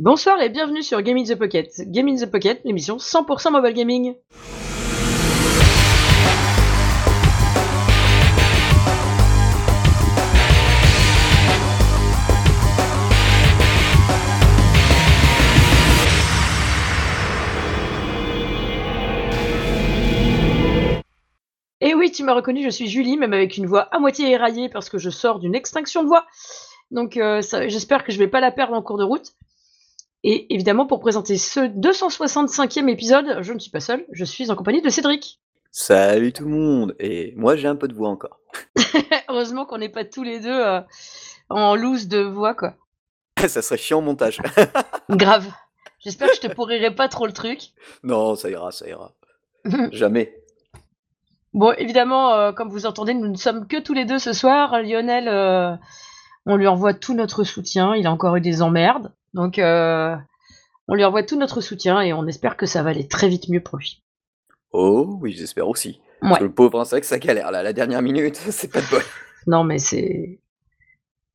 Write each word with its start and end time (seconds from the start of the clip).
Bonsoir 0.00 0.42
et 0.42 0.48
bienvenue 0.48 0.82
sur 0.82 1.00
Game 1.02 1.18
in 1.18 1.22
the 1.22 1.36
Pocket. 1.36 1.70
Game 1.82 2.08
in 2.08 2.16
the 2.16 2.28
Pocket, 2.28 2.60
l'émission 2.64 2.96
100% 2.96 3.52
mobile 3.52 3.74
gaming. 3.74 4.16
Et 21.80 21.94
oui, 21.94 22.10
tu 22.10 22.24
m'as 22.24 22.34
reconnu, 22.34 22.64
je 22.64 22.70
suis 22.70 22.88
Julie, 22.88 23.16
même 23.16 23.32
avec 23.32 23.56
une 23.56 23.66
voix 23.66 23.82
à 23.94 24.00
moitié 24.00 24.28
éraillée 24.32 24.68
parce 24.68 24.88
que 24.88 24.98
je 24.98 25.10
sors 25.10 25.38
d'une 25.38 25.54
extinction 25.54 26.02
de 26.02 26.08
voix. 26.08 26.26
Donc 26.90 27.16
euh, 27.16 27.40
j'espère 27.68 28.02
que 28.02 28.10
je 28.10 28.18
vais 28.18 28.26
pas 28.26 28.40
la 28.40 28.50
perdre 28.50 28.74
en 28.74 28.82
cours 28.82 28.98
de 28.98 29.04
route. 29.04 29.34
Et 30.26 30.54
évidemment, 30.54 30.86
pour 30.86 31.00
présenter 31.00 31.36
ce 31.36 31.60
265e 31.60 32.88
épisode, 32.88 33.42
je 33.42 33.52
ne 33.52 33.58
suis 33.58 33.70
pas 33.70 33.80
seule, 33.80 34.06
je 34.10 34.24
suis 34.24 34.50
en 34.50 34.56
compagnie 34.56 34.80
de 34.80 34.88
Cédric. 34.88 35.38
Salut 35.70 36.32
tout 36.32 36.44
le 36.44 36.50
monde 36.50 36.96
Et 36.98 37.34
moi 37.36 37.56
j'ai 37.56 37.68
un 37.68 37.76
peu 37.76 37.88
de 37.88 37.94
voix 37.94 38.08
encore. 38.08 38.40
Heureusement 39.28 39.66
qu'on 39.66 39.76
n'est 39.76 39.90
pas 39.90 40.06
tous 40.06 40.22
les 40.22 40.40
deux 40.40 40.48
euh, 40.48 40.80
en 41.50 41.76
loose 41.76 42.08
de 42.08 42.20
voix, 42.20 42.54
quoi. 42.54 42.74
ça 43.36 43.60
serait 43.60 43.76
chiant 43.76 43.98
au 43.98 44.00
montage. 44.00 44.40
Grave. 45.10 45.52
J'espère 45.98 46.30
que 46.30 46.36
je 46.36 46.40
te 46.40 46.54
pourrirai 46.54 46.94
pas 46.94 47.08
trop 47.08 47.26
le 47.26 47.32
truc. 47.32 47.72
non, 48.02 48.34
ça 48.34 48.48
ira, 48.48 48.72
ça 48.72 48.88
ira. 48.88 49.12
Jamais. 49.92 50.34
Bon, 51.52 51.72
évidemment, 51.72 52.32
euh, 52.32 52.52
comme 52.52 52.70
vous 52.70 52.86
entendez, 52.86 53.12
nous 53.12 53.28
ne 53.28 53.36
sommes 53.36 53.66
que 53.66 53.78
tous 53.78 53.92
les 53.94 54.06
deux 54.06 54.18
ce 54.18 54.32
soir. 54.32 54.82
Lionel, 54.82 55.28
euh, 55.28 55.74
on 56.46 56.56
lui 56.56 56.66
envoie 56.66 56.94
tout 56.94 57.14
notre 57.14 57.44
soutien. 57.44 57.94
Il 57.94 58.06
a 58.06 58.12
encore 58.12 58.36
eu 58.36 58.40
des 58.40 58.62
emmerdes. 58.62 59.12
Donc, 59.34 59.58
euh, 59.58 60.16
on 60.88 60.94
lui 60.94 61.04
envoie 61.04 61.22
tout 61.22 61.36
notre 61.36 61.60
soutien 61.60 62.00
et 62.00 62.12
on 62.12 62.26
espère 62.26 62.56
que 62.56 62.66
ça 62.66 62.82
va 62.82 62.90
aller 62.90 63.06
très 63.06 63.28
vite 63.28 63.48
mieux 63.48 63.62
pour 63.62 63.78
lui. 63.78 64.02
Oh 64.72 65.18
oui, 65.20 65.32
j'espère 65.32 65.68
aussi. 65.68 66.00
Ouais. 66.22 66.28
Parce 66.28 66.38
que 66.38 66.44
le 66.44 66.52
pauvre, 66.52 66.80
hein, 66.80 66.84
c'est 66.84 66.96
vrai 66.96 67.00
que 67.00 67.06
ça 67.06 67.18
galère 67.18 67.50
là, 67.50 67.62
la 67.62 67.72
dernière 67.72 68.02
minute, 68.02 68.36
c'est 68.50 68.72
pas 68.72 68.80
de 68.80 68.86
bol. 68.90 69.02
Non, 69.46 69.64
mais 69.64 69.78
c'est. 69.78 70.40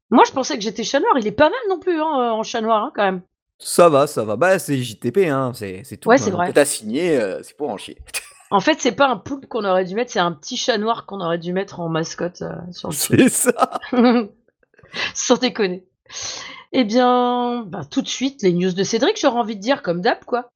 Moi, 0.10 0.24
je 0.26 0.32
pensais 0.32 0.56
que 0.56 0.64
j'étais 0.64 0.84
chat 0.84 1.00
noir. 1.00 1.14
Il 1.20 1.28
est 1.28 1.32
pas 1.32 1.50
mal 1.50 1.60
non 1.70 1.80
plus, 1.80 2.00
hein, 2.02 2.32
en 2.32 2.42
chat 2.42 2.62
noir, 2.62 2.84
hein, 2.84 2.92
quand 2.96 3.04
même. 3.04 3.22
Ça 3.60 3.90
va, 3.90 4.08
ça 4.08 4.24
va. 4.24 4.36
Bah, 4.38 4.58
c'est 4.58 4.78
JTP, 4.78 5.28
hein, 5.28 5.52
c'est 5.54 5.82
c'est 5.84 5.98
tout. 5.98 6.10
Ouais, 6.10 6.18
c'est 6.18 6.32
vrai. 6.32 6.52
T'as 6.54 6.66
signé, 6.66 7.20
euh, 7.20 7.44
c'est 7.44 7.56
pour 7.56 7.70
en 7.70 7.78
chier. 7.78 7.98
En 8.52 8.62
fait, 8.62 8.82
c'est 8.82 8.94
pas 8.94 9.08
un 9.08 9.16
poulpe 9.16 9.46
qu'on 9.46 9.64
aurait 9.64 9.86
dû 9.86 9.94
mettre, 9.94 10.12
c'est 10.12 10.18
un 10.18 10.32
petit 10.32 10.58
chat 10.58 10.80
noir 10.80 11.06
qu'on 11.06 11.22
aurait 11.22 11.38
dû 11.38 11.54
mettre 11.54 11.82
en 11.82 11.88
mascotte 11.88 12.42
euh, 12.42 12.56
sur 12.72 12.90
le. 12.90 12.96
C'est 12.96 13.30
ça. 13.30 13.80
Sans 15.14 15.38
déconner. 15.38 15.86
Eh 16.72 16.84
bien, 16.84 17.66
bah, 17.68 17.82
tout 17.90 18.02
de 18.02 18.08
suite, 18.08 18.44
les 18.44 18.54
news 18.54 18.72
de 18.72 18.84
Cédric, 18.84 19.20
j'aurais 19.20 19.40
envie 19.40 19.56
de 19.56 19.62
dire 19.62 19.82
comme 19.82 20.02
d'hab, 20.02 20.24
quoi. 20.26 20.52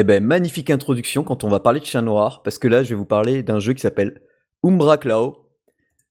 Eh 0.00 0.04
ben, 0.04 0.22
magnifique 0.22 0.70
introduction 0.70 1.24
quand 1.24 1.42
on 1.42 1.48
va 1.48 1.58
parler 1.58 1.80
de 1.80 1.84
chat 1.84 2.02
noir, 2.02 2.42
parce 2.44 2.60
que 2.60 2.68
là, 2.68 2.84
je 2.84 2.90
vais 2.90 2.94
vous 2.94 3.04
parler 3.04 3.42
d'un 3.42 3.58
jeu 3.58 3.72
qui 3.72 3.80
s'appelle 3.80 4.20
Umbra 4.62 4.96
Claw. 4.96 5.44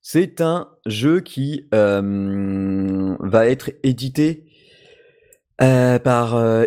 C'est 0.01 0.41
un 0.41 0.69
jeu 0.85 1.21
qui 1.21 1.69
euh, 1.73 3.15
va 3.21 3.47
être 3.47 3.71
édité 3.83 4.45
euh, 5.61 5.99
par 5.99 6.35
euh. 6.35 6.65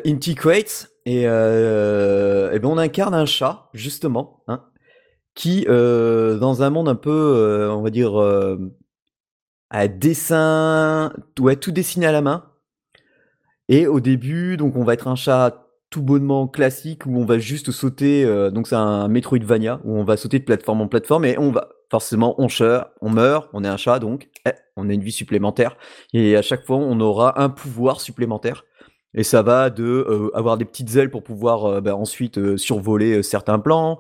Et, 1.07 1.23
euh, 1.27 2.51
eh 2.53 2.59
ben, 2.59 2.69
on 2.69 2.79
incarne 2.79 3.15
un 3.15 3.27
chat, 3.27 3.69
justement, 3.73 4.43
hein, 4.49 4.65
qui, 5.35 5.67
euh, 5.69 6.39
dans 6.39 6.63
un 6.63 6.71
monde 6.71 6.89
un 6.89 6.95
peu, 6.95 7.11
euh, 7.11 7.73
on 7.73 7.83
va 7.83 7.91
dire, 7.91 8.13
à 9.71 9.89
dessin, 9.89 11.13
ouais, 11.39 11.57
tout 11.57 11.73
dessiné 11.73 12.07
à 12.07 12.13
la 12.13 12.23
main. 12.23 12.47
Et 13.69 13.87
au 13.87 14.01
début, 14.01 14.57
donc 14.57 14.77
on 14.77 14.85
va 14.85 14.95
être 14.95 15.09
un 15.09 15.15
chat 15.15 15.67
tout 15.91 16.03
bonnement 16.03 16.49
classique 16.49 17.07
où 17.07 17.17
on 17.19 17.25
va 17.25 17.39
juste 17.39 17.71
sauter, 17.71 18.25
donc 18.53 18.67
c'est 18.69 18.77
un 18.77 19.09
Metroidvania 19.09 19.81
où 19.85 19.97
on 19.97 20.05
va 20.05 20.17
sauter 20.17 20.39
de 20.39 20.45
plateforme 20.45 20.81
en 20.83 20.89
plateforme 20.89 21.25
et 21.25 21.39
on 21.39 21.51
va 21.53 21.69
forcément 21.91 22.35
on 22.39 22.47
on 23.01 23.11
meurt, 23.11 23.49
on 23.53 23.65
est 23.65 23.69
un 23.69 23.77
chat 23.77 23.99
donc 23.99 24.29
eh, 24.47 24.53
on 24.77 24.89
a 24.89 24.93
une 24.93 25.03
vie 25.03 25.13
supplémentaire 25.13 25.77
et 26.13 26.37
à 26.37 26.43
chaque 26.43 26.65
fois 26.65 26.77
on 26.77 27.01
aura 27.01 27.41
un 27.43 27.49
pouvoir 27.49 28.01
supplémentaire 28.01 28.65
et 29.15 29.25
ça 29.25 29.43
va 29.43 29.71
de 29.71 29.85
euh, 29.85 30.31
avoir 30.35 30.57
des 30.57 30.65
petites 30.65 30.95
ailes 30.97 31.11
pour 31.11 31.23
pouvoir 31.23 31.65
euh, 31.65 31.81
bah, 31.81 31.97
ensuite 31.97 32.39
euh, 32.39 32.57
survoler 32.57 33.23
certains 33.23 33.59
plans, 33.59 33.99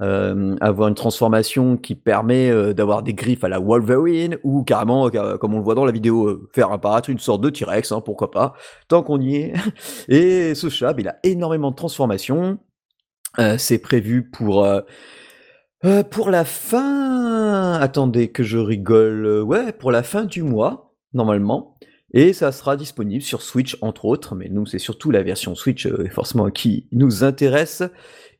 avoir 0.00 0.86
une 0.86 0.94
transformation 0.94 1.76
qui 1.76 1.96
permet 1.96 2.72
d'avoir 2.72 3.02
des 3.02 3.14
griffes 3.14 3.42
à 3.42 3.48
la 3.48 3.58
Wolverine 3.58 4.38
ou 4.44 4.62
carrément 4.62 5.10
comme 5.10 5.54
on 5.54 5.58
le 5.58 5.64
voit 5.64 5.74
dans 5.74 5.84
la 5.84 5.90
vidéo 5.90 6.48
faire 6.52 6.70
apparaître 6.70 7.10
une 7.10 7.18
sorte 7.18 7.40
de 7.40 7.50
T-Rex, 7.50 7.90
hein, 7.90 8.00
pourquoi 8.00 8.30
pas, 8.30 8.54
tant 8.86 9.02
qu'on 9.02 9.20
y 9.20 9.34
est. 9.34 9.54
Et 10.08 10.54
ce 10.54 10.68
chat, 10.68 10.92
bah, 10.92 11.00
il 11.00 11.08
a 11.08 11.18
énormément 11.24 11.72
de 11.72 11.74
transformations. 11.74 12.60
C'est 13.56 13.78
prévu 13.78 14.30
pour 14.30 14.64
pour 16.10 16.30
la 16.30 16.44
fin. 16.44 17.72
Attendez 17.72 18.30
que 18.30 18.44
je 18.44 18.58
rigole. 18.58 19.42
Ouais, 19.42 19.72
pour 19.72 19.90
la 19.90 20.04
fin 20.04 20.22
du 20.22 20.44
mois 20.44 20.88
normalement. 21.12 21.77
Et 22.14 22.32
ça 22.32 22.52
sera 22.52 22.76
disponible 22.76 23.22
sur 23.22 23.42
Switch 23.42 23.76
entre 23.82 24.06
autres, 24.06 24.34
mais 24.34 24.48
nous 24.48 24.66
c'est 24.66 24.78
surtout 24.78 25.10
la 25.10 25.22
version 25.22 25.54
Switch 25.54 25.86
euh, 25.86 26.08
forcément 26.10 26.50
qui 26.50 26.86
nous 26.92 27.24
intéresse. 27.24 27.82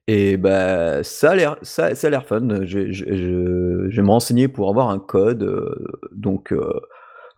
Et 0.06 0.38
bah 0.38 1.04
ça 1.04 1.32
a 1.32 1.36
l'air 1.36 1.58
ça, 1.62 1.94
fun. 2.22 2.64
Je, 2.64 3.94
vais 3.94 4.02
me 4.02 4.10
renseigner 4.10 4.48
pour 4.48 4.70
avoir 4.70 4.88
un 4.88 4.98
code. 4.98 5.42
euh, 5.42 5.74
donc 6.12 6.52
euh, 6.52 6.80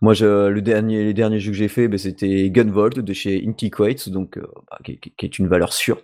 moi 0.01 0.13
le 0.13 0.61
dernier 0.61 1.03
les 1.03 1.13
derniers 1.13 1.39
jeux 1.39 1.51
que 1.51 1.57
j'ai 1.57 1.67
fait, 1.67 1.87
bah, 1.89 1.97
c'était 1.97 2.49
Gunvolt 2.49 2.99
de 2.99 3.13
chez 3.13 3.43
Intiquates, 3.45 4.09
donc 4.09 4.39
bah, 4.39 4.77
qui, 4.85 4.99
est 5.21 5.39
une 5.39 5.47
valeur 5.47 5.73
sûre. 5.73 6.01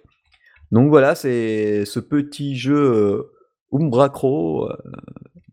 Donc 0.72 0.90
voilà, 0.90 1.16
c'est 1.16 1.86
ce 1.86 2.02
petit 2.02 2.58
jeu 2.58 3.32
Umbra 3.72 4.10
Crow, 4.10 4.70
euh, 4.70 4.78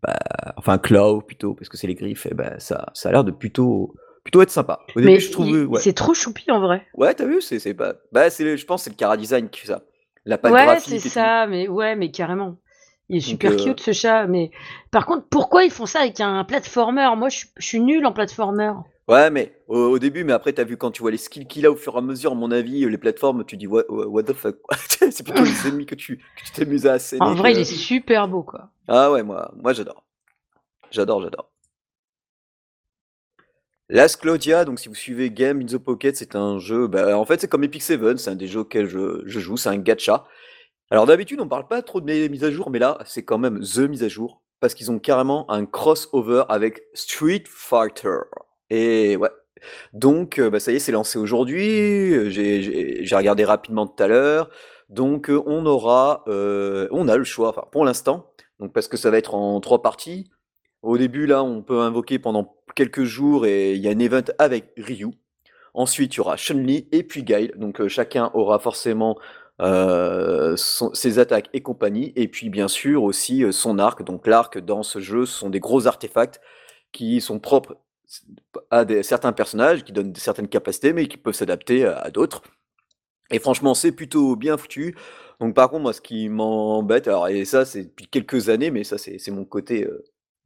bah, 0.01 0.17
enfin 0.57 0.77
Claw 0.77 1.21
plutôt, 1.21 1.53
parce 1.53 1.69
que 1.69 1.77
c'est 1.77 1.87
les 1.87 1.95
griffes, 1.95 2.25
et 2.25 2.33
bah, 2.33 2.59
ça, 2.59 2.91
ça 2.93 3.09
a 3.09 3.11
l'air 3.11 3.23
de 3.23 3.31
plutôt, 3.31 3.95
plutôt 4.25 4.41
être 4.41 4.51
sympa. 4.51 4.81
Au 4.95 5.01
début, 5.01 5.15
Mais 5.15 5.21
je 5.21 5.31
trouve, 5.31 5.51
ouais, 5.69 5.83
c'est 5.83 5.93
trop 5.93 6.13
choupi 6.13 6.51
en 6.51 6.59
vrai. 6.59 6.85
ouais, 6.95 7.13
t'as 7.13 7.25
vu, 7.25 7.41
c'est, 7.41 7.73
pas, 7.73 7.95
bah, 8.11 8.29
je 8.29 8.65
pense, 8.65 8.81
que 8.81 8.85
c'est 8.85 8.89
le 8.91 8.95
Cara 8.95 9.17
Design 9.17 9.49
qui 9.49 9.61
fait 9.61 9.67
ça, 9.67 9.83
la 10.25 10.37
patte 10.37 10.55
Ouais, 10.55 10.79
c'est 10.79 10.99
ça, 10.99 11.45
mais 11.47 11.67
ouais, 11.67 11.95
mais 11.95 12.09
carrément. 12.11 12.57
Il 13.09 13.17
est 13.17 13.21
super 13.21 13.51
euh, 13.51 13.55
cute 13.55 13.79
ce 13.81 13.91
chat, 13.93 14.25
mais 14.27 14.51
par 14.91 15.05
contre, 15.05 15.27
pourquoi 15.29 15.63
ils 15.63 15.71
font 15.71 15.85
ça 15.85 15.99
avec 16.01 16.19
un 16.21 16.43
platformer? 16.43 17.09
Moi, 17.17 17.29
je, 17.29 17.37
suis- 17.39 17.49
je 17.57 17.65
suis 17.65 17.79
nulle 17.79 18.05
en 18.05 18.13
platformer. 18.13 18.71
Ouais, 19.07 19.29
mais 19.29 19.55
au, 19.67 19.77
au 19.77 19.99
début, 19.99 20.23
mais 20.23 20.33
après, 20.33 20.51
t'as 20.53 20.63
vu 20.63 20.77
quand 20.77 20.89
tu 20.91 21.01
vois 21.03 21.11
les 21.11 21.17
skills 21.17 21.47
qu'il 21.47 21.65
a 21.67 21.71
au 21.71 21.75
fur 21.75 21.93
et 21.95 21.97
à 21.99 22.01
mesure, 22.01 22.31
à 22.31 22.35
mon 22.35 22.49
avis, 22.51 22.89
les 22.89 22.97
plateformes, 22.97 23.45
tu 23.45 23.55
dis 23.55 23.67
what, 23.67 23.83
what 23.89 24.23
the 24.23 24.33
fuck, 24.33 24.57
c'est 25.11 25.23
plutôt 25.23 25.43
les 25.43 25.67
ennemis 25.67 25.85
que 25.85 25.93
tu, 25.95 26.17
que 26.17 26.43
tu 26.43 26.51
t'amuses 26.51 26.87
à 26.87 26.93
asséner. 26.93 27.29
En 27.29 27.33
vrai, 27.33 27.51
que- 27.51 27.57
il 27.57 27.59
est 27.59 27.65
super 27.65 28.29
beau, 28.29 28.41
quoi. 28.43 28.69
Ah 28.87 29.11
ouais, 29.11 29.21
moi, 29.23 29.51
moi 29.61 29.73
j'adore. 29.73 30.03
J'adore, 30.91 31.23
j'adore. 31.23 31.51
Last 33.87 34.21
Claudia, 34.21 34.65
donc 34.65 34.79
si 34.79 34.89
vous 34.89 34.95
suivez 34.95 35.29
Game 35.29 35.61
in 35.61 35.65
the 35.65 35.77
Pocket, 35.77 36.15
c'est 36.15 36.35
un 36.35 36.57
jeu, 36.57 36.87
bah, 36.87 37.15
en 37.19 37.25
fait 37.25 37.39
c'est 37.39 37.47
comme 37.47 37.63
Epic 37.63 37.83
Seven, 37.83 38.17
c'est 38.17 38.31
un 38.31 38.35
des 38.35 38.47
jeux 38.47 38.61
auxquels 38.61 38.87
je, 38.87 39.21
je 39.25 39.39
joue, 39.39 39.57
c'est 39.57 39.69
un 39.69 39.77
gacha. 39.77 40.25
Alors 40.89 41.05
d'habitude 41.05 41.39
on 41.39 41.47
parle 41.47 41.67
pas 41.67 41.83
trop 41.83 42.01
de 42.01 42.05
mes 42.05 42.27
mises 42.27 42.43
à 42.43 42.49
jour, 42.49 42.71
mais 42.71 42.79
là 42.79 42.97
c'est 43.05 43.23
quand 43.23 43.37
même 43.37 43.59
THE 43.59 43.87
mise 43.87 44.03
à 44.03 44.07
jour, 44.07 44.41
parce 44.59 44.73
qu'ils 44.73 44.89
ont 44.89 44.97
carrément 44.97 45.49
un 45.51 45.67
crossover 45.67 46.45
avec 46.49 46.81
Street 46.95 47.43
Fighter. 47.47 48.21
Et 48.71 49.17
ouais, 49.17 49.29
donc 49.93 50.39
euh, 50.39 50.49
bah, 50.49 50.59
ça 50.59 50.71
y 50.71 50.77
est, 50.77 50.79
c'est 50.79 50.91
lancé 50.91 51.19
aujourd'hui, 51.19 52.31
j'ai 52.31 53.15
regardé 53.15 53.45
rapidement 53.45 53.85
tout 53.85 54.01
à 54.01 54.07
l'heure, 54.07 54.49
donc 54.89 55.29
euh, 55.29 55.43
on 55.45 55.63
aura, 55.67 56.23
euh, 56.27 56.87
on 56.89 57.07
a 57.07 57.17
le 57.17 57.23
choix, 57.23 57.49
enfin 57.49 57.65
pour 57.71 57.85
l'instant, 57.85 58.31
donc 58.59 58.73
parce 58.73 58.87
que 58.87 58.97
ça 58.97 59.11
va 59.11 59.19
être 59.19 59.35
en 59.35 59.59
trois 59.59 59.83
parties. 59.83 60.31
Au 60.81 60.99
début, 60.99 61.25
là, 61.25 61.43
on 61.43 61.63
peut 61.63 61.79
invoquer 61.79 62.19
pendant 62.19 62.55
quelques 62.75 63.05
jours 63.05 63.45
et 63.45 63.73
il 63.73 63.81
y 63.81 63.87
a 63.87 63.91
un 63.91 63.99
event 63.99 64.23
avec 64.37 64.71
Ryu. 64.77 65.11
Ensuite, 65.73 66.15
il 66.15 66.17
y 66.17 66.19
aura 66.21 66.37
Chun-Li 66.37 66.87
et 66.91 67.03
puis 67.03 67.23
Guile. 67.23 67.53
Donc 67.57 67.81
euh, 67.81 67.87
chacun 67.87 68.31
aura 68.33 68.59
forcément 68.59 69.17
euh, 69.61 70.55
ses 70.55 71.19
attaques 71.19 71.49
et 71.53 71.61
compagnie. 71.61 72.13
Et 72.15 72.27
puis 72.27 72.49
bien 72.49 72.67
sûr 72.67 73.03
aussi 73.03 73.43
euh, 73.43 73.51
son 73.51 73.79
arc. 73.79 74.03
Donc 74.03 74.27
l'arc 74.27 74.57
dans 74.59 74.83
ce 74.83 74.99
jeu, 74.99 75.25
sont 75.25 75.49
des 75.49 75.59
gros 75.59 75.87
artefacts 75.87 76.39
qui 76.91 77.19
sont 77.21 77.39
propres 77.39 77.77
à 78.71 78.85
certains 79.03 79.33
personnages, 79.33 79.83
qui 79.83 79.91
donnent 79.91 80.15
certaines 80.15 80.47
capacités, 80.47 80.93
mais 80.93 81.07
qui 81.07 81.17
peuvent 81.17 81.33
s'adapter 81.33 81.85
à, 81.85 82.11
d'autres. 82.11 82.43
Et 83.31 83.39
franchement, 83.39 83.73
c'est 83.73 83.91
plutôt 83.91 84.35
bien 84.35 84.57
foutu. 84.57 84.95
Donc 85.41 85.55
par 85.55 85.69
contre, 85.69 85.83
moi, 85.83 85.93
ce 85.93 86.01
qui 86.01 86.29
m'embête, 86.29 87.07
alors 87.07 87.27
et 87.27 87.43
ça, 87.45 87.65
c'est 87.65 87.85
depuis 87.85 88.07
quelques 88.07 88.49
années, 88.49 88.71
mais 88.71 88.83
ça, 88.83 88.97
c'est 88.97 89.31
mon 89.31 89.43
côté 89.43 89.87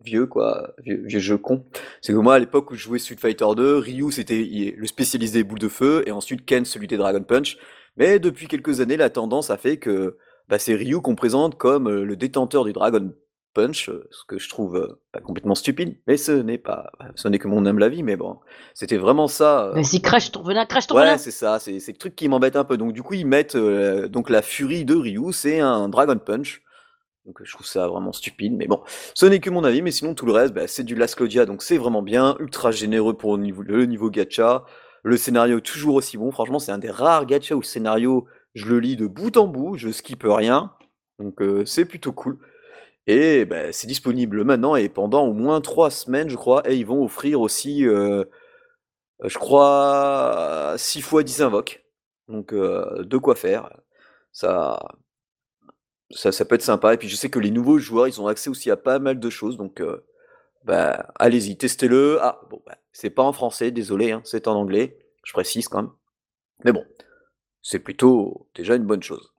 vieux, 0.03 0.25
quoi, 0.25 0.73
vieux, 0.83 1.01
vieux 1.05 1.19
jeu 1.19 1.37
con. 1.37 1.65
C'est 2.01 2.13
que 2.13 2.17
moi, 2.17 2.35
à 2.35 2.39
l'époque 2.39 2.71
où 2.71 2.75
je 2.75 2.83
jouais 2.83 2.99
Street 2.99 3.17
Fighter 3.19 3.45
2, 3.55 3.77
Ryu, 3.77 4.11
c'était 4.11 4.73
le 4.75 4.87
spécialiste 4.87 5.33
des 5.33 5.43
boules 5.43 5.59
de 5.59 5.67
feu, 5.67 6.03
et 6.05 6.11
ensuite 6.11 6.45
Ken, 6.45 6.65
celui 6.65 6.87
des 6.87 6.97
Dragon 6.97 7.23
Punch. 7.23 7.57
Mais 7.97 8.19
depuis 8.19 8.47
quelques 8.47 8.81
années, 8.81 8.97
la 8.97 9.09
tendance 9.09 9.49
a 9.49 9.57
fait 9.57 9.77
que 9.77 10.17
bah, 10.47 10.59
c'est 10.59 10.75
Ryu 10.75 11.01
qu'on 11.01 11.15
présente 11.15 11.57
comme 11.57 11.87
euh, 11.87 12.03
le 12.03 12.15
détenteur 12.15 12.63
du 12.63 12.73
Dragon 12.73 13.13
Punch, 13.53 13.89
ce 14.11 14.23
que 14.27 14.37
je 14.37 14.47
trouve 14.47 14.97
complètement 15.23 15.55
stupide, 15.55 15.97
mais 16.07 16.17
ce 16.17 16.31
n'est 16.31 16.59
pas, 16.59 16.91
ce 17.15 17.27
n'est 17.27 17.39
que 17.39 17.47
mon 17.47 17.65
humble 17.65 17.81
avis, 17.81 18.03
mais 18.03 18.15
bon, 18.15 18.37
c'était 18.75 18.97
vraiment 18.97 19.27
ça. 19.27 19.71
Vas-y, 19.73 20.01
crash 20.01 20.31
ton 20.31 20.43
venin, 20.43 20.65
crash 20.67 20.85
ton 20.85 20.95
ouais, 20.95 21.17
c'est 21.17 21.31
ça, 21.31 21.57
c'est 21.57 21.79
c'est 21.79 21.91
le 21.91 21.97
truc 21.97 22.15
qui 22.15 22.29
m'embête 22.29 22.55
un 22.55 22.63
peu. 22.63 22.77
Donc 22.77 22.93
du 22.93 23.01
coup, 23.01 23.15
ils 23.15 23.25
mettent 23.25 23.57
donc 23.57 24.29
la 24.29 24.43
furie 24.43 24.85
de 24.85 24.95
Ryu, 24.95 25.33
c'est 25.33 25.59
un 25.59 25.89
Dragon 25.89 26.17
Punch. 26.17 26.61
Donc 27.29 27.41
je 27.43 27.53
trouve 27.53 27.67
ça 27.67 27.87
vraiment 27.87 28.11
stupide, 28.11 28.53
mais 28.53 28.65
bon, 28.65 28.81
ce 29.13 29.27
n'est 29.27 29.39
que 29.39 29.51
mon 29.51 29.63
avis, 29.63 29.83
mais 29.83 29.91
sinon 29.91 30.15
tout 30.15 30.25
le 30.25 30.31
reste, 30.31 30.51
bah, 30.51 30.65
c'est 30.65 30.83
du 30.83 30.95
Last 30.95 31.13
Claudia, 31.13 31.45
donc 31.45 31.61
c'est 31.61 31.77
vraiment 31.77 32.01
bien, 32.01 32.35
ultra 32.39 32.71
généreux 32.71 33.13
pour 33.13 33.37
le 33.37 33.85
niveau, 33.85 34.09
gacha, 34.09 34.65
le 35.03 35.15
scénario 35.15 35.59
toujours 35.59 35.93
aussi 35.93 36.17
bon, 36.17 36.31
franchement 36.31 36.57
c'est 36.57 36.71
un 36.71 36.79
des 36.79 36.89
rares 36.89 37.27
gacha 37.27 37.53
où 37.53 37.59
le 37.59 37.65
scénario, 37.65 38.25
je 38.55 38.65
le 38.65 38.79
lis 38.79 38.95
de 38.95 39.05
bout 39.05 39.37
en 39.37 39.45
bout, 39.45 39.77
je 39.77 39.91
skippe 39.91 40.23
rien, 40.25 40.73
donc 41.19 41.39
c'est 41.67 41.85
plutôt 41.85 42.13
cool. 42.13 42.39
Et 43.05 43.45
bah, 43.45 43.71
c'est 43.73 43.85
disponible 43.85 44.43
maintenant 44.43 44.75
et 44.75 44.89
pendant 44.89 45.23
au 45.27 45.33
moins 45.33 45.61
trois 45.61 45.91
semaines, 45.91 46.29
je 46.29 46.35
crois, 46.35 46.67
et 46.67 46.77
ils 46.77 46.85
vont 46.87 47.03
offrir 47.03 47.41
aussi, 47.41 47.81
je 47.83 48.25
crois, 49.37 50.73
6 50.77 51.01
fois 51.01 51.21
10 51.21 51.43
invoques, 51.43 51.85
donc 52.27 52.55
de 52.55 53.17
quoi 53.17 53.35
faire. 53.35 53.69
Ça, 54.31 54.79
ça, 56.11 56.45
peut 56.45 56.55
être 56.55 56.61
sympa. 56.61 56.93
Et 56.93 56.97
puis 56.97 57.09
je 57.09 57.15
sais 57.15 57.29
que 57.29 57.39
les 57.39 57.51
nouveaux 57.51 57.79
joueurs, 57.79 58.07
ils 58.07 58.21
ont 58.21 58.27
accès 58.27 58.49
aussi 58.49 58.71
à 58.71 58.77
pas 58.77 58.99
mal 58.99 59.19
de 59.19 59.29
choses. 59.29 59.57
Donc 59.57 59.81
bah, 60.63 61.11
allez-y, 61.15 61.57
testez-le. 61.57 62.19
Ah, 62.21 62.41
bon, 62.49 62.61
bah, 62.65 62.77
c'est 62.91 63.09
pas 63.09 63.23
en 63.23 63.33
français, 63.33 63.71
désolé, 63.71 64.11
hein, 64.11 64.21
c'est 64.25 64.47
en 64.47 64.55
anglais. 64.55 64.97
Je 65.23 65.33
précise 65.33 65.67
quand 65.67 65.83
même. 65.83 65.91
Mais 66.65 66.71
bon, 66.71 66.85
c'est 67.61 67.79
plutôt 67.79 68.47
déjà 68.55 68.75
une 68.75 68.85
bonne 68.85 69.03
chose. 69.03 69.33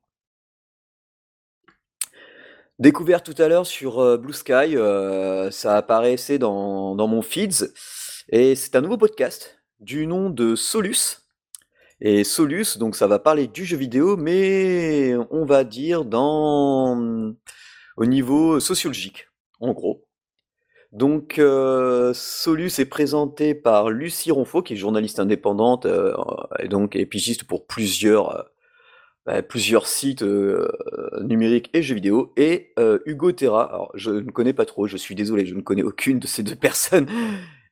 Découvert 2.78 3.22
tout 3.22 3.34
à 3.36 3.48
l'heure 3.48 3.66
sur 3.66 4.18
Blue 4.18 4.32
Sky, 4.32 4.76
ça 5.52 5.76
apparaissait 5.76 6.38
dans, 6.38 6.94
dans 6.94 7.08
mon 7.08 7.20
feeds. 7.20 7.66
Et 8.30 8.54
c'est 8.54 8.76
un 8.76 8.80
nouveau 8.80 8.96
podcast 8.96 9.60
du 9.80 10.06
nom 10.06 10.30
de 10.30 10.54
Solus. 10.54 11.19
Et 12.02 12.24
Solus, 12.24 12.78
donc 12.78 12.96
ça 12.96 13.06
va 13.06 13.18
parler 13.18 13.46
du 13.46 13.64
jeu 13.64 13.76
vidéo, 13.76 14.16
mais 14.16 15.14
on 15.30 15.44
va 15.44 15.64
dire 15.64 16.04
dans 16.06 17.34
au 17.96 18.06
niveau 18.06 18.58
sociologique, 18.58 19.28
en 19.60 19.72
gros. 19.72 20.06
Donc 20.92 21.40
Solus 22.14 22.72
est 22.78 22.88
présenté 22.88 23.54
par 23.54 23.90
Lucie 23.90 24.30
Ronfaux, 24.30 24.62
qui 24.62 24.72
est 24.72 24.76
journaliste 24.76 25.20
indépendante 25.20 25.86
et 26.58 26.68
donc 26.68 26.96
épigiste 26.96 27.44
pour 27.44 27.66
plusieurs 27.66 28.50
bah, 29.26 29.42
plusieurs 29.42 29.86
sites 29.86 30.24
numériques 31.20 31.68
et 31.74 31.82
jeux 31.82 31.96
vidéo, 31.96 32.32
et 32.38 32.72
Hugo 33.04 33.32
Terra. 33.32 33.64
Alors 33.64 33.92
je 33.94 34.10
ne 34.10 34.30
connais 34.30 34.54
pas 34.54 34.64
trop, 34.64 34.86
je 34.86 34.96
suis 34.96 35.14
désolé, 35.14 35.44
je 35.44 35.54
ne 35.54 35.60
connais 35.60 35.82
aucune 35.82 36.18
de 36.18 36.26
ces 36.26 36.42
deux 36.42 36.56
personnes. 36.56 37.06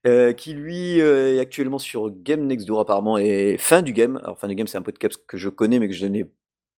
Euh, 0.06 0.32
qui 0.32 0.52
lui 0.54 1.00
euh, 1.00 1.34
est 1.34 1.40
actuellement 1.40 1.80
sur 1.80 2.08
Game 2.10 2.46
Next 2.46 2.68
Door 2.68 2.80
apparemment 2.80 3.18
et 3.18 3.56
fin 3.58 3.82
du 3.82 3.92
game. 3.92 4.20
Alors 4.22 4.38
fin 4.38 4.46
du 4.46 4.54
game 4.54 4.68
c'est 4.68 4.78
un 4.78 4.82
podcast 4.82 5.20
que 5.26 5.36
je 5.36 5.48
connais 5.48 5.80
mais 5.80 5.88
que 5.88 5.94
je 5.94 6.06
n'ai 6.06 6.24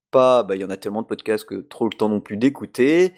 pas. 0.10 0.44
Bah, 0.44 0.56
il 0.56 0.62
y 0.62 0.64
en 0.64 0.70
a 0.70 0.78
tellement 0.78 1.02
de 1.02 1.08
podcasts 1.08 1.44
que 1.44 1.56
trop 1.56 1.86
le 1.86 1.96
temps 1.98 2.08
non 2.08 2.22
plus 2.22 2.38
d'écouter. 2.38 3.14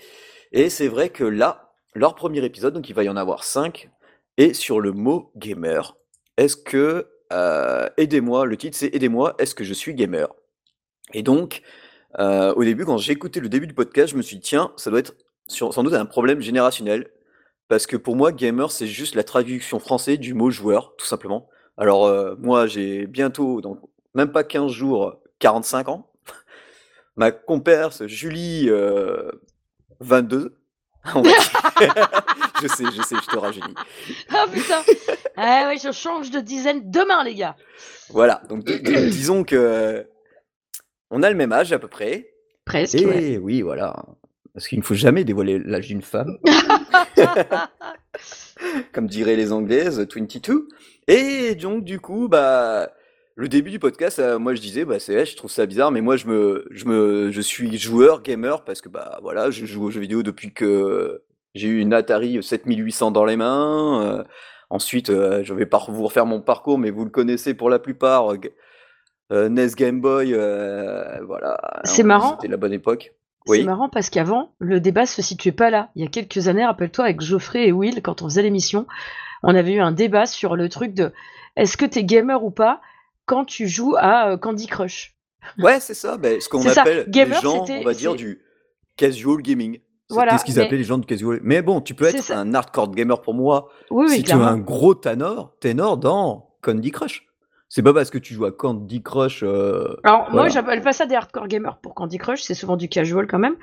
Et 0.51 0.69
c'est 0.69 0.87
vrai 0.87 1.09
que 1.09 1.23
là, 1.23 1.73
leur 1.93 2.15
premier 2.15 2.43
épisode, 2.43 2.73
donc 2.73 2.89
il 2.89 2.95
va 2.95 3.03
y 3.03 3.09
en 3.09 3.15
avoir 3.15 3.43
5, 3.43 3.91
est 4.37 4.53
sur 4.53 4.79
le 4.81 4.91
mot 4.91 5.31
gamer. 5.35 5.95
Est-ce 6.37 6.57
que 6.57 7.07
euh, 7.31 7.87
aidez-moi, 7.97 8.45
le 8.47 8.57
titre 8.57 8.75
c'est 8.75 8.93
aidez-moi, 8.95 9.35
est-ce 9.37 9.53
que 9.53 9.63
je 9.63 9.73
suis 9.73 9.93
gamer? 9.93 10.33
Et 11.13 11.21
donc 11.21 11.61
au 12.17 12.63
début 12.63 12.85
quand 12.85 12.97
j'ai 12.97 13.13
écouté 13.13 13.39
le 13.39 13.49
début 13.49 13.67
du 13.67 13.75
podcast, 13.75 14.11
je 14.11 14.17
me 14.17 14.23
suis 14.23 14.37
dit 14.37 14.41
tiens, 14.41 14.73
ça 14.77 14.89
doit 14.89 14.99
être 14.99 15.13
sans 15.47 15.83
doute 15.83 15.93
un 15.93 16.05
problème 16.05 16.41
générationnel 16.41 17.11
parce 17.71 17.87
que 17.87 17.95
pour 17.95 18.17
moi, 18.17 18.33
gamer, 18.33 18.69
c'est 18.69 18.85
juste 18.85 19.15
la 19.15 19.23
traduction 19.23 19.79
française 19.79 20.19
du 20.19 20.33
mot 20.33 20.51
joueur, 20.51 20.93
tout 20.97 21.05
simplement. 21.05 21.47
Alors, 21.77 22.05
euh, 22.05 22.35
moi, 22.37 22.67
j'ai 22.67 23.07
bientôt, 23.07 23.61
donc 23.61 23.79
même 24.13 24.29
pas 24.33 24.43
15 24.43 24.69
jours, 24.69 25.21
45 25.39 25.87
ans. 25.87 26.11
Ma 27.15 27.31
comperse, 27.31 28.05
Julie, 28.07 28.69
22. 30.01 30.37
Euh, 30.37 30.49
je 32.61 32.67
sais, 32.67 32.83
je 32.93 33.01
sais, 33.03 33.15
je 33.15 33.27
te 33.29 33.37
rajeunis. 33.37 33.75
Ah 34.31 34.47
putain 34.51 34.81
Ah 35.37 35.69
ouais, 35.69 35.77
je 35.81 35.93
change 35.93 36.29
de 36.29 36.41
dizaine 36.41 36.91
demain, 36.91 37.23
les 37.23 37.35
gars 37.35 37.55
Voilà, 38.09 38.41
donc 38.49 38.65
disons 38.65 39.45
que 39.45 40.05
on 41.09 41.23
a 41.23 41.29
le 41.29 41.37
même 41.37 41.53
âge 41.53 41.71
à 41.71 41.79
peu 41.79 41.87
près. 41.87 42.33
Presque, 42.65 42.95
Et 42.95 43.37
oui, 43.37 43.61
voilà. 43.61 43.95
Parce 44.53 44.67
qu'il 44.67 44.79
ne 44.79 44.83
faut 44.83 44.95
jamais 44.95 45.23
dévoiler 45.23 45.59
l'âge 45.59 45.87
d'une 45.87 46.01
femme. 46.01 46.37
Comme 48.93 49.07
diraient 49.07 49.35
les 49.35 49.53
Anglaises, 49.53 49.99
22. 49.99 50.67
Et 51.07 51.55
donc, 51.55 51.83
du 51.83 51.99
coup, 51.99 52.27
bah, 52.27 52.89
le 53.35 53.47
début 53.47 53.71
du 53.71 53.79
podcast, 53.79 54.19
euh, 54.19 54.39
moi 54.39 54.53
je 54.53 54.61
disais, 54.61 54.85
bah, 54.85 54.99
c'est, 54.99 55.25
je 55.25 55.35
trouve 55.35 55.49
ça 55.49 55.65
bizarre, 55.65 55.91
mais 55.91 56.01
moi 56.01 56.17
je 56.17 56.27
me, 56.27 56.67
je 56.71 56.85
me, 56.85 57.31
je 57.31 57.41
suis 57.41 57.77
joueur, 57.77 58.21
gamer, 58.21 58.63
parce 58.63 58.81
que 58.81 58.89
bah 58.89 59.19
voilà, 59.21 59.49
je 59.49 59.65
joue 59.65 59.85
aux 59.85 59.91
jeux 59.91 60.01
vidéo 60.01 60.21
depuis 60.21 60.53
que 60.53 61.23
j'ai 61.55 61.67
eu 61.67 61.79
une 61.79 61.93
Atari 61.93 62.43
7800 62.43 63.11
dans 63.11 63.25
les 63.25 63.37
mains. 63.37 64.03
Euh, 64.03 64.23
ensuite, 64.69 65.09
euh, 65.09 65.43
je 65.43 65.53
vais 65.53 65.65
pas 65.65 65.83
vous 65.87 66.03
refaire 66.03 66.25
mon 66.25 66.41
parcours, 66.41 66.77
mais 66.77 66.91
vous 66.91 67.05
le 67.05 67.09
connaissez 67.09 67.53
pour 67.53 67.69
la 67.69 67.79
plupart. 67.79 68.33
NES 69.31 69.69
Game 69.77 70.01
Boy, 70.01 70.33
voilà. 71.25 71.57
C'est 71.85 72.03
marrant. 72.03 72.35
C'était 72.35 72.51
la 72.51 72.57
bonne 72.57 72.73
époque. 72.73 73.13
C'est 73.45 73.63
marrant 73.63 73.89
parce 73.89 74.09
qu'avant, 74.09 74.53
le 74.59 74.79
débat 74.79 75.05
se 75.05 75.21
situait 75.21 75.51
pas 75.51 75.69
là. 75.69 75.89
Il 75.95 76.03
y 76.03 76.05
a 76.05 76.09
quelques 76.09 76.47
années, 76.47 76.65
rappelle-toi, 76.65 77.05
avec 77.05 77.21
Geoffrey 77.21 77.67
et 77.67 77.71
Will, 77.71 78.01
quand 78.01 78.21
on 78.21 78.25
faisait 78.25 78.43
l'émission, 78.43 78.85
on 79.43 79.55
avait 79.55 79.73
eu 79.73 79.79
un 79.79 79.91
débat 79.91 80.25
sur 80.25 80.55
le 80.55 80.69
truc 80.69 80.93
de 80.93 81.11
est-ce 81.55 81.75
que 81.75 81.85
t'es 81.85 82.03
gamer 82.03 82.43
ou 82.43 82.51
pas 82.51 82.81
quand 83.25 83.45
tu 83.45 83.67
joues 83.67 83.95
à 83.97 84.31
euh, 84.31 84.37
Candy 84.37 84.67
Crush? 84.67 85.15
Ouais, 85.57 85.79
c'est 85.79 85.93
ça. 85.93 86.17
Ben, 86.17 86.39
ce 86.39 86.47
qu'on 86.49 86.65
appelle 86.67 87.05
gamer, 87.09 87.37
les 87.37 87.41
gens, 87.41 87.65
on 87.67 87.83
va 87.83 87.93
dire, 87.93 88.15
du 88.15 88.41
casual 88.95 89.41
gaming. 89.41 89.79
Voilà, 90.09 90.37
ce 90.37 90.43
qu'ils 90.43 90.59
appelaient 90.59 90.77
les 90.77 90.83
gens 90.83 90.97
de 90.97 91.05
casual. 91.05 91.39
Mais 91.41 91.61
bon, 91.61 91.81
tu 91.81 91.95
peux 91.95 92.05
être 92.05 92.31
un 92.31 92.53
hardcore 92.53 92.91
gamer 92.91 93.21
pour 93.21 93.33
moi 93.33 93.69
oui, 93.89 94.09
si 94.09 94.23
tu 94.23 94.31
es 94.31 94.33
un 94.33 94.57
gros 94.57 94.93
ténor, 94.93 95.55
ténor 95.59 95.97
dans 95.97 96.51
Candy 96.61 96.91
Crush. 96.91 97.25
C'est 97.73 97.83
pas 97.83 97.93
parce 97.93 98.09
que 98.09 98.17
tu 98.17 98.33
joues 98.33 98.43
à 98.43 98.51
Candy 98.51 99.01
Crush. 99.01 99.43
Euh, 99.43 99.95
Alors, 100.03 100.29
moi, 100.33 100.49
j'appelle 100.49 100.81
pas 100.81 100.91
ça 100.91 101.05
des 101.05 101.15
hardcore 101.15 101.47
gamers 101.47 101.77
pour 101.77 101.95
Candy 101.95 102.17
Crush, 102.17 102.41
c'est 102.41 102.53
souvent 102.53 102.75
du 102.75 102.89
casual 102.89 103.27
quand 103.27 103.39
même. 103.39 103.55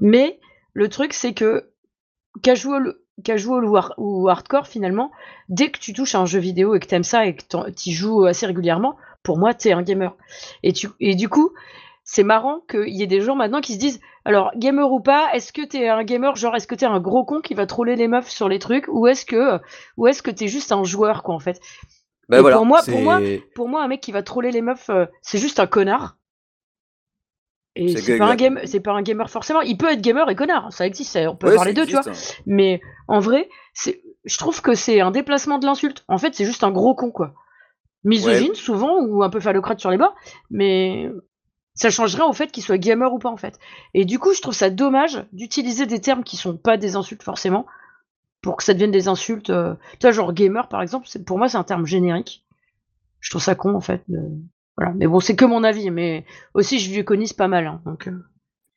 Mais 0.00 0.38
le 0.72 0.88
truc, 0.88 1.12
c'est 1.12 1.34
que 1.34 1.68
casual, 2.44 2.94
casual 3.24 3.64
ou, 3.98 4.28
hardcore, 4.28 4.68
finalement, 4.68 5.10
dès 5.48 5.72
que 5.72 5.80
tu 5.80 5.92
touches 5.92 6.14
à 6.14 6.20
un 6.20 6.26
jeu 6.26 6.38
vidéo 6.38 6.76
et 6.76 6.78
que 6.78 6.86
t'aimes 6.86 7.02
ça 7.02 7.26
et 7.26 7.34
que 7.34 7.42
tu 7.72 7.90
joues 7.90 8.24
assez 8.24 8.46
régulièrement, 8.46 8.94
pour 9.24 9.36
moi, 9.36 9.52
t'es 9.52 9.72
un 9.72 9.82
gamer. 9.82 10.14
Et, 10.62 10.72
tu, 10.72 10.88
et 11.00 11.16
du 11.16 11.28
coup, 11.28 11.50
c'est 12.04 12.22
marrant 12.22 12.60
qu'il 12.70 12.94
y 12.94 13.02
ait 13.02 13.08
des 13.08 13.20
gens 13.20 13.34
maintenant 13.34 13.60
qui 13.60 13.74
se 13.74 13.80
disent 13.80 14.00
alors 14.24 14.52
gamer 14.54 14.92
ou 14.92 15.00
pas 15.00 15.30
est-ce 15.34 15.52
que 15.52 15.66
t'es 15.66 15.88
un 15.88 16.04
gamer 16.04 16.36
genre 16.36 16.54
est-ce 16.54 16.68
que 16.68 16.76
t'es 16.76 16.86
un 16.86 17.00
gros 17.00 17.24
con 17.24 17.40
qui 17.40 17.54
va 17.54 17.66
troller 17.66 17.96
les 17.96 18.06
meufs 18.06 18.28
sur 18.28 18.48
les 18.48 18.60
trucs 18.60 18.86
ou 18.86 19.08
est-ce 19.08 19.26
que 19.26 19.58
ou 19.96 20.06
est-ce 20.06 20.22
que 20.22 20.30
t'es 20.30 20.46
juste 20.46 20.70
un 20.70 20.84
joueur 20.84 21.24
quoi 21.24 21.34
en 21.34 21.40
fait? 21.40 21.60
Bah 22.28 22.40
pour, 22.40 22.66
moi, 22.66 22.80
pour, 22.82 23.00
moi, 23.00 23.20
pour 23.54 23.68
moi, 23.68 23.82
un 23.82 23.88
mec 23.88 24.00
qui 24.00 24.12
va 24.12 24.22
troller 24.22 24.50
les 24.50 24.62
meufs, 24.62 24.90
euh, 24.90 25.06
c'est 25.22 25.38
juste 25.38 25.60
un 25.60 25.66
connard. 25.66 26.16
Et 27.76 27.94
c'est 27.96 28.16
pas, 28.16 28.24
un 28.24 28.36
game, 28.36 28.58
c'est 28.64 28.80
pas 28.80 28.92
un 28.92 29.02
gamer 29.02 29.28
forcément. 29.28 29.60
Il 29.60 29.76
peut 29.76 29.90
être 29.92 30.00
gamer 30.00 30.28
et 30.30 30.34
connard, 30.34 30.72
ça 30.72 30.86
existe, 30.86 31.16
on 31.16 31.36
peut 31.36 31.48
avoir 31.48 31.66
les 31.66 31.74
deux, 31.74 31.84
tu 31.84 31.92
vois. 31.92 32.08
Hein. 32.08 32.12
Mais 32.46 32.80
en 33.06 33.20
vrai, 33.20 33.50
c'est, 33.74 34.02
je 34.24 34.38
trouve 34.38 34.62
que 34.62 34.74
c'est 34.74 35.00
un 35.00 35.10
déplacement 35.10 35.58
de 35.58 35.66
l'insulte. 35.66 36.04
En 36.08 36.16
fait, 36.16 36.34
c'est 36.34 36.46
juste 36.46 36.64
un 36.64 36.70
gros 36.70 36.94
con, 36.94 37.10
quoi. 37.10 37.34
Misogyne, 38.02 38.54
souvent, 38.54 39.00
ou 39.00 39.22
un 39.22 39.30
peu 39.30 39.40
phallocrate 39.40 39.78
sur 39.78 39.90
les 39.90 39.98
bords, 39.98 40.14
mais 40.50 41.10
ça 41.74 41.90
changerait 41.90 42.22
au 42.22 42.32
fait 42.32 42.50
qu'il 42.50 42.62
soit 42.62 42.78
gamer 42.78 43.12
ou 43.12 43.18
pas, 43.18 43.28
en 43.28 43.36
fait. 43.36 43.58
Et 43.92 44.04
du 44.04 44.18
coup, 44.18 44.32
je 44.32 44.40
trouve 44.40 44.54
ça 44.54 44.70
dommage 44.70 45.26
d'utiliser 45.32 45.84
des 45.84 46.00
termes 46.00 46.24
qui 46.24 46.36
sont 46.36 46.56
pas 46.56 46.78
des 46.78 46.96
insultes 46.96 47.22
forcément, 47.22 47.66
pour 48.46 48.56
que 48.56 48.62
ça 48.62 48.74
devienne 48.74 48.92
des 48.92 49.08
insultes. 49.08 49.50
Euh, 49.50 49.74
tu 49.94 50.02
vois, 50.02 50.12
genre 50.12 50.32
gamer 50.32 50.68
par 50.68 50.80
exemple, 50.80 51.08
pour 51.26 51.36
moi 51.36 51.48
c'est 51.48 51.58
un 51.58 51.64
terme 51.64 51.84
générique. 51.84 52.44
Je 53.20 53.30
trouve 53.30 53.42
ça 53.42 53.56
con 53.56 53.74
en 53.74 53.80
fait. 53.80 54.02
Voilà. 54.76 54.92
Mais 54.96 55.08
bon, 55.08 55.18
c'est 55.18 55.34
que 55.34 55.44
mon 55.44 55.64
avis, 55.64 55.90
mais 55.90 56.24
aussi 56.54 56.78
je 56.78 57.02
connais 57.02 57.26
pas 57.36 57.48
mal. 57.48 57.66
Hein, 57.66 57.82
donc, 57.84 58.06
euh. 58.06 58.24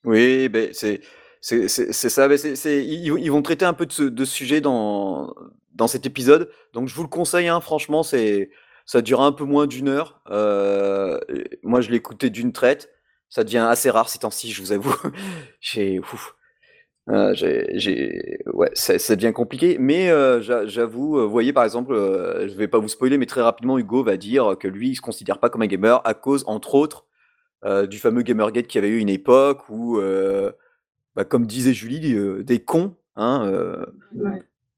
Oui, 0.04 0.50
ben 0.50 0.70
c'est. 0.74 1.02
C'est 1.42 1.70
ça, 1.70 2.28
ben 2.28 2.38
c'est 2.38 2.86
ils, 2.86 3.30
vont 3.32 3.42
traiter 3.42 3.64
un 3.64 3.74
peu 3.74 3.86
de 3.86 3.92
ce, 3.94 4.26
sujet 4.26 4.60
dans, 4.60 5.34
dans 5.74 5.88
cet 5.88 6.06
épisode. 6.06 6.52
Donc 6.74 6.90
je 6.90 6.96
vous 6.96 7.04
le 7.04 7.08
conseille, 7.08 7.48
hein, 7.48 7.62
franchement, 7.62 8.04
ça 8.04 9.02
dure 9.02 9.22
un 9.22 9.32
peu 9.32 9.46
moins 9.46 9.68
d'une 9.68 9.88
heure. 9.88 10.20
Euh, 10.32 11.18
moi, 11.64 11.80
je 11.80 11.92
l'ai 11.92 11.98
écouté 11.98 12.30
d'une 12.30 12.52
traite. 12.52 12.90
Ça 13.30 13.46
devient 13.46 13.66
assez 13.70 13.90
rare 13.90 14.10
ces 14.10 14.20
temps-ci, 14.20 14.52
je 14.52 14.62
vous 14.62 14.74
avoue. 14.74 14.96
J'ai 15.62 16.02
euh, 17.10 17.34
j'ai, 17.34 18.40
ouais, 18.54 18.70
ça, 18.74 19.16
devient 19.16 19.34
compliqué, 19.34 19.78
mais 19.80 20.12
euh, 20.12 20.42
j'avoue, 20.68 21.18
euh, 21.18 21.24
vous 21.24 21.32
voyez 21.32 21.54
par 21.54 21.64
exemple, 21.64 21.96
je 21.96 22.54
vais 22.54 22.68
pas 22.68 22.78
vous 22.78 22.88
spoiler, 22.88 23.18
mais 23.18 23.26
très 23.26 23.42
rapidement, 23.42 23.80
Hugo 23.80 24.04
va 24.04 24.18
dire 24.18 24.56
que 24.60 24.68
lui, 24.68 24.90
il 24.90 24.96
se 24.96 25.02
considère 25.02 25.40
pas 25.40 25.50
comme 25.50 25.64
un 25.64 25.68
gamer 25.68 26.02
à 26.06 26.14
cause, 26.14 26.44
entre 26.48 26.76
autres, 26.76 27.06
du 27.90 27.98
fameux 27.98 28.22
Gamergate 28.22 28.68
qui 28.68 28.78
avait 28.78 28.90
eu 28.90 29.00
une 29.00 29.10
époque 29.10 29.70
où, 29.70 30.00
bah, 31.16 31.26
comme 31.26 31.46
disait 31.46 31.74
Julie, 31.74 32.16
des 32.44 32.60
cons 32.60 32.96
hein, 33.16 33.86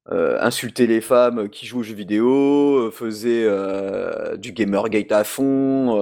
insulter 0.08 0.88
les 0.88 1.02
femmes 1.02 1.50
qui 1.50 1.66
jouent 1.66 1.80
aux 1.80 1.84
jeux 1.84 1.96
vidéo, 1.96 2.90
faisait 2.92 3.48
du 4.38 4.54
Gamergate 4.54 5.12
à 5.12 5.24
fond, 5.24 6.02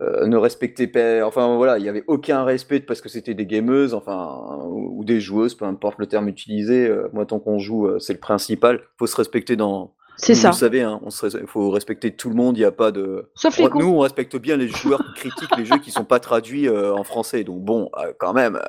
ne 0.00 0.36
respectait 0.36 0.86
pas, 0.86 1.26
enfin 1.26 1.56
voilà, 1.56 1.78
il 1.78 1.84
y 1.84 1.88
avait 1.88 2.04
aucun 2.06 2.44
respect 2.44 2.80
parce 2.80 3.00
que 3.00 3.08
c'était 3.08 3.34
des 3.34 3.46
gameuses, 3.46 3.94
enfin 3.94 4.64
ou, 4.66 5.04
des 5.04 5.20
joueuses, 5.20 5.54
peu 5.54 5.66
importe 5.66 5.98
le 5.98 6.06
terme 6.06 6.28
utilisé. 6.28 6.90
moi, 7.12 7.26
tant 7.26 7.38
qu'on 7.38 7.58
joue, 7.58 7.98
c'est 7.98 8.14
le 8.14 8.18
principal. 8.18 8.80
Faut 8.98 9.06
se 9.06 9.16
respecter 9.16 9.56
dans 9.56 9.94
c'est 10.22 10.34
ça. 10.34 10.50
Vous 10.50 10.58
savez, 10.58 10.82
hein, 10.82 11.00
il 11.22 11.46
faut 11.46 11.70
respecter 11.70 12.10
tout 12.10 12.28
le 12.28 12.34
monde. 12.34 12.56
Il 12.56 12.60
n'y 12.60 12.66
a 12.66 12.72
pas 12.72 12.90
de. 12.90 13.30
Sauf 13.34 13.56
les 13.58 13.68
Nous, 13.68 13.88
on 13.88 14.00
respecte 14.00 14.36
bien 14.36 14.56
les 14.56 14.68
joueurs 14.68 15.02
qui 15.14 15.28
critiquent 15.28 15.56
les 15.56 15.64
jeux 15.64 15.78
qui 15.78 15.88
ne 15.88 15.94
sont 15.94 16.04
pas 16.04 16.20
traduits 16.20 16.68
euh, 16.68 16.94
en 16.94 17.04
français. 17.04 17.42
Donc 17.42 17.62
bon, 17.62 17.90
euh, 17.96 18.12
quand 18.18 18.34
même. 18.34 18.60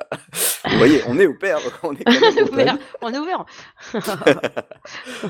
vous 0.64 0.78
voyez, 0.78 1.02
on 1.08 1.18
est 1.18 1.26
au 1.26 1.34
père. 1.34 1.58
On 1.82 1.92
est, 1.94 2.42
ouvert. 2.42 2.78
on 3.02 3.12
est 3.12 3.18
ouvert. 3.18 3.44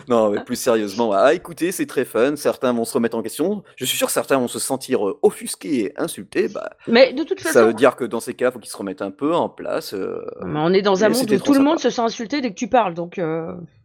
non, 0.09 0.31
mais 0.31 0.45
plus 0.45 0.57
sérieusement, 0.57 1.13
à 1.13 1.33
écouter, 1.35 1.73
c'est 1.73 1.87
très 1.87 2.05
fun. 2.05 2.37
Certains 2.37 2.73
vont 2.73 2.85
se 2.85 2.95
remettre 2.95 3.17
en 3.17 3.23
question. 3.23 3.63
Je 3.77 3.85
suis 3.85 3.97
sûr 3.97 4.07
que 4.07 4.13
certains 4.13 4.39
vont 4.39 4.49
se 4.49 4.59
sentir 4.59 5.07
euh, 5.07 5.19
offusqués 5.23 5.85
et 5.85 5.93
insultés. 5.97 6.49
Bah, 6.49 6.71
mais 6.87 7.13
de 7.13 7.25
toute 7.25 7.41
façon. 7.41 7.55
Ça 7.55 7.67
veut 7.67 7.75
dire 7.75 7.97
que 7.97 8.05
dans 8.05 8.21
ces 8.21 8.35
cas, 8.35 8.49
il 8.49 8.53
faut 8.53 8.59
qu'ils 8.59 8.71
se 8.71 8.77
remettent 8.77 9.03
un 9.03 9.11
peu 9.11 9.35
en 9.35 9.49
place. 9.49 9.95
Mais 9.95 10.61
on 10.61 10.73
est 10.73 10.83
dans 10.83 11.05
un 11.05 11.09
monde 11.09 11.31
où 11.31 11.39
tout 11.39 11.55
le 11.55 11.61
monde 11.61 11.79
se 11.79 11.91
sent 11.91 12.03
insulté 12.03 12.41
dès 12.41 12.51
que 12.51 12.59
tu 12.59 12.69
parles. 12.69 12.95
Donc. 12.95 13.21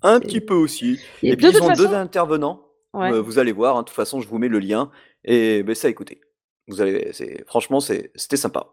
Un 0.04 0.20
petit 0.20 0.42
peu 0.42 0.54
aussi. 0.54 1.00
Et, 1.24 1.36
puis, 1.36 1.48
ils 1.48 1.62
ont 1.62 1.74
deux 1.74 1.94
intervenants. 1.94 2.64
Euh, 2.96 3.22
vous 3.22 3.40
allez 3.40 3.52
voir, 3.52 3.78
hein, 3.78 3.82
de 3.82 3.86
toute 3.86 3.96
façon, 3.96 4.22
je 4.22 4.28
vous 4.28 4.38
mets 4.38 4.48
le 4.48 4.60
lien. 4.60 4.92
Et 5.24 5.64
ben, 5.64 5.76
ça, 5.76 5.90
écoutez. 5.90 6.22
Vous 6.68 6.82
allez, 6.82 7.12
c'est, 7.14 7.46
franchement, 7.48 7.80
c'était 7.80 8.38
sympa. 8.38 8.68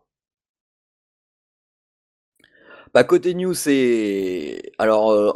Bah, 2.92 3.04
côté 3.04 3.34
news, 3.34 3.54
c'est. 3.54 4.72
Alors, 4.78 5.10
euh, 5.10 5.32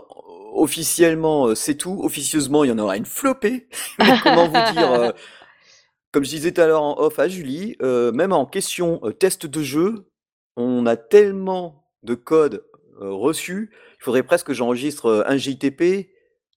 officiellement, 0.55 1.49
euh, 1.49 1.55
c'est 1.55 1.75
tout. 1.75 2.01
Officieusement, 2.03 2.65
il 2.65 2.69
y 2.69 2.73
en 2.73 2.79
aura 2.79 2.97
une 2.97 3.07
flopée. 3.07 3.69
comment 4.23 4.49
vous 4.49 4.73
dire 4.73 5.13
Comme 6.13 6.25
je 6.25 6.31
disais 6.31 6.53
tout 6.53 6.63
à 6.63 6.67
l'heure 6.67 6.83
en 6.83 6.99
off 6.99 7.19
à 7.19 7.29
Julie, 7.29 7.77
même 7.81 8.33
en 8.33 8.47
question 8.47 9.01
test 9.19 9.45
de 9.45 9.63
jeu, 9.63 10.09
on 10.57 10.87
a 10.87 10.97
tellement 10.97 11.85
de 12.03 12.15
codes 12.15 12.65
reçus, 13.01 13.71
il 14.01 14.05
faudrait 14.05 14.23
presque 14.23 14.49
que 14.49 14.55
j'enregistre 14.55 15.25
un 15.27 15.37
JTP 15.37 16.09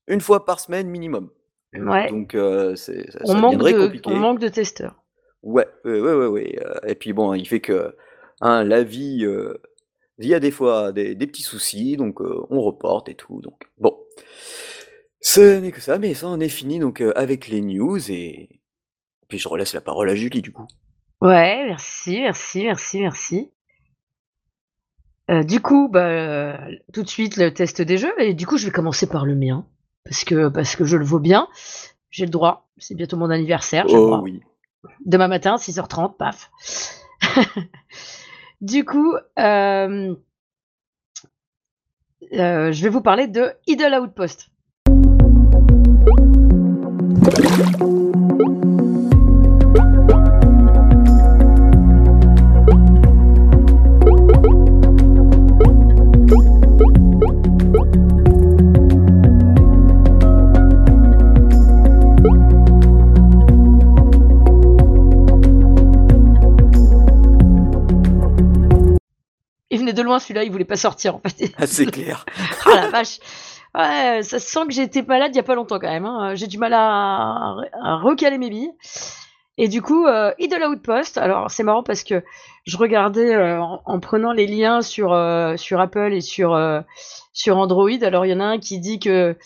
une 0.07 0.21
fois 0.21 0.45
par 0.45 0.59
semaine 0.59 0.87
minimum. 0.87 1.29
Ouais. 1.73 2.09
Donc, 2.09 2.35
c'est, 2.75 3.09
ça, 3.11 3.19
on, 3.25 3.35
manque 3.35 3.57
de, 3.57 3.71
compliqué. 3.71 4.09
on 4.09 4.15
manque 4.15 4.39
de 4.39 4.49
testeurs. 4.49 4.95
Ouais, 5.43 5.67
ouais, 5.85 5.99
ouais, 5.99 6.27
ouais. 6.27 6.59
Et 6.85 6.95
puis 6.95 7.13
bon, 7.13 7.33
il 7.33 7.47
fait 7.47 7.61
que 7.61 7.95
hein, 8.41 8.63
la 8.63 8.83
vie, 8.83 9.25
il 10.19 10.27
y 10.27 10.33
a 10.33 10.39
des 10.39 10.51
fois 10.51 10.91
des, 10.91 11.15
des 11.15 11.27
petits 11.27 11.43
soucis, 11.43 11.95
donc 11.95 12.19
on 12.21 12.61
reporte 12.61 13.09
et 13.09 13.15
tout. 13.15 13.41
Donc 13.41 13.63
bon, 13.77 13.97
ce 15.21 15.59
n'est 15.59 15.71
que 15.71 15.81
ça, 15.81 15.97
mais 15.99 16.13
ça, 16.13 16.27
on 16.27 16.39
est 16.39 16.49
fini 16.49 16.79
donc 16.79 17.01
avec 17.15 17.47
les 17.47 17.61
news 17.61 18.11
et 18.11 18.49
puis 19.27 19.37
je 19.37 19.47
relaisse 19.47 19.73
la 19.73 19.81
parole 19.81 20.09
à 20.09 20.15
Julie 20.15 20.41
du 20.41 20.51
coup. 20.51 20.67
Ouais, 21.21 21.65
merci, 21.67 22.19
merci, 22.21 22.63
merci, 22.63 22.99
merci. 22.99 23.51
Euh, 25.29 25.43
du 25.43 25.61
coup, 25.61 25.87
bah, 25.87 26.57
tout 26.93 27.03
de 27.03 27.09
suite 27.09 27.37
le 27.37 27.53
test 27.53 27.81
des 27.81 27.97
jeux 27.97 28.13
et 28.19 28.33
du 28.33 28.45
coup 28.45 28.57
je 28.57 28.65
vais 28.65 28.71
commencer 28.71 29.07
par 29.07 29.25
le 29.25 29.35
mien 29.35 29.65
parce 30.03 30.23
que, 30.23 30.49
parce 30.49 30.75
que 30.75 30.85
je 30.85 30.97
le 30.97 31.05
vaux 31.05 31.19
bien. 31.19 31.47
J'ai 32.09 32.25
le 32.25 32.31
droit. 32.31 32.67
C'est 32.77 32.95
bientôt 32.95 33.17
mon 33.17 33.29
anniversaire. 33.29 33.85
Oh 33.89 34.19
oui. 34.23 34.41
Demain 35.05 35.27
matin, 35.27 35.55
6h30, 35.55 36.17
paf. 36.17 36.51
du 38.61 38.83
coup, 38.83 39.15
euh, 39.39 40.15
euh, 42.33 42.71
je 42.71 42.83
vais 42.83 42.89
vous 42.89 43.01
parler 43.01 43.27
de 43.27 43.53
Idle 43.67 43.99
Outpost. 44.01 44.49
De 70.01 70.05
loin, 70.05 70.19
celui-là, 70.19 70.43
il 70.43 70.51
voulait 70.51 70.65
pas 70.65 70.75
sortir, 70.75 71.15
en 71.15 71.21
fait. 71.25 71.51
Ah, 71.57 71.67
c'est 71.67 71.85
clair. 71.85 72.25
ah 72.65 72.75
la 72.75 72.87
vache. 72.89 73.19
Ouais, 73.73 74.21
ça 74.23 74.39
sent 74.39 74.67
que 74.67 74.73
j'étais 74.73 75.01
malade 75.01 75.31
il 75.33 75.37
y 75.37 75.39
a 75.39 75.43
pas 75.43 75.55
longtemps 75.55 75.79
quand 75.79 75.89
même. 75.89 76.05
Hein. 76.05 76.35
J'ai 76.35 76.47
du 76.47 76.57
mal 76.57 76.73
à, 76.73 77.55
recaler 78.03 78.37
mes 78.37 78.49
billes. 78.49 78.71
Et 79.57 79.67
du 79.67 79.81
coup, 79.81 80.07
euh, 80.07 80.33
Idle 80.39 80.63
Outpost, 80.63 81.17
alors 81.17 81.49
c'est 81.51 81.63
marrant 81.63 81.83
parce 81.83 82.03
que 82.03 82.23
je 82.65 82.77
regardais 82.77 83.33
euh, 83.33 83.61
en, 83.61 83.99
prenant 83.99 84.33
les 84.33 84.47
liens 84.47 84.81
sur, 84.81 85.13
euh, 85.13 85.57
sur 85.57 85.79
Apple 85.79 86.13
et 86.13 86.21
sur, 86.21 86.53
euh, 86.53 86.81
sur 87.33 87.57
Android. 87.57 87.89
Alors 88.01 88.25
il 88.25 88.29
y 88.29 88.33
en 88.33 88.39
a 88.39 88.45
un 88.45 88.59
qui 88.59 88.79
dit 88.79 88.99
que 88.99 89.37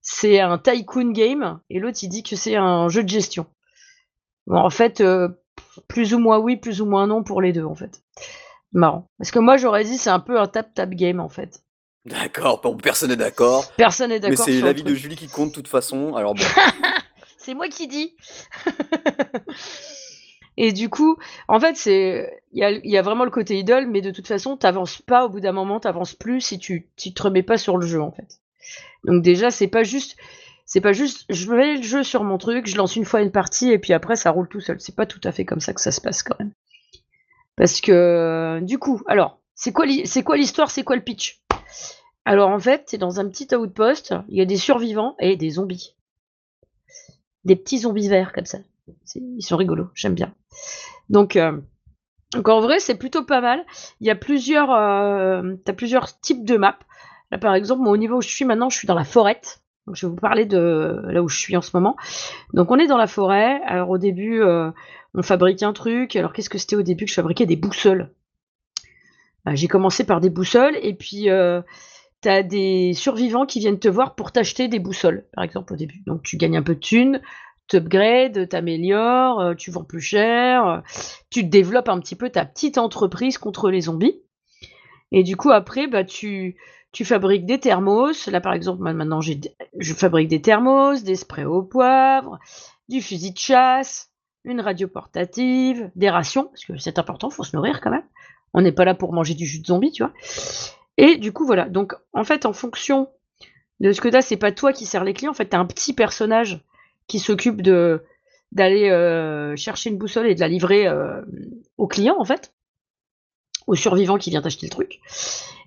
c'est 0.00 0.40
un 0.40 0.58
tycoon 0.58 1.12
game 1.12 1.60
et 1.70 1.78
l'autre 1.78 1.98
il 2.02 2.08
dit 2.08 2.22
que 2.22 2.36
c'est 2.36 2.56
un 2.56 2.88
jeu 2.88 3.02
de 3.02 3.08
gestion. 3.08 3.46
Bon, 4.46 4.58
en 4.58 4.70
fait, 4.70 5.02
plus 5.88 6.14
ou 6.14 6.18
moins 6.18 6.38
oui, 6.38 6.56
plus 6.56 6.80
ou 6.80 6.86
moins 6.86 7.06
non 7.06 7.22
pour 7.22 7.40
les 7.40 7.52
deux 7.52 7.64
en 7.64 7.74
fait. 7.74 8.02
Marrant. 8.74 9.08
Parce 9.18 9.30
que 9.30 9.38
moi, 9.38 9.56
j'aurais 9.56 9.84
dit 9.84 9.96
c'est 9.96 10.10
un 10.10 10.20
peu 10.20 10.38
un 10.38 10.46
tap-tap 10.46 10.90
game 10.90 11.20
en 11.20 11.28
fait. 11.28 11.62
D'accord, 12.04 12.60
bon, 12.60 12.76
personne 12.76 13.08
n'est 13.08 13.16
d'accord. 13.16 13.72
Personne 13.76 14.10
n'est 14.10 14.20
d'accord. 14.20 14.44
Mais 14.46 14.52
c'est 14.52 14.60
l'avis 14.60 14.82
de 14.82 14.94
Julie 14.94 15.16
qui 15.16 15.28
compte 15.28 15.50
de 15.50 15.54
toute 15.54 15.68
façon, 15.68 16.14
alors 16.16 16.34
bon. 16.34 16.44
c'est 17.38 17.54
moi 17.54 17.68
qui 17.68 17.88
dis. 17.88 18.14
Et 20.56 20.72
du 20.72 20.88
coup, 20.88 21.16
en 21.48 21.58
fait, 21.58 21.76
c'est 21.76 22.42
il 22.52 22.60
y 22.60 22.64
a, 22.64 22.70
y 22.70 22.96
a, 22.96 23.02
vraiment 23.02 23.24
le 23.24 23.30
côté 23.30 23.58
idole, 23.58 23.88
mais 23.88 24.02
de 24.02 24.10
toute 24.10 24.28
façon, 24.28 24.56
t'avances 24.56 25.02
pas 25.02 25.24
au 25.24 25.28
bout 25.28 25.40
d'un 25.40 25.52
moment, 25.52 25.80
t'avances 25.80 26.14
plus 26.14 26.40
si 26.40 26.58
tu, 26.58 26.88
tu 26.96 27.12
te 27.12 27.22
remets 27.22 27.42
pas 27.42 27.58
sur 27.58 27.76
le 27.76 27.86
jeu 27.86 28.00
en 28.00 28.12
fait. 28.12 28.40
Donc 29.04 29.22
déjà, 29.22 29.50
c'est 29.50 29.68
pas 29.68 29.82
juste 29.82 30.16
c'est 30.66 30.80
pas 30.80 30.92
juste 30.92 31.24
je 31.28 31.50
mets 31.50 31.76
le 31.76 31.82
jeu 31.82 32.02
sur 32.02 32.22
mon 32.24 32.38
truc, 32.38 32.66
je 32.66 32.76
lance 32.76 32.96
une 32.96 33.04
fois 33.04 33.20
une 33.20 33.32
partie 33.32 33.70
et 33.70 33.78
puis 33.78 33.92
après 33.92 34.16
ça 34.16 34.30
roule 34.30 34.48
tout 34.48 34.60
seul. 34.60 34.80
C'est 34.80 34.94
pas 34.94 35.06
tout 35.06 35.20
à 35.24 35.32
fait 35.32 35.44
comme 35.44 35.60
ça 35.60 35.72
que 35.72 35.80
ça 35.80 35.90
se 35.90 36.00
passe 36.00 36.22
quand 36.22 36.38
même. 36.38 36.52
Parce 37.56 37.80
que, 37.80 38.60
du 38.62 38.78
coup, 38.78 39.02
alors, 39.06 39.38
c'est 39.54 39.72
quoi 39.72 39.86
l'histoire, 39.86 40.70
c'est 40.70 40.84
quoi 40.84 40.96
le 40.96 41.02
pitch? 41.02 41.42
Alors, 42.24 42.50
en 42.50 42.58
fait, 42.58 42.84
c'est 42.86 42.98
dans 42.98 43.20
un 43.20 43.28
petit 43.28 43.54
outpost, 43.54 44.14
il 44.28 44.38
y 44.38 44.40
a 44.40 44.46
des 44.46 44.56
survivants 44.56 45.14
et 45.20 45.36
des 45.36 45.50
zombies. 45.50 45.94
Des 47.44 47.56
petits 47.56 47.80
zombies 47.80 48.08
verts, 48.08 48.32
comme 48.32 48.46
ça. 48.46 48.58
Ils 49.14 49.42
sont 49.42 49.56
rigolos, 49.56 49.88
j'aime 49.94 50.14
bien. 50.14 50.34
Donc, 51.10 51.36
euh, 51.36 51.60
donc, 52.32 52.48
en 52.48 52.60
vrai, 52.60 52.80
c'est 52.80 52.96
plutôt 52.96 53.24
pas 53.24 53.40
mal. 53.40 53.64
Il 54.00 54.06
y 54.06 54.10
a 54.10 54.16
plusieurs, 54.16 54.72
euh, 54.72 55.54
plusieurs 55.76 56.18
types 56.20 56.44
de 56.44 56.56
maps. 56.56 56.78
Là, 57.30 57.38
par 57.38 57.54
exemple, 57.54 57.82
moi, 57.82 57.92
au 57.92 57.96
niveau 57.96 58.16
où 58.16 58.22
je 58.22 58.28
suis 58.28 58.44
maintenant, 58.44 58.70
je 58.70 58.76
suis 58.76 58.88
dans 58.88 58.94
la 58.94 59.04
forêt. 59.04 59.40
Donc, 59.86 59.96
je 59.96 60.06
vais 60.06 60.10
vous 60.10 60.16
parler 60.16 60.46
de 60.46 61.02
là 61.08 61.22
où 61.22 61.28
je 61.28 61.38
suis 61.38 61.56
en 61.56 61.62
ce 61.62 61.70
moment. 61.74 61.96
Donc, 62.54 62.70
on 62.70 62.78
est 62.78 62.86
dans 62.86 62.96
la 62.96 63.06
forêt. 63.06 63.60
Alors, 63.66 63.90
au 63.90 63.98
début, 63.98 64.42
euh, 64.42 64.70
on 65.14 65.22
fabrique 65.22 65.62
un 65.62 65.72
truc. 65.72 66.16
Alors 66.16 66.32
qu'est-ce 66.32 66.50
que 66.50 66.58
c'était 66.58 66.76
au 66.76 66.82
début 66.82 67.04
que 67.04 67.10
je 67.10 67.14
fabriquais 67.16 67.46
des 67.46 67.56
boussoles? 67.56 68.10
Bah, 69.44 69.54
J'ai 69.54 69.68
commencé 69.68 70.04
par 70.04 70.20
des 70.20 70.30
boussoles 70.30 70.76
et 70.82 70.94
puis 70.94 71.30
euh, 71.30 71.62
tu 72.22 72.28
as 72.28 72.42
des 72.42 72.92
survivants 72.94 73.46
qui 73.46 73.60
viennent 73.60 73.78
te 73.78 73.88
voir 73.88 74.14
pour 74.14 74.32
t'acheter 74.32 74.68
des 74.68 74.78
boussoles, 74.78 75.26
par 75.32 75.44
exemple 75.44 75.72
au 75.72 75.76
début. 75.76 76.02
Donc 76.06 76.22
tu 76.22 76.36
gagnes 76.36 76.56
un 76.56 76.62
peu 76.62 76.74
de 76.74 76.80
thunes, 76.80 77.20
tu 77.68 77.76
upgrades, 77.76 78.48
t'améliores, 78.48 79.40
euh, 79.40 79.54
tu 79.54 79.70
vends 79.70 79.84
plus 79.84 80.00
cher, 80.00 80.82
tu 81.30 81.44
développes 81.44 81.88
un 81.88 82.00
petit 82.00 82.16
peu 82.16 82.30
ta 82.30 82.44
petite 82.44 82.78
entreprise 82.78 83.38
contre 83.38 83.70
les 83.70 83.82
zombies. 83.82 84.20
Et 85.12 85.22
du 85.22 85.36
coup 85.36 85.50
après 85.50 85.86
bah 85.86 86.04
tu 86.04 86.56
tu 86.94 87.04
fabriques 87.04 87.44
des 87.44 87.58
thermos. 87.58 88.28
Là, 88.28 88.40
par 88.40 88.54
exemple, 88.54 88.80
maintenant, 88.80 89.20
je 89.20 89.94
fabrique 89.94 90.28
des 90.28 90.40
thermos, 90.40 91.02
des 91.02 91.16
sprays 91.16 91.44
au 91.44 91.62
poivre, 91.62 92.38
du 92.88 93.02
fusil 93.02 93.32
de 93.32 93.38
chasse, 93.38 94.13
une 94.44 94.60
radio 94.60 94.88
portative, 94.88 95.90
des 95.96 96.10
rations, 96.10 96.44
parce 96.44 96.64
que 96.64 96.76
c'est 96.76 96.98
important, 96.98 97.30
faut 97.30 97.44
se 97.44 97.56
nourrir 97.56 97.80
quand 97.80 97.90
même. 97.90 98.04
On 98.52 98.60
n'est 98.60 98.72
pas 98.72 98.84
là 98.84 98.94
pour 98.94 99.12
manger 99.12 99.34
du 99.34 99.46
jus 99.46 99.60
de 99.60 99.66
zombie, 99.66 99.90
tu 99.90 100.02
vois. 100.02 100.12
Et 100.96 101.16
du 101.16 101.32
coup, 101.32 101.44
voilà. 101.44 101.68
Donc, 101.68 101.94
en 102.12 102.24
fait, 102.24 102.46
en 102.46 102.52
fonction 102.52 103.08
de 103.80 103.92
ce 103.92 104.00
que 104.00 104.08
tu 104.08 104.16
as, 104.16 104.22
c'est 104.22 104.36
pas 104.36 104.52
toi 104.52 104.72
qui 104.72 104.86
sers 104.86 105.02
les 105.02 105.12
clients. 105.12 105.32
En 105.32 105.34
fait, 105.34 105.48
tu 105.48 105.56
as 105.56 105.58
un 105.58 105.66
petit 105.66 105.92
personnage 105.92 106.60
qui 107.08 107.18
s'occupe 107.18 107.62
d'aller 107.62 108.90
euh, 108.90 109.56
chercher 109.56 109.90
une 109.90 109.98
boussole 109.98 110.28
et 110.28 110.34
de 110.34 110.40
la 110.40 110.48
livrer 110.48 110.86
euh, 110.86 111.22
au 111.78 111.88
client, 111.88 112.16
en 112.18 112.24
fait, 112.24 112.54
au 113.66 113.74
survivant 113.74 114.18
qui 114.18 114.30
vient 114.30 114.42
t'acheter 114.42 114.66
le 114.66 114.70
truc. 114.70 115.00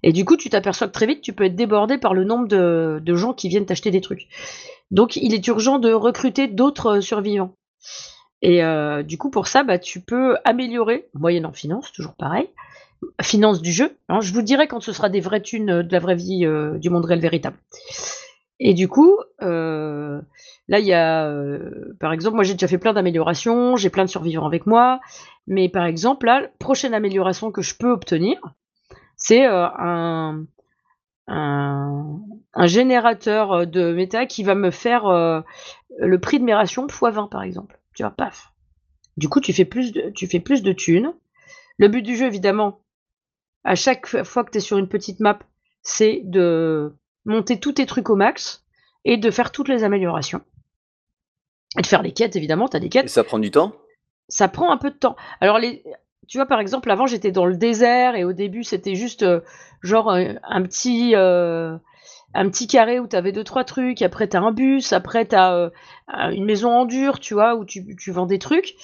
Et 0.04 0.14
du 0.14 0.24
coup, 0.24 0.38
tu 0.38 0.50
t'aperçois 0.50 0.88
que 0.88 0.94
très 0.94 1.08
vite, 1.08 1.22
tu 1.22 1.34
peux 1.34 1.44
être 1.44 1.56
débordé 1.56 1.98
par 1.98 2.14
le 2.14 2.24
nombre 2.24 2.48
de, 2.48 3.02
de 3.04 3.16
gens 3.16 3.34
qui 3.34 3.50
viennent 3.50 3.66
t'acheter 3.66 3.92
des 3.92 4.02
trucs. 4.02 4.28
Donc, 4.92 5.18
il 5.18 5.34
est 5.34 5.46
urgent 5.48 5.80
de 5.80 5.92
recruter 5.92 6.48
d'autres 6.48 7.02
survivants. 7.02 7.54
Et 8.42 8.64
euh, 8.64 9.04
du 9.04 9.18
coup, 9.18 9.30
pour 9.30 9.48
ça, 9.48 9.64
bah, 9.64 9.80
tu 9.80 10.00
peux 10.00 10.38
améliorer, 10.46 11.10
moyennant 11.14 11.52
finance, 11.52 11.92
toujours 11.92 12.14
pareil, 12.14 12.50
finance 13.22 13.62
du 13.62 13.72
jeu. 13.72 13.98
Hein. 14.10 14.22
je 14.22 14.34
vous 14.34 14.42
dirai 14.42 14.68
quand 14.68 14.80
ce 14.82 14.92
sera 14.92 15.10
des 15.10 15.22
vraies 15.22 15.42
thunes 15.42 15.82
de 15.82 15.92
la 15.92 16.00
vraie 16.00 16.16
vie 16.16 16.48
du 16.80 16.90
monde 16.90 17.06
réel 17.06 17.20
véritable. 17.20 17.58
Et 18.60 18.74
du 18.74 18.88
coup, 18.88 19.18
là, 19.40 20.22
il 20.68 20.86
y 20.86 20.94
a, 20.94 21.32
par 22.00 22.12
exemple, 22.12 22.36
moi 22.36 22.44
j'ai 22.44 22.54
déjà 22.54 22.68
fait 22.68 22.80
plein 22.80 22.94
d'améliorations, 22.94 23.76
j'ai 23.76 23.92
plein 23.92 24.06
de 24.06 24.10
survivants 24.10 24.48
avec 24.48 24.66
moi, 24.66 25.00
mais 25.46 25.70
par 25.70 25.86
exemple, 25.86 26.26
là, 26.26 26.42
prochaine 26.58 26.96
amélioration 26.96 27.52
que 27.52 27.62
je 27.62 27.76
peux 27.76 27.92
obtenir, 27.92 28.40
c'est 29.16 29.46
un, 29.46 30.44
un, 31.28 32.20
générateur 32.66 33.68
de 33.68 33.94
méta 33.94 34.26
qui 34.26 34.44
va 34.44 34.56
me 34.56 34.72
faire 34.72 35.44
le 36.00 36.20
prix 36.20 36.40
de 36.40 36.44
mes 36.44 36.56
rations 36.56 36.88
x 36.88 37.00
20 37.02 37.28
par 37.28 37.44
exemple. 37.44 37.80
Tu 37.98 38.04
vois, 38.04 38.12
paf. 38.12 38.54
Du 39.18 39.28
coup, 39.28 39.42
tu 39.42 39.54
fais 39.54 39.66
plus 39.66 39.92
de, 39.92 40.12
tu 40.12 40.28
fais 40.28 40.40
plus 40.40 40.62
de 40.62 40.72
thunes. 40.72 41.16
Le 41.80 41.88
but 41.88 42.04
du 42.04 42.16
jeu, 42.16 42.28
évidemment, 42.28 42.82
à 43.64 43.74
chaque 43.74 44.06
fois 44.24 44.44
que 44.44 44.52
tu 44.52 44.60
es 44.60 44.62
sur 44.62 44.78
une 44.78 44.88
petite 44.88 45.20
map, 45.20 45.40
c'est 45.82 46.22
de 46.24 46.96
monter 47.26 47.60
tous 47.60 47.74
tes 47.74 47.88
trucs 47.88 48.12
au 48.12 48.16
max 48.16 48.64
et 49.04 49.18
de 49.18 49.32
faire 49.32 49.52
toutes 49.52 49.68
les 49.68 49.84
améliorations. 49.84 50.42
Et 51.76 51.82
de 51.82 51.88
faire 51.88 52.04
les 52.04 52.14
quêtes, 52.14 52.36
évidemment, 52.36 52.70
tu 52.70 52.78
as 52.78 52.80
des 52.80 52.90
quêtes. 52.90 53.06
Et 53.06 53.10
ça 53.10 53.24
prend 53.24 53.40
du 53.40 53.50
temps? 53.50 53.74
Ça 54.30 54.48
prend 54.48 54.72
un 54.72 54.78
peu 54.78 54.92
de 54.92 54.96
temps. 54.96 55.16
Alors, 55.42 55.58
les, 55.58 55.84
tu 56.28 56.38
vois, 56.38 56.46
par 56.46 56.60
exemple, 56.60 56.92
avant, 56.92 57.08
j'étais 57.08 57.32
dans 57.32 57.48
le 57.48 57.58
désert 57.58 58.16
et 58.16 58.24
au 58.24 58.34
début, 58.34 58.64
c'était 58.64 58.94
juste 58.94 59.24
euh, 59.24 59.40
genre 59.82 60.12
euh, 60.12 60.34
un, 60.44 60.62
petit. 60.62 61.16
Euh, 61.16 61.80
un 62.34 62.50
petit 62.50 62.68
carré 62.68 63.00
où 63.00 63.08
tu 63.08 63.16
avais 63.16 63.32
deux 63.32 63.44
trois 63.44 63.64
trucs, 63.64 64.02
après 64.02 64.28
tu 64.28 64.38
as 64.38 64.42
un 64.42 64.52
bus, 64.52 64.94
après 64.94 65.28
tu 65.28 65.36
as 65.36 65.72
une 66.32 66.46
maison 66.46 66.72
en 66.72 66.86
dur, 66.86 67.20
tu 67.20 67.34
vois, 67.34 67.56
où 67.56 67.66
tu, 67.66 67.96
tu, 67.96 68.12
vends 68.12 68.26
des 68.26 68.40
trucs. 68.40 68.76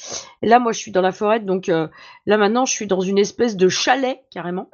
Là 0.41 0.59
moi 0.59 0.71
je 0.71 0.79
suis 0.79 0.91
dans 0.91 1.01
la 1.01 1.11
forêt 1.11 1.39
donc 1.39 1.67
là 1.67 1.89
maintenant 2.25 2.65
je 2.65 2.73
suis 2.73 2.87
dans 2.87 3.01
une 3.01 3.17
espèce 3.19 3.55
de 3.57 3.67
chalet 3.67 4.19
carrément. 4.31 4.69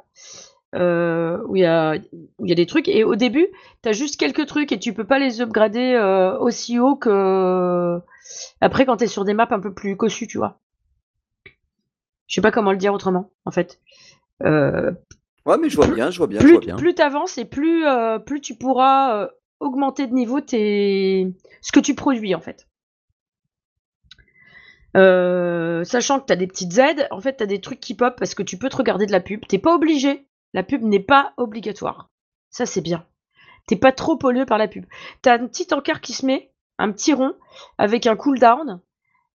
où 0.74 1.56
il 1.56 1.62
y 1.62 1.66
a 1.66 1.96
où 2.38 2.46
il 2.46 2.48
y 2.48 2.52
a 2.52 2.56
des 2.56 2.66
trucs 2.66 2.88
et 2.88 3.04
au 3.04 3.16
début 3.16 3.48
tu 3.82 3.88
as 3.88 3.92
juste 3.92 4.18
quelques 4.18 4.46
trucs 4.46 4.72
et 4.72 4.78
tu 4.78 4.94
peux 4.94 5.06
pas 5.06 5.18
les 5.18 5.40
upgrader 5.40 5.98
aussi 6.40 6.78
haut 6.78 6.96
que 6.96 8.00
après 8.60 8.86
quand 8.86 8.98
tu 8.98 9.04
es 9.04 9.08
sur 9.08 9.24
des 9.24 9.34
maps 9.34 9.48
un 9.50 9.60
peu 9.60 9.74
plus 9.74 9.96
cossues, 9.96 10.26
tu 10.26 10.38
vois. 10.38 10.60
Je 12.30 12.36
sais 12.36 12.40
pas 12.40 12.52
comment 12.52 12.70
le 12.70 12.78
dire 12.78 12.94
autrement, 12.94 13.32
en 13.44 13.50
fait. 13.50 13.80
Euh, 14.44 14.92
ouais, 15.50 15.58
mais 15.58 15.68
je 15.68 15.76
vois 15.76 15.86
bien, 15.86 16.10
je 16.10 16.18
vois 16.18 16.26
bien, 16.26 16.40
plus, 16.40 16.48
je 16.48 16.52
vois 16.54 16.60
bien. 16.60 16.76
Plus 16.76 16.94
t'avances 16.94 17.38
et 17.38 17.44
plus, 17.44 17.86
euh, 17.86 18.18
plus 18.18 18.40
tu 18.40 18.56
pourras 18.56 19.16
euh, 19.16 19.28
augmenter 19.60 20.06
de 20.06 20.12
niveau 20.12 20.40
tes... 20.40 21.28
ce 21.60 21.72
que 21.72 21.80
tu 21.80 21.94
produis, 21.94 22.34
en 22.34 22.40
fait. 22.40 22.66
sachant 25.84 26.20
que 26.20 26.26
tu 26.26 26.32
as 26.32 26.36
des 26.36 26.46
petites 26.46 26.78
aides, 26.78 27.06
en 27.10 27.20
fait, 27.20 27.36
tu 27.36 27.42
as 27.42 27.46
des 27.46 27.60
trucs 27.60 27.80
qui 27.80 27.94
pop 27.94 28.14
parce 28.18 28.34
que 28.34 28.42
tu 28.42 28.58
peux 28.58 28.68
te 28.68 28.76
regarder 28.76 29.06
de 29.06 29.12
la 29.12 29.20
pub. 29.20 29.46
T'es 29.46 29.58
pas 29.58 29.74
obligé. 29.74 30.26
La 30.52 30.62
pub 30.62 30.82
n'est 30.82 30.98
pas 31.00 31.32
obligatoire. 31.36 32.10
Ça, 32.50 32.66
c'est 32.66 32.80
bien. 32.80 33.06
T'es 33.66 33.76
pas 33.76 33.92
trop 33.92 34.16
pollué 34.16 34.46
par 34.46 34.58
la 34.58 34.66
pub. 34.66 34.84
T'as 35.22 35.34
un 35.34 35.46
petit 35.46 35.72
encart 35.72 36.00
qui 36.00 36.12
se 36.12 36.26
met, 36.26 36.52
un 36.78 36.90
petit 36.90 37.12
rond, 37.12 37.34
avec 37.78 38.06
un 38.06 38.16
cooldown, 38.16 38.80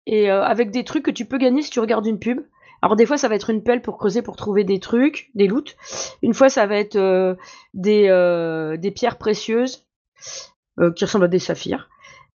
et 0.05 0.29
avec 0.29 0.72
des 0.72 0.84
trucs 0.84 1.05
que 1.05 1.12
tu 1.12 1.25
peux 1.25 1.38
gagner 1.38 1.62
si 1.62 1.70
tu 1.70 1.79
regardes 1.79 2.05
une 2.05 2.20
pub. 2.20 2.41
Alors 2.84 2.98
des 2.98 3.06
fois 3.06 3.18
ça 3.18 3.30
va 3.30 3.36
être 3.36 3.50
une 3.50 3.63
pelle 3.63 3.82
pour 3.82 3.98
creuser 3.98 4.22
pour 4.22 4.36
trouver 4.36 4.66
des 4.66 4.82
trucs, 4.82 5.32
des 5.36 5.48
loots. 5.48 5.78
Une 6.22 6.34
fois 6.34 6.50
ça 6.50 6.66
va 6.66 6.75
être 6.75 6.98
euh, 6.98 7.34
des, 7.74 8.10
euh, 8.10 8.75
des, 8.75 8.92
pierres 8.92 9.18
précieuses 9.18 9.86
euh, 10.82 10.92
qui 10.92 11.06
ressemblent 11.06 11.24
à 11.24 11.30
des 11.30 11.40
saphirs. 11.40 11.88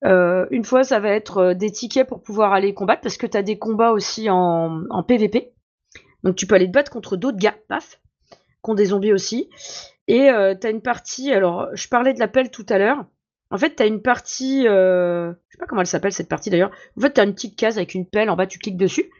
une 0.02 0.64
fois 0.64 0.84
ça 0.84 1.00
va 1.00 1.10
être 1.10 1.52
des 1.52 1.70
tickets 1.70 2.08
pour 2.08 2.22
pouvoir 2.22 2.54
aller 2.54 2.72
combattre 2.72 3.02
parce 3.02 3.18
que 3.18 3.26
tu 3.26 3.36
as 3.36 3.42
des 3.42 3.58
combats 3.58 3.92
aussi 3.92 4.30
en, 4.30 5.02
PVP. 5.06 5.52
Donc 6.24 6.34
tu 6.34 6.46
peux 6.46 6.54
aller 6.54 6.66
te 6.66 6.72
battre 6.72 6.90
contre 6.90 7.18
d'autres 7.18 7.36
gars, 7.36 7.56
paf, 7.68 8.00
qui 8.30 8.70
ont 8.70 8.74
des 8.74 8.86
zombies 8.86 9.12
aussi. 9.12 9.50
Et 10.06 10.30
tu 10.58 10.66
as 10.66 10.70
une 10.70 10.80
partie, 10.80 11.30
alors 11.30 11.68
je 11.74 11.88
parlais 11.88 12.14
de 12.14 12.20
la 12.20 12.28
pelle 12.28 12.50
tout 12.50 12.64
à 12.70 12.78
l'heure. 12.78 13.04
En 13.50 13.58
fait, 13.58 13.76
tu 13.76 13.82
as 13.82 13.86
une 13.86 14.00
partie, 14.00 14.62
je 14.62 15.34
sais 15.50 15.58
pas 15.58 15.66
comment 15.66 15.82
elle 15.82 15.86
s'appelle 15.86 16.12
cette 16.12 16.30
partie 16.30 16.48
d'ailleurs. 16.48 16.70
En 16.96 17.02
fait, 17.02 17.12
tu 17.12 17.20
as 17.20 17.24
une 17.24 17.34
petite 17.34 17.58
case 17.58 17.76
avec 17.76 17.92
une 17.92 18.06
pelle, 18.06 18.30
en 18.30 18.36
bas 18.36 18.46
tu 18.46 18.58
cliques 18.58 18.78
dessus 18.78 19.10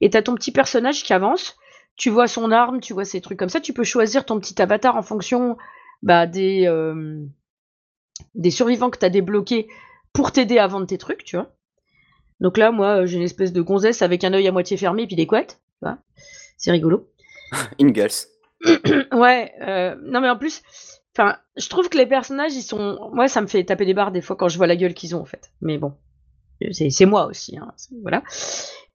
et 0.00 0.10
tu 0.10 0.16
as 0.16 0.22
ton 0.22 0.34
petit 0.34 0.52
personnage 0.52 1.02
qui 1.02 1.12
avance. 1.12 1.56
Tu 1.96 2.10
vois 2.10 2.26
son 2.26 2.50
arme, 2.50 2.80
tu 2.80 2.92
vois 2.92 3.04
ces 3.04 3.20
trucs 3.20 3.38
comme 3.38 3.48
ça. 3.48 3.60
Tu 3.60 3.72
peux 3.72 3.84
choisir 3.84 4.24
ton 4.24 4.40
petit 4.40 4.60
avatar 4.60 4.96
en 4.96 5.02
fonction 5.02 5.56
bah, 6.02 6.26
des, 6.26 6.66
euh, 6.66 7.24
des 8.34 8.50
survivants 8.50 8.90
que 8.90 8.98
tu 8.98 9.04
as 9.04 9.10
débloqués 9.10 9.68
pour 10.12 10.32
t'aider 10.32 10.58
à 10.58 10.66
vendre 10.66 10.86
tes 10.86 10.98
trucs, 10.98 11.24
tu 11.24 11.36
vois. 11.36 11.54
Donc 12.40 12.58
là, 12.58 12.72
moi, 12.72 13.06
j'ai 13.06 13.16
une 13.16 13.22
espèce 13.22 13.52
de 13.52 13.62
gonzesse 13.62 14.02
avec 14.02 14.24
un 14.24 14.32
œil 14.32 14.48
à 14.48 14.52
moitié 14.52 14.76
fermé 14.76 15.02
et 15.02 15.06
puis 15.06 15.16
des 15.16 15.26
couettes. 15.26 15.60
C'est 16.56 16.70
rigolo. 16.70 17.10
Ingalls. 17.80 18.28
ouais, 19.12 19.52
euh, 19.60 19.94
non 20.02 20.20
mais 20.20 20.30
en 20.30 20.38
plus, 20.38 20.62
je 21.56 21.68
trouve 21.68 21.88
que 21.88 21.98
les 21.98 22.06
personnages, 22.06 22.54
ils 22.54 22.62
sont. 22.62 23.10
Moi, 23.12 23.28
ça 23.28 23.40
me 23.40 23.46
fait 23.46 23.64
taper 23.64 23.84
des 23.84 23.94
barres 23.94 24.12
des 24.12 24.22
fois 24.22 24.36
quand 24.36 24.48
je 24.48 24.56
vois 24.56 24.66
la 24.66 24.76
gueule 24.76 24.94
qu'ils 24.94 25.14
ont 25.14 25.20
en 25.20 25.26
fait. 25.26 25.52
Mais 25.60 25.78
bon, 25.78 25.94
c'est 26.72 27.06
moi 27.06 27.26
aussi, 27.26 27.56
hein. 27.58 27.72
voilà. 28.02 28.22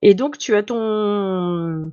Et 0.02 0.14
donc 0.14 0.38
tu 0.38 0.54
as 0.54 0.62
ton, 0.62 1.92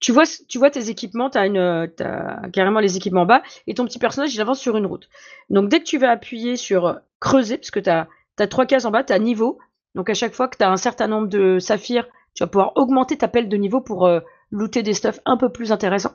tu 0.00 0.12
vois, 0.12 0.24
tu 0.48 0.58
vois 0.58 0.70
tes 0.70 0.90
équipements, 0.90 1.30
tu 1.30 1.38
as, 1.38 2.48
carrément 2.52 2.80
les 2.80 2.96
équipements 2.96 3.26
bas, 3.26 3.42
et 3.66 3.74
ton 3.74 3.84
petit 3.86 3.98
personnage 3.98 4.34
il 4.34 4.40
avance 4.40 4.60
sur 4.60 4.76
une 4.76 4.86
route. 4.86 5.08
Donc 5.50 5.68
dès 5.68 5.80
que 5.80 5.84
tu 5.84 5.98
vas 5.98 6.10
appuyer 6.10 6.56
sur 6.56 7.00
creuser, 7.20 7.56
parce 7.56 7.70
que 7.70 7.80
tu 7.80 7.90
as, 7.90 8.08
trois 8.48 8.66
cases 8.66 8.84
en 8.84 8.90
bas, 8.90 9.04
tu 9.04 9.12
as 9.12 9.18
niveau. 9.18 9.58
Donc 9.94 10.10
à 10.10 10.14
chaque 10.14 10.34
fois 10.34 10.48
que 10.48 10.58
tu 10.58 10.64
as 10.64 10.70
un 10.70 10.76
certain 10.76 11.08
nombre 11.08 11.28
de 11.28 11.58
saphirs, 11.58 12.06
tu 12.34 12.42
vas 12.42 12.48
pouvoir 12.48 12.72
augmenter 12.76 13.16
ta 13.16 13.28
pelle 13.28 13.48
de 13.48 13.56
niveau 13.56 13.80
pour 13.80 14.06
euh, 14.06 14.20
looter 14.50 14.82
des 14.82 14.92
stuffs 14.92 15.20
un 15.24 15.38
peu 15.38 15.50
plus 15.50 15.72
intéressants. 15.72 16.14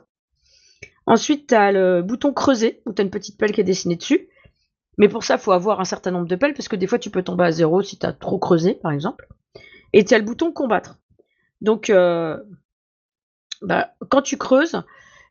Ensuite, 1.06 1.48
tu 1.48 1.54
as 1.54 1.72
le 1.72 2.02
bouton 2.02 2.32
creuser, 2.32 2.80
où 2.86 2.92
tu 2.92 3.02
as 3.02 3.04
une 3.04 3.10
petite 3.10 3.36
pelle 3.36 3.50
qui 3.50 3.60
est 3.60 3.64
dessinée 3.64 3.96
dessus. 3.96 4.28
Mais 4.98 5.08
pour 5.08 5.24
ça, 5.24 5.34
il 5.34 5.40
faut 5.40 5.52
avoir 5.52 5.80
un 5.80 5.84
certain 5.84 6.10
nombre 6.10 6.26
de 6.26 6.36
pelles, 6.36 6.54
parce 6.54 6.68
que 6.68 6.76
des 6.76 6.86
fois, 6.86 6.98
tu 6.98 7.10
peux 7.10 7.22
tomber 7.22 7.44
à 7.44 7.52
zéro 7.52 7.82
si 7.82 7.98
tu 7.98 8.06
as 8.06 8.12
trop 8.12 8.38
creusé, 8.38 8.74
par 8.74 8.92
exemple. 8.92 9.26
Et 9.92 10.04
tu 10.04 10.14
as 10.14 10.18
le 10.18 10.24
bouton 10.24 10.52
combattre. 10.52 10.98
Donc, 11.60 11.90
euh, 11.90 12.38
bah, 13.62 13.94
quand 14.08 14.22
tu 14.22 14.36
creuses, 14.36 14.82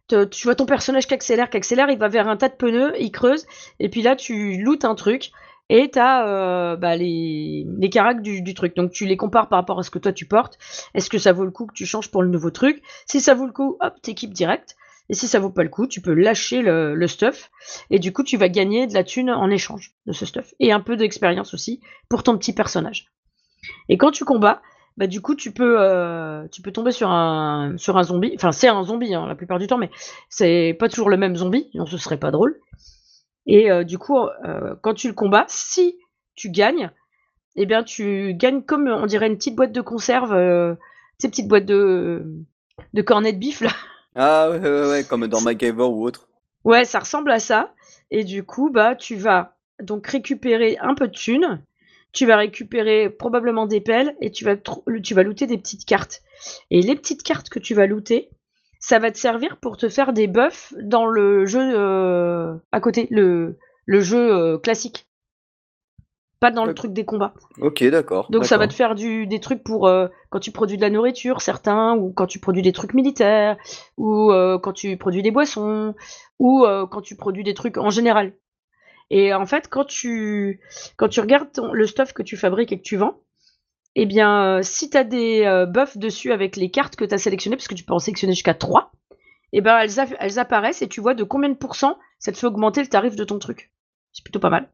tu 0.08 0.44
vois 0.44 0.56
ton 0.56 0.66
personnage 0.66 1.08
qui 1.08 1.14
accélère, 1.14 1.50
qui 1.50 1.58
accélère, 1.58 1.90
il 1.90 1.98
va 1.98 2.08
vers 2.08 2.28
un 2.28 2.38
tas 2.38 2.50
de 2.50 2.56
pneus, 2.56 2.94
il 3.00 3.12
creuse, 3.12 3.46
et 3.80 3.90
puis 3.90 4.02
là, 4.02 4.16
tu 4.16 4.62
lootes 4.62 4.86
un 4.86 4.96
truc, 4.96 5.32
et 5.70 5.90
tu 5.90 6.00
as 6.00 6.28
euh, 6.28 6.76
bah, 6.76 6.98
les, 6.98 7.66
les 7.78 7.90
du, 8.42 8.54
truc. 8.54 8.76
Donc, 8.76 8.92
tu 8.92 9.06
les 9.06 9.16
compares 9.16 9.48
par 9.48 9.60
rapport 9.60 9.80
à 9.80 9.84
ce 9.84 9.90
que 9.90 10.00
toi 10.00 10.12
tu 10.12 10.26
portes. 10.26 10.58
Est-ce 10.94 11.10
que 11.10 11.18
ça 11.18 11.32
vaut 11.32 11.46
le 11.46 11.52
coup 11.52 11.66
que 11.66 11.74
tu 11.74 11.86
changes 11.86 12.12
pour 12.12 12.24
le 12.24 12.30
nouveau 12.30 12.52
truc? 12.52 12.82
Si 13.06 13.22
ça 13.22 13.34
vaut 13.34 13.46
le 13.46 13.54
coup, 13.54 13.78
hop, 13.80 14.02
t'équipes 14.02 14.34
direct. 14.34 14.76
Et 15.10 15.14
si 15.14 15.28
ça 15.28 15.40
vaut 15.40 15.50
pas 15.50 15.64
le 15.64 15.70
coup, 15.70 15.88
tu 15.88 16.02
peux 16.02 16.14
lâcher 16.14 16.62
le, 16.62 17.08
stuff. 17.08 17.52
Et 17.90 18.00
du 18.00 18.14
coup, 18.14 18.24
tu 18.24 18.38
vas 18.38 18.50
gagner 18.50 18.88
de 18.88 18.94
la 18.94 19.04
thune 19.04 19.30
en 19.30 19.50
échange 19.50 19.94
de 20.06 20.14
ce 20.14 20.26
stuff. 20.26 20.54
Et 20.60 20.72
un 20.72 20.80
peu 20.80 20.96
d'expérience 20.96 21.54
aussi 21.54 21.82
pour 22.10 22.24
ton 22.24 22.38
petit 22.38 22.54
personnage. 22.54 23.12
Et 23.90 23.98
quand 23.98 24.12
tu 24.12 24.24
combats, 24.24 24.62
bah 24.98 25.08
du 25.08 25.22
coup 25.22 25.36
tu 25.36 25.52
peux 25.52 25.80
euh, 25.80 26.48
tu 26.50 26.62
peux 26.62 26.72
tomber 26.72 26.92
sur 26.92 27.10
un 27.10 27.76
sur 27.78 27.98
un 27.98 28.04
zombie 28.04 28.34
enfin 28.36 28.52
c'est 28.52 28.68
un 28.68 28.84
zombie 28.84 29.14
hein, 29.16 29.26
la 29.26 29.36
plupart 29.36 29.58
du 29.58 29.68
temps 29.68 29.78
mais 29.78 29.90
c'est 30.30 30.76
pas 30.78 30.90
toujours 30.90 31.10
le 31.10 31.18
même 31.18 31.36
zombie 31.36 31.70
sinon 31.72 31.86
ce 31.86 31.98
serait 31.98 32.20
pas 32.20 32.32
drôle 32.32 32.60
et 33.46 33.72
euh, 33.72 33.84
du 33.84 33.98
coup 33.98 34.18
euh, 34.20 34.76
quand 34.82 34.94
tu 34.94 35.08
le 35.08 35.14
combats 35.14 35.46
si 35.48 35.98
tu 36.36 36.50
gagnes 36.50 36.92
eh 37.56 37.66
bien 37.66 37.84
tu 37.84 38.34
gagnes 38.34 38.64
comme 38.64 38.88
on 38.88 39.06
dirait 39.06 39.28
une 39.28 39.38
petite 39.38 39.56
boîte 39.56 39.72
de 39.72 39.82
conserve 39.82 40.78
ces 41.18 41.30
petites 41.30 41.48
boîtes 41.48 41.66
de 41.66 42.26
de 42.94 43.02
cornets 43.02 43.34
de 43.34 43.40
bif 43.40 43.62
là 43.62 43.72
ah 44.16 44.50
ouais, 44.50 44.60
ouais, 44.60 44.90
ouais 44.90 45.04
comme 45.04 45.28
dans 45.28 45.42
MacGyver 45.42 45.84
ou 45.84 46.06
autre 46.06 46.28
ouais 46.64 46.86
ça 46.86 47.00
ressemble 47.00 47.32
à 47.32 47.40
ça 47.40 47.74
et 48.10 48.24
du 48.24 48.44
coup 48.44 48.70
bah 48.70 48.96
tu 48.96 49.16
vas 49.16 49.56
donc 49.82 50.08
récupérer 50.08 50.78
un 50.82 50.96
peu 50.96 51.08
de 51.08 51.14
thunes 51.14 51.64
tu 52.14 52.26
vas 52.26 52.38
récupérer 52.38 53.10
probablement 53.10 53.66
des 53.66 53.82
pelles 53.82 54.16
et 54.22 54.32
tu 54.32 54.44
vas, 54.44 54.56
tu 54.58 55.14
looter 55.16 55.48
des 55.48 55.58
petites 55.58 55.86
cartes. 55.86 56.22
Et 56.70 56.82
les 56.82 56.96
petites 56.96 57.24
cartes 57.24 57.50
que 57.50 57.60
tu 57.60 57.74
vas 57.74 57.88
looter, 57.88 58.30
ça 58.80 59.00
va 59.00 59.12
te 59.12 59.18
servir 59.18 59.58
pour 59.58 59.78
te 59.78 59.90
faire 59.90 60.12
des 60.12 60.28
buffs 60.28 60.74
dans 60.82 61.06
le 61.06 61.46
jeu 61.46 61.62
euh, 61.62 62.56
à 62.72 62.80
côté, 62.82 63.08
le, 63.12 63.58
le 63.86 64.02
jeu 64.02 64.34
euh, 64.34 64.58
classique. 64.58 65.08
Pas 66.42 66.52
dans 66.52 66.66
le 66.66 66.74
truc 66.74 66.92
des 66.92 67.06
combats. 67.06 67.34
Ok, 67.62 67.84
d'accord. 67.86 68.30
Donc 68.30 68.46
ça 68.46 68.58
va 68.58 68.68
te 68.68 68.74
faire 68.74 68.96
du, 68.96 69.28
des 69.28 69.40
trucs 69.40 69.64
pour 69.64 69.88
euh, 69.88 70.08
quand 70.30 70.40
tu 70.40 70.52
produis 70.52 70.76
de 70.76 70.82
la 70.82 70.90
nourriture, 70.90 71.40
certains, 71.40 71.96
ou 71.96 72.12
quand 72.12 72.26
tu 72.26 72.40
produis 72.40 72.64
des 72.64 72.74
trucs 72.74 72.94
militaires, 72.94 73.56
ou 73.96 74.32
quand 74.62 74.74
tu 74.74 74.98
produis 74.98 75.22
des 75.22 75.32
boissons, 75.32 75.96
ou 76.40 76.66
quand 76.90 77.02
tu 77.02 77.16
produis 77.16 77.44
des 77.44 77.54
trucs 77.54 77.78
en 77.78 77.92
général. 77.92 78.34
Et 79.12 79.34
en 79.34 79.46
fait, 79.46 79.68
quand 79.70 79.84
tu, 79.84 80.62
quand 80.96 81.10
tu 81.10 81.20
regardes 81.20 81.50
le 81.74 81.86
stuff 81.86 82.14
que 82.14 82.24
tu 82.24 82.38
fabriques 82.38 82.72
et 82.72 82.78
que 82.78 82.84
tu 82.84 82.96
vends, 82.96 83.22
eh 83.96 84.06
bien, 84.06 84.46
euh, 84.46 84.62
si 84.64 84.90
tu 84.90 84.98
as 84.98 85.04
des 85.04 85.44
euh, 85.44 85.66
buffs 85.66 85.98
dessus 85.98 86.32
avec 86.32 86.56
les 86.56 86.72
cartes 86.72 86.96
que 86.96 87.04
tu 87.04 87.14
as 87.14 87.18
sélectionnées, 87.18 87.58
parce 87.58 87.68
que 87.68 87.76
tu 87.76 87.84
peux 87.84 87.94
en 87.94 88.00
sélectionner 88.00 88.34
jusqu'à 88.34 88.54
3, 88.54 88.92
eh 89.52 89.60
ben, 89.60 89.78
elles, 89.80 90.16
elles, 90.20 90.40
apparaissent 90.40 90.82
et 90.82 90.88
tu 90.88 91.02
vois 91.02 91.14
de 91.14 91.26
combien 91.26 91.50
de 91.50 91.56
pourcents 91.56 92.00
ça 92.20 92.32
te 92.32 92.38
fait 92.38 92.48
augmenter 92.48 92.82
le 92.82 92.88
tarif 92.88 93.18
de 93.18 93.24
ton 93.26 93.38
truc. 93.38 93.74
C'est 94.14 94.24
plutôt 94.24 94.40
pas 94.40 94.50
mal. 94.50 94.70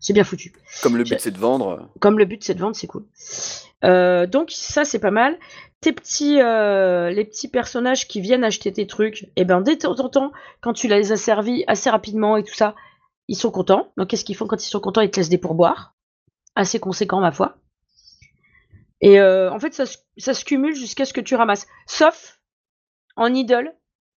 C'est 0.00 0.12
bien 0.12 0.24
foutu. 0.24 0.52
Comme 0.82 0.96
le 0.96 1.04
but 1.04 1.20
c'est 1.20 1.30
de 1.30 1.38
vendre. 1.38 1.88
Comme 2.00 2.18
le 2.18 2.24
but 2.24 2.42
c'est 2.42 2.54
de 2.54 2.60
vendre, 2.60 2.76
c'est 2.76 2.86
cool. 2.86 3.04
Euh, 3.84 4.26
donc 4.26 4.50
ça 4.50 4.84
c'est 4.84 4.98
pas 4.98 5.10
mal. 5.10 5.38
Tes 5.80 5.92
petits, 5.92 6.40
euh, 6.40 7.10
les 7.10 7.24
petits 7.24 7.48
personnages 7.48 8.08
qui 8.08 8.20
viennent 8.20 8.42
acheter 8.42 8.72
tes 8.72 8.86
trucs, 8.88 9.28
et 9.36 9.44
ben 9.44 9.60
de 9.60 9.74
temps 9.74 9.98
en 10.00 10.08
temps, 10.08 10.32
quand 10.60 10.72
tu 10.72 10.88
les 10.88 11.12
as 11.12 11.16
servis 11.16 11.62
assez 11.68 11.88
rapidement 11.90 12.36
et 12.36 12.42
tout 12.42 12.54
ça, 12.54 12.74
ils 13.28 13.36
sont 13.36 13.52
contents. 13.52 13.92
Donc 13.96 14.08
qu'est-ce 14.08 14.24
qu'ils 14.24 14.34
font 14.36 14.46
quand 14.48 14.64
ils 14.64 14.68
sont 14.68 14.80
contents? 14.80 15.00
Ils 15.02 15.10
te 15.10 15.20
laissent 15.20 15.28
des 15.28 15.38
pourboires, 15.38 15.94
assez 16.56 16.80
conséquents 16.80 17.20
ma 17.20 17.30
foi. 17.30 17.58
Et 19.00 19.20
euh, 19.20 19.52
en 19.52 19.60
fait 19.60 19.72
ça, 19.74 19.86
se- 19.86 19.98
ça 20.16 20.34
se 20.34 20.44
cumule 20.44 20.74
jusqu'à 20.74 21.04
ce 21.04 21.12
que 21.12 21.20
tu 21.20 21.36
ramasses. 21.36 21.68
Sauf 21.86 22.40
en 23.14 23.32
idle, 23.32 23.72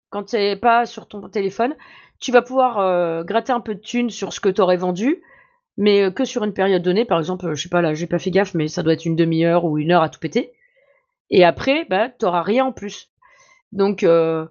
quand 0.09 0.23
t'es 0.23 0.55
pas 0.55 0.85
sur 0.85 1.07
ton 1.09 1.27
téléphone, 1.27 1.75
tu 2.21 2.31
vas 2.31 2.41
pouvoir 2.41 3.23
gratter 3.25 3.51
un 3.51 3.59
peu 3.59 3.75
de 3.75 3.79
thunes 3.81 4.09
sur 4.09 4.31
ce 4.33 4.39
que 4.39 4.49
t'aurais 4.49 4.77
vendu, 4.77 5.21
mais 5.79 6.03
euh, 6.03 6.11
que 6.11 6.25
sur 6.25 6.43
une 6.43 6.53
période 6.53 6.83
donnée. 6.83 7.05
Par 7.05 7.17
exemple, 7.17 7.47
euh, 7.47 7.55
je 7.55 7.63
sais 7.63 7.69
pas, 7.69 7.81
là, 7.81 7.95
j'ai 7.95 8.05
pas 8.05 8.19
fait 8.19 8.29
gaffe, 8.31 8.53
mais 8.53 8.67
ça 8.67 8.83
doit 8.83 8.93
être 8.93 9.05
une 9.05 9.15
demi-heure 9.15 9.63
ou 9.65 9.79
une 9.79 9.91
heure 9.91 10.03
à 10.03 10.09
tout 10.09 10.19
péter. 10.19 10.51
Et 11.31 11.45
après, 11.45 11.85
bah, 11.89 12.09
t'auras 12.09 12.43
rien 12.43 12.65
en 12.65 12.71
plus. 12.73 13.09
Donc, 13.71 14.03
euh, 14.03 14.45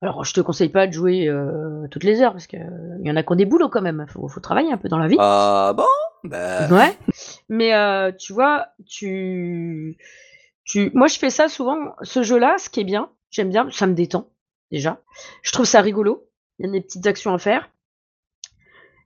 alors, 0.00 0.24
je 0.24 0.32
te 0.32 0.40
conseille 0.40 0.70
pas 0.70 0.86
de 0.86 0.92
jouer 0.92 1.28
euh, 1.28 1.86
toutes 1.90 2.04
les 2.04 2.22
heures, 2.22 2.32
parce 2.32 2.46
qu'il 2.46 2.66
y 3.02 3.10
en 3.10 3.16
a 3.16 3.22
qui 3.22 3.32
ont 3.32 3.36
des 3.36 3.44
boulots 3.44 3.68
quand 3.68 3.82
même. 3.82 4.06
Faut, 4.08 4.26
faut 4.28 4.40
travailler 4.40 4.72
un 4.72 4.78
peu 4.78 4.88
dans 4.88 4.98
la 4.98 5.08
vie. 5.08 5.16
Ah 5.18 5.74
bon? 5.76 5.84
Bah. 6.24 6.68
Ouais. 6.68 6.96
Mais 7.50 7.72
tu 8.16 8.32
vois, 8.32 8.68
tu, 8.88 9.98
tu, 10.64 10.90
moi 10.94 11.08
je 11.08 11.18
fais 11.18 11.30
ça 11.30 11.48
souvent. 11.48 11.76
Ce 12.02 12.22
jeu-là, 12.22 12.56
ce 12.58 12.70
qui 12.70 12.80
est 12.80 12.84
bien, 12.84 13.10
j'aime 13.30 13.50
bien, 13.50 13.68
ça 13.70 13.86
me 13.86 13.94
détend 13.94 14.28
déjà. 14.70 15.00
Je 15.42 15.52
trouve 15.52 15.66
ça 15.66 15.80
rigolo. 15.80 16.28
Il 16.58 16.66
y 16.66 16.68
a 16.68 16.72
des 16.72 16.80
petites 16.80 17.06
actions 17.06 17.34
à 17.34 17.38
faire. 17.38 17.68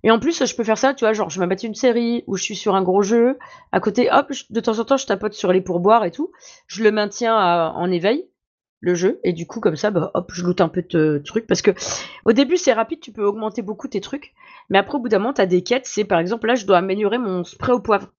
Et 0.06 0.10
en 0.12 0.20
plus, 0.20 0.44
je 0.46 0.54
peux 0.54 0.62
faire 0.62 0.78
ça, 0.78 0.94
tu 0.94 1.04
vois, 1.04 1.12
genre 1.14 1.30
je 1.30 1.40
m'abatte 1.40 1.64
une 1.64 1.74
série 1.74 2.22
où 2.28 2.36
je 2.36 2.42
suis 2.44 2.54
sur 2.54 2.76
un 2.76 2.82
gros 2.82 3.02
jeu. 3.02 3.38
À 3.72 3.80
côté, 3.80 4.08
hop, 4.12 4.28
je- 4.30 4.44
de 4.50 4.60
temps 4.60 4.78
en 4.78 4.84
temps, 4.84 4.96
je 4.96 5.04
tapote 5.04 5.32
sur 5.32 5.52
les 5.52 5.60
pourboires 5.60 6.04
et 6.04 6.12
tout. 6.12 6.30
Je 6.68 6.84
le 6.84 6.92
maintiens 6.92 7.36
à- 7.36 7.72
en 7.74 7.90
éveil, 7.90 8.28
le 8.78 8.94
jeu. 8.94 9.18
Et 9.24 9.32
du 9.32 9.48
coup, 9.48 9.58
comme 9.58 9.74
ça, 9.74 9.90
bah, 9.90 10.12
hop, 10.14 10.30
je 10.32 10.44
loot 10.44 10.60
un 10.60 10.68
peu 10.68 10.82
de 10.88 11.20
trucs. 11.26 11.48
Parce 11.48 11.60
que 11.60 11.72
au 12.24 12.32
début, 12.32 12.56
c'est 12.56 12.72
rapide, 12.72 13.00
tu 13.00 13.10
peux 13.10 13.24
augmenter 13.24 13.62
beaucoup 13.62 13.88
tes 13.88 14.00
trucs. 14.00 14.32
Mais 14.70 14.78
après, 14.78 14.96
au 14.96 15.00
bout 15.00 15.08
d'un 15.08 15.18
moment, 15.18 15.32
tu 15.32 15.40
as 15.40 15.46
des 15.46 15.64
quêtes. 15.64 15.86
C'est 15.86 16.04
par 16.04 16.20
exemple, 16.20 16.46
là, 16.46 16.54
je 16.54 16.66
dois 16.66 16.78
améliorer 16.78 17.18
mon 17.18 17.42
spray 17.42 17.72
au 17.72 17.80
poivre. 17.80 18.12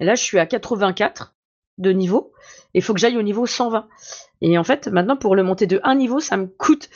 Et 0.00 0.04
là, 0.04 0.14
je 0.14 0.22
suis 0.22 0.38
à 0.38 0.44
84 0.44 1.34
de 1.78 1.92
niveau. 1.92 2.32
Et 2.74 2.80
il 2.80 2.82
faut 2.82 2.92
que 2.92 3.00
j'aille 3.00 3.16
au 3.16 3.22
niveau 3.22 3.46
120. 3.46 3.88
Et 4.42 4.58
en 4.58 4.64
fait, 4.64 4.86
maintenant, 4.88 5.16
pour 5.16 5.34
le 5.34 5.42
monter 5.42 5.66
de 5.66 5.80
1 5.82 5.94
niveau, 5.94 6.20
ça 6.20 6.36
me 6.36 6.46
coûte 6.46 6.90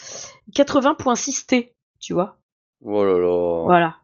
80.6 0.54 1.46
T. 1.46 1.74
Tu 2.00 2.12
vois 2.12 2.36
Oh 2.84 3.02
là 3.02 3.18
là. 3.18 3.62
Voilà. 3.64 3.96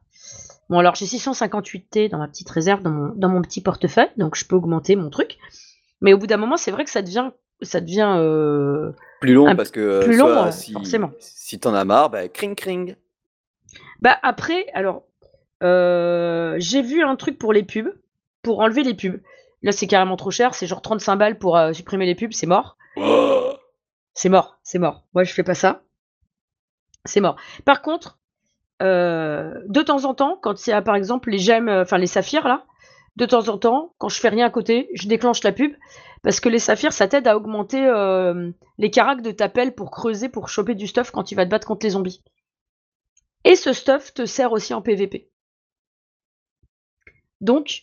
Bon, 0.73 0.79
alors 0.79 0.95
j'ai 0.95 1.05
658 1.05 1.91
T 1.91 2.09
dans 2.09 2.17
ma 2.17 2.29
petite 2.29 2.49
réserve, 2.49 2.81
dans 2.81 2.89
mon, 2.89 3.13
dans 3.15 3.29
mon 3.29 3.43
petit 3.43 3.61
portefeuille. 3.61 4.09
Donc, 4.17 4.37
je 4.37 4.47
peux 4.47 4.57
augmenter 4.57 4.97
mon 4.97 5.11
truc. 5.11 5.37
Mais 6.01 6.15
au 6.15 6.19
bout 6.19 6.27
d'un 6.27 6.39
moment, 6.39 6.57
c'est 6.57 6.71
vrai 6.71 6.85
que 6.85 6.91
ça 6.91 7.03
devient. 7.03 7.31
Ça 7.61 7.83
devient 7.83 8.17
euh, 8.17 8.93
Plus 9.21 9.35
long 9.35 9.47
Un 9.47 9.55
parce 9.55 9.71
que 9.71 9.81
euh, 9.81 10.03
plus 10.03 10.17
long, 10.17 10.29
euh, 10.29 10.51
si, 10.51 10.73
forcément. 10.73 11.11
si 11.19 11.61
t'en 11.61 11.75
as 11.75 11.85
marre, 11.85 12.09
bah 12.09 12.27
cring 12.27 12.57
cring. 12.57 12.97
Bah 14.01 14.17
après, 14.23 14.65
alors, 14.73 15.05
euh, 15.63 16.57
j'ai 16.57 16.81
vu 16.81 17.03
un 17.03 17.17
truc 17.17 17.39
pour 17.39 17.53
les 17.53 17.65
pubs, 17.65 17.93
pour 18.41 18.61
enlever 18.61 18.83
les 18.83 18.95
pubs. 18.95 19.21
Là, 19.63 19.73
c'est 19.73 19.87
carrément 19.87 20.17
trop 20.17 20.31
cher, 20.31 20.55
c'est 20.55 20.67
genre 20.67 20.81
35 20.81 21.17
balles 21.17 21.39
pour 21.39 21.59
euh, 21.59 21.75
supprimer 21.75 22.07
les 22.07 22.15
pubs, 22.15 22.33
c'est 22.33 22.47
mort. 22.47 22.79
Oh 22.97 23.53
C'est 24.15 24.31
mort, 24.31 24.59
c'est 24.63 24.79
mort. 24.79 25.05
Moi, 25.13 25.25
je 25.25 25.35
fais 25.35 25.43
pas 25.45 25.55
ça. 25.55 25.83
C'est 27.05 27.21
mort. 27.21 27.37
Par 27.67 27.83
contre, 27.83 28.19
euh, 28.81 29.55
de 29.67 29.83
temps 29.83 30.05
en 30.05 30.15
temps, 30.15 30.39
quand 30.43 30.67
il 30.67 30.71
y 30.71 30.73
a 30.73 30.83
par 30.83 30.97
exemple 30.97 31.31
les 31.31 31.39
gemmes, 31.39 31.69
euh, 31.69 31.83
enfin 31.83 31.99
les 31.99 32.07
saphirs 32.07 32.49
là, 32.49 32.65
de 33.17 33.27
temps 33.27 33.49
en 33.49 33.59
temps, 33.59 33.95
quand 33.99 34.09
je 34.09 34.19
fais 34.19 34.29
rien 34.29 34.47
à 34.47 34.51
côté, 34.51 34.89
je 34.95 35.07
déclenche 35.07 35.43
la 35.45 35.53
pub 35.53 35.73
parce 36.23 36.41
que 36.41 36.49
les 36.49 36.59
saphirs, 36.59 36.93
ça 36.93 37.09
t'aide 37.09 37.27
à 37.27 37.37
augmenter 37.37 37.85
euh, 37.85 38.51
les 38.79 38.91
caracs 38.91 39.23
de 39.23 39.33
ta 39.33 39.49
pelle 39.49 39.75
pour 39.75 39.91
creuser, 39.91 40.29
pour 40.29 40.49
choper 40.49 40.75
du 40.75 40.87
stuff 40.87 41.11
quand 41.11 41.25
tu 41.25 41.35
vas 41.35 41.45
te 41.45 41.51
battre 41.51 41.67
contre 41.67 41.85
les 41.85 41.91
zombies. 41.91 42.23
Et 43.45 43.57
ce 43.57 43.73
stuff 43.73 44.15
te 44.15 44.25
sert 44.25 44.53
aussi 44.53 44.73
en 44.73 44.83
PVP. 44.83 45.29
Donc, 47.41 47.83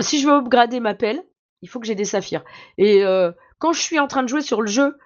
si 0.00 0.20
je 0.20 0.28
veux 0.28 0.34
upgrader 0.34 0.78
ma 0.78 0.94
pelle, 0.94 1.24
il 1.62 1.68
faut 1.68 1.80
que 1.80 1.86
j'ai 1.86 1.96
des 1.96 2.04
saphirs. 2.04 2.44
Et 2.78 3.02
quand 3.58 3.72
je 3.72 3.80
suis 3.80 3.98
en 3.98 4.06
train 4.06 4.22
de 4.22 4.28
jouer 4.28 4.40
sur 4.40 4.62
le 4.62 4.68
jeu, 4.68 4.96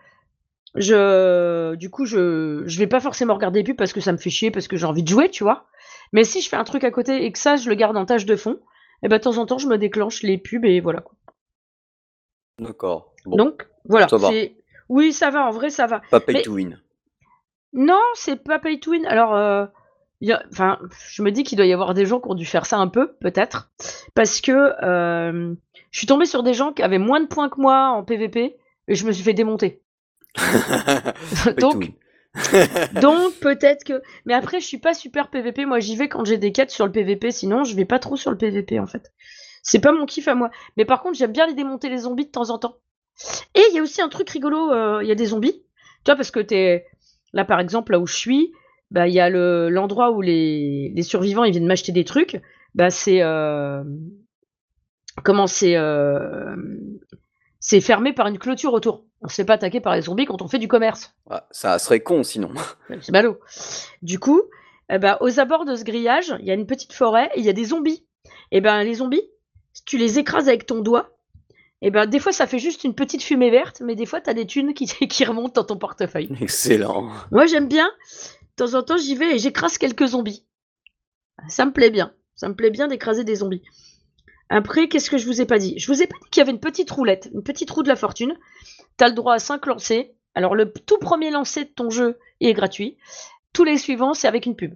je, 0.79 1.75
du 1.77 1.91
coup, 1.91 2.05
je, 2.07 2.62
je 2.67 2.79
vais 2.79 2.87
pas 2.87 3.01
forcément 3.01 3.35
regarder 3.35 3.61
les 3.61 3.64
pubs 3.64 3.77
parce 3.77 3.93
que 3.93 4.01
ça 4.01 4.12
me 4.12 4.17
fait 4.19 4.31
chier, 4.31 4.51
parce 4.51 4.69
que 4.69 4.77
j'ai 4.77 4.87
envie 4.87 5.03
de 5.03 5.09
jouer, 5.09 5.31
tu 5.31 5.45
vois. 5.45 5.67
Mais 6.12 6.25
si 6.25 6.41
je 6.41 6.49
fais 6.49 6.57
un 6.57 6.64
truc 6.64 6.85
à 6.85 6.91
côté 6.91 7.25
et 7.25 7.33
que 7.33 7.38
ça, 7.38 7.57
je 7.57 7.69
le 7.69 7.75
garde 7.75 7.97
en 7.97 8.05
tâche 8.07 8.25
de 8.27 8.37
fond, 8.37 8.59
et 9.03 9.09
ben 9.09 9.19
de 9.19 9.23
temps 9.23 9.38
en 9.38 9.47
temps, 9.47 9.59
je 9.59 9.69
me 9.69 9.79
déclenche 9.79 10.23
les 10.23 10.38
pubs 10.38 10.64
et 10.64 10.81
voilà. 10.81 11.05
D'accord. 12.61 13.12
Bon, 13.25 13.37
Donc, 13.37 13.69
voilà. 13.85 14.09
ça 14.09 14.17
va. 14.17 14.29
c'est- 14.29 14.57
Oui, 14.88 15.12
ça 15.12 15.31
va, 15.31 15.47
en 15.47 15.51
vrai, 15.51 15.71
ça 15.71 15.87
va. 15.87 16.01
pas 16.11 16.21
pay 16.21 16.33
mais- 16.33 16.43
to 16.43 16.53
win. 16.53 16.81
Non, 17.75 18.01
c'est 18.14 18.43
pas 18.43 18.59
pay 18.59 18.81
to 18.81 18.91
win. 18.93 19.05
Alors, 19.07 19.35
euh, 19.37 19.67
il 20.21 20.29
y 20.29 20.33
a- 20.33 20.43
enfin, 20.51 20.79
je 21.11 21.23
me 21.23 21.31
dis 21.31 21.45
qu'il 21.45 21.57
doit 21.57 21.67
y 21.67 21.73
avoir 21.73 21.93
des 21.95 22.07
gens 22.07 22.21
qui 22.21 22.29
ont 22.31 22.35
dû 22.35 22.47
faire 22.47 22.64
ça 22.67 22.79
un 22.79 22.88
peu, 22.88 23.12
peut-être, 23.21 23.71
parce 24.14 24.41
que 24.41 24.53
euh, 24.83 25.55
je 25.91 25.99
suis 25.99 26.07
tombée 26.07 26.25
sur 26.27 26.43
des 26.43 26.55
gens 26.55 26.73
qui 26.73 26.83
avaient 26.83 26.99
moins 26.99 27.21
de 27.21 27.27
points 27.27 27.49
que 27.51 27.61
moi 27.61 27.88
en 27.91 28.03
PVP 28.03 28.57
et 28.88 28.95
je 28.95 29.07
me 29.07 29.12
suis 29.12 29.23
fait 29.23 29.35
démonter. 29.35 29.83
Donc, 31.59 31.92
donc 32.92 33.35
peut-être 33.40 33.85
que. 33.85 34.03
Mais 34.27 34.35
après, 34.35 34.61
je 34.61 34.66
suis 34.66 34.79
pas 34.79 34.94
super 34.94 35.31
PVP. 35.31 35.66
Moi, 35.66 35.81
j'y 35.81 35.96
vais 35.96 36.09
quand 36.09 36.24
j'ai 36.24 36.38
des 36.38 36.53
quêtes 36.53 36.70
sur 36.70 36.87
le 36.87 36.92
PVP. 36.92 37.31
Sinon, 37.31 37.64
je 37.64 37.74
vais 37.74 37.85
pas 37.85 37.98
trop 37.98 38.16
sur 38.16 38.31
le 38.31 38.37
PVP 38.38 38.79
en 38.79 38.87
fait. 38.87 39.12
C'est 39.62 39.81
pas 39.81 39.92
mon 39.92 40.07
kiff 40.07 40.29
à 40.29 40.35
moi. 40.35 40.51
Mais 40.77 40.85
par 40.85 41.03
contre, 41.03 41.18
j'aime 41.18 41.33
bien 41.33 41.46
les 41.46 41.55
démonter 41.55 41.88
les 41.88 41.98
zombies 41.98 42.27
de 42.27 42.31
temps 42.31 42.51
en 42.51 42.59
temps. 42.59 42.77
Et 43.55 43.62
il 43.70 43.77
y 43.77 43.79
a 43.81 43.83
aussi 43.83 44.03
un 44.03 44.09
truc 44.09 44.31
rigolo. 44.31 44.72
euh, 44.72 45.01
Il 45.03 45.09
y 45.09 45.12
a 45.12 45.16
des 45.16 45.27
zombies. 45.27 45.55
Tu 46.05 46.11
vois, 46.11 46.16
parce 46.16 46.31
que 46.31 46.40
t'es 46.40 46.87
là, 47.33 47.44
par 47.44 47.61
exemple, 47.61 47.92
là 47.92 48.01
où 48.01 48.07
je 48.07 48.16
suis, 48.16 48.53
bah 48.90 49.09
il 49.09 49.14
y 49.14 49.20
a 49.20 49.31
le 49.31 49.68
l'endroit 49.70 50.12
où 50.12 50.22
les 50.22 50.92
les 50.94 51.03
survivants 51.03 51.44
ils 51.44 51.53
viennent 51.53 51.66
m'acheter 51.66 51.92
des 51.92 52.05
trucs. 52.05 52.40
Bah 52.74 52.90
c'est 52.90 53.22
euh, 53.22 53.83
comment 55.24 55.46
c'est 55.46 55.77
euh, 55.77 56.57
c'est 57.61 57.81
fermé 57.81 58.12
par 58.12 58.27
une 58.27 58.38
clôture 58.38 58.72
autour. 58.72 59.05
On 59.20 59.28
se 59.28 59.35
fait 59.35 59.44
pas 59.44 59.54
attaquer 59.54 59.81
par 59.81 59.94
les 59.94 60.02
zombies 60.02 60.26
quand 60.26 60.42
on 60.42 60.48
fait 60.48 60.59
du 60.59 60.68
commerce. 60.68 61.12
Ah, 61.28 61.46
ça 61.50 61.78
serait 61.78 62.00
con 62.00 62.22
sinon. 62.22 62.50
C'est 63.00 63.11
ballot. 63.11 63.38
Du 64.02 64.18
coup, 64.18 64.42
eh 64.90 64.98
ben, 64.98 65.16
aux 65.20 65.40
abords 65.40 65.64
de 65.64 65.74
ce 65.74 65.85
grillage, 65.85 66.35
il 66.38 66.46
y 66.46 66.50
a 66.50 66.54
une 66.54 66.66
petite 66.66 66.92
forêt 66.92 67.31
et 67.35 67.40
il 67.40 67.44
y 67.44 67.48
a 67.48 67.52
des 67.52 67.64
zombies. 67.64 68.04
Et 68.52 68.61
ben 68.61 68.83
les 68.83 68.94
zombies, 68.94 69.28
si 69.72 69.85
tu 69.85 69.98
les 69.98 70.18
écrases 70.18 70.48
avec 70.48 70.66
ton 70.66 70.81
doigt, 70.81 71.11
et 71.83 71.90
ben 71.90 72.07
des 72.07 72.18
fois 72.18 72.33
ça 72.33 72.46
fait 72.46 72.59
juste 72.59 72.85
une 72.85 72.94
petite 72.94 73.22
fumée 73.22 73.50
verte, 73.50 73.83
mais 73.85 73.94
des 73.94 74.07
fois 74.07 74.20
t'as 74.20 74.35
des 74.35 74.46
thunes 74.46 74.72
qui, 74.72 74.87
qui 75.09 75.24
remontent 75.24 75.61
dans 75.61 75.66
ton 75.66 75.76
portefeuille. 75.76 76.31
Excellent. 76.40 77.11
Moi 77.31 77.46
j'aime 77.46 77.68
bien. 77.68 77.90
De 78.57 78.64
temps 78.64 78.74
en 78.78 78.83
temps 78.83 78.96
j'y 78.96 79.14
vais 79.14 79.35
et 79.35 79.38
j'écrase 79.38 79.78
quelques 79.78 80.07
zombies. 80.07 80.44
Ça 81.48 81.64
me 81.64 81.72
plaît 81.72 81.90
bien. 81.90 82.12
Ça 82.35 82.48
me 82.48 82.54
plaît 82.54 82.70
bien 82.70 82.88
d'écraser 82.88 83.24
des 83.24 83.37
zombies. 83.37 83.62
Après, 84.50 84.88
qu'est-ce 84.88 85.11
que 85.11 85.18
je 85.18 85.26
vous 85.26 85.40
ai 85.40 85.46
pas 85.46 85.58
dit? 85.58 85.78
Je 85.78 85.87
vous 85.87 86.02
ai 86.02 86.06
pas 86.06 86.16
dit 86.22 86.30
qu'il 86.30 86.40
y 86.40 86.42
avait 86.42 86.52
une 86.52 86.61
petite 86.61 86.90
roulette, 86.90 87.28
une 87.34 87.42
petite 87.42 87.70
roue 87.70 87.82
de 87.82 87.88
la 87.88 87.96
fortune. 87.96 88.37
T'as 88.96 89.08
le 89.08 89.14
droit 89.14 89.34
à 89.34 89.38
5 89.38 89.66
lancers. 89.66 90.06
Alors 90.34 90.54
le 90.54 90.72
tout 90.72 90.98
premier 90.98 91.30
lancer 91.30 91.64
de 91.64 91.70
ton 91.70 91.90
jeu 91.90 92.18
est 92.40 92.52
gratuit. 92.52 92.96
Tous 93.52 93.64
les 93.64 93.78
suivants, 93.78 94.14
c'est 94.14 94.28
avec 94.28 94.46
une 94.46 94.56
pub. 94.56 94.74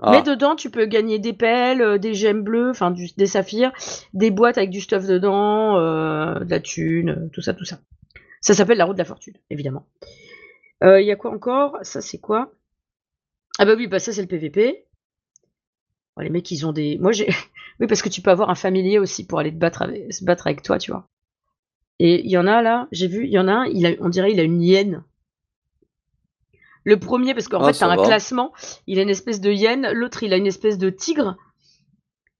Ah, 0.00 0.12
Mais 0.12 0.22
dedans, 0.22 0.54
tu 0.54 0.70
peux 0.70 0.86
gagner 0.86 1.18
des 1.18 1.32
pelles, 1.32 1.82
euh, 1.82 1.98
des 1.98 2.14
gemmes 2.14 2.42
bleues, 2.42 2.70
enfin 2.70 2.92
des 2.92 3.26
saphirs, 3.26 3.72
des 4.14 4.30
boîtes 4.30 4.56
avec 4.56 4.70
du 4.70 4.80
stuff 4.80 5.06
dedans, 5.06 5.76
euh, 5.76 6.38
de 6.38 6.50
la 6.50 6.60
thune, 6.60 7.10
euh, 7.10 7.28
tout 7.32 7.40
ça, 7.40 7.52
tout 7.52 7.64
ça. 7.64 7.80
Ça 8.40 8.54
s'appelle 8.54 8.78
la 8.78 8.84
roue 8.84 8.92
de 8.92 8.98
la 8.98 9.04
fortune, 9.04 9.34
évidemment. 9.50 9.86
Il 10.82 11.04
y 11.04 11.10
a 11.10 11.16
quoi 11.16 11.32
encore? 11.32 11.76
Ça, 11.82 12.00
c'est 12.00 12.18
quoi? 12.18 12.52
Ah 13.58 13.64
bah 13.64 13.74
oui, 13.76 13.88
bah 13.88 13.98
ça, 13.98 14.12
c'est 14.12 14.20
le 14.22 14.28
PVP. 14.28 14.84
Oh, 16.16 16.20
les 16.20 16.30
mecs, 16.30 16.48
ils 16.52 16.64
ont 16.64 16.70
des... 16.72 16.98
Moi, 16.98 17.10
j'ai... 17.10 17.28
oui, 17.80 17.86
parce 17.86 18.02
que 18.02 18.08
tu 18.08 18.22
peux 18.22 18.30
avoir 18.30 18.50
un 18.50 18.54
familier 18.54 18.98
aussi 18.98 19.26
pour 19.26 19.38
aller 19.38 19.52
te 19.52 19.58
battre 19.58 19.82
avec... 19.82 20.12
se 20.12 20.24
battre 20.24 20.46
avec 20.46 20.62
toi, 20.62 20.78
tu 20.78 20.90
vois. 20.90 21.08
Et 22.00 22.24
il 22.24 22.30
y 22.30 22.36
en 22.38 22.46
a, 22.46 22.62
là, 22.62 22.88
j'ai 22.92 23.08
vu, 23.08 23.24
il 23.26 23.32
y 23.32 23.38
en 23.38 23.48
a 23.48 23.52
un, 23.52 23.64
il 23.66 23.86
a... 23.86 23.90
on 24.00 24.08
dirait 24.08 24.32
il 24.32 24.40
a 24.40 24.44
une 24.44 24.62
hyène. 24.62 25.04
Le 26.84 26.98
premier, 26.98 27.34
parce 27.34 27.48
qu'en 27.48 27.62
Ah, 27.62 27.72
fait, 27.72 27.78
t'as 27.80 27.88
un 27.88 27.96
va. 27.96 28.04
classement, 28.04 28.52
il 28.86 28.98
a 28.98 29.02
une 29.02 29.10
espèce 29.10 29.40
de 29.40 29.50
hyène, 29.52 29.90
l'autre, 29.92 30.22
il 30.22 30.32
a 30.32 30.36
une 30.36 30.46
espèce 30.46 30.78
de 30.78 30.90
tigre, 30.90 31.36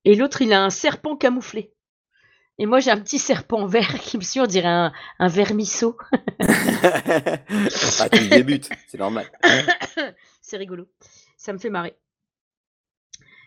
et 0.05 0.14
l'autre, 0.14 0.42
il 0.42 0.53
a 0.53 0.64
un 0.64 0.70
serpent 0.70 1.16
camouflé. 1.16 1.72
Et 2.61 2.66
moi, 2.66 2.81
j'ai 2.81 2.90
un 2.90 2.98
petit 2.98 3.18
serpent 3.18 3.66
vert 3.66 3.94
qui 4.01 4.16
me 4.16 4.22
suit, 4.22 4.40
on 4.40 4.46
dirait 4.46 4.68
un, 4.68 4.92
un 5.18 5.29
vermisseau. 5.29 5.96
ah, 6.40 8.09
tu 8.11 8.29
débutes, 8.29 8.70
c'est 8.88 8.98
normal. 8.98 9.31
C'est 10.40 10.57
rigolo. 10.57 10.87
Ça 11.37 11.53
me 11.53 11.59
fait 11.59 11.70
marrer. 11.70 11.96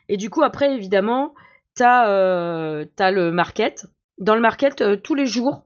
Et 0.08 0.18
du 0.18 0.30
coup, 0.30 0.44
après, 0.44 0.76
évidemment, 0.76 1.34
t'as 1.76 2.10
euh, 2.10 2.86
t'as 2.96 3.12
le 3.12 3.32
market. 3.32 3.88
Dans 4.18 4.36
le 4.36 4.42
market, 4.42 4.82
euh, 4.82 4.96
tous 4.98 5.16
les 5.16 5.26
jours, 5.26 5.66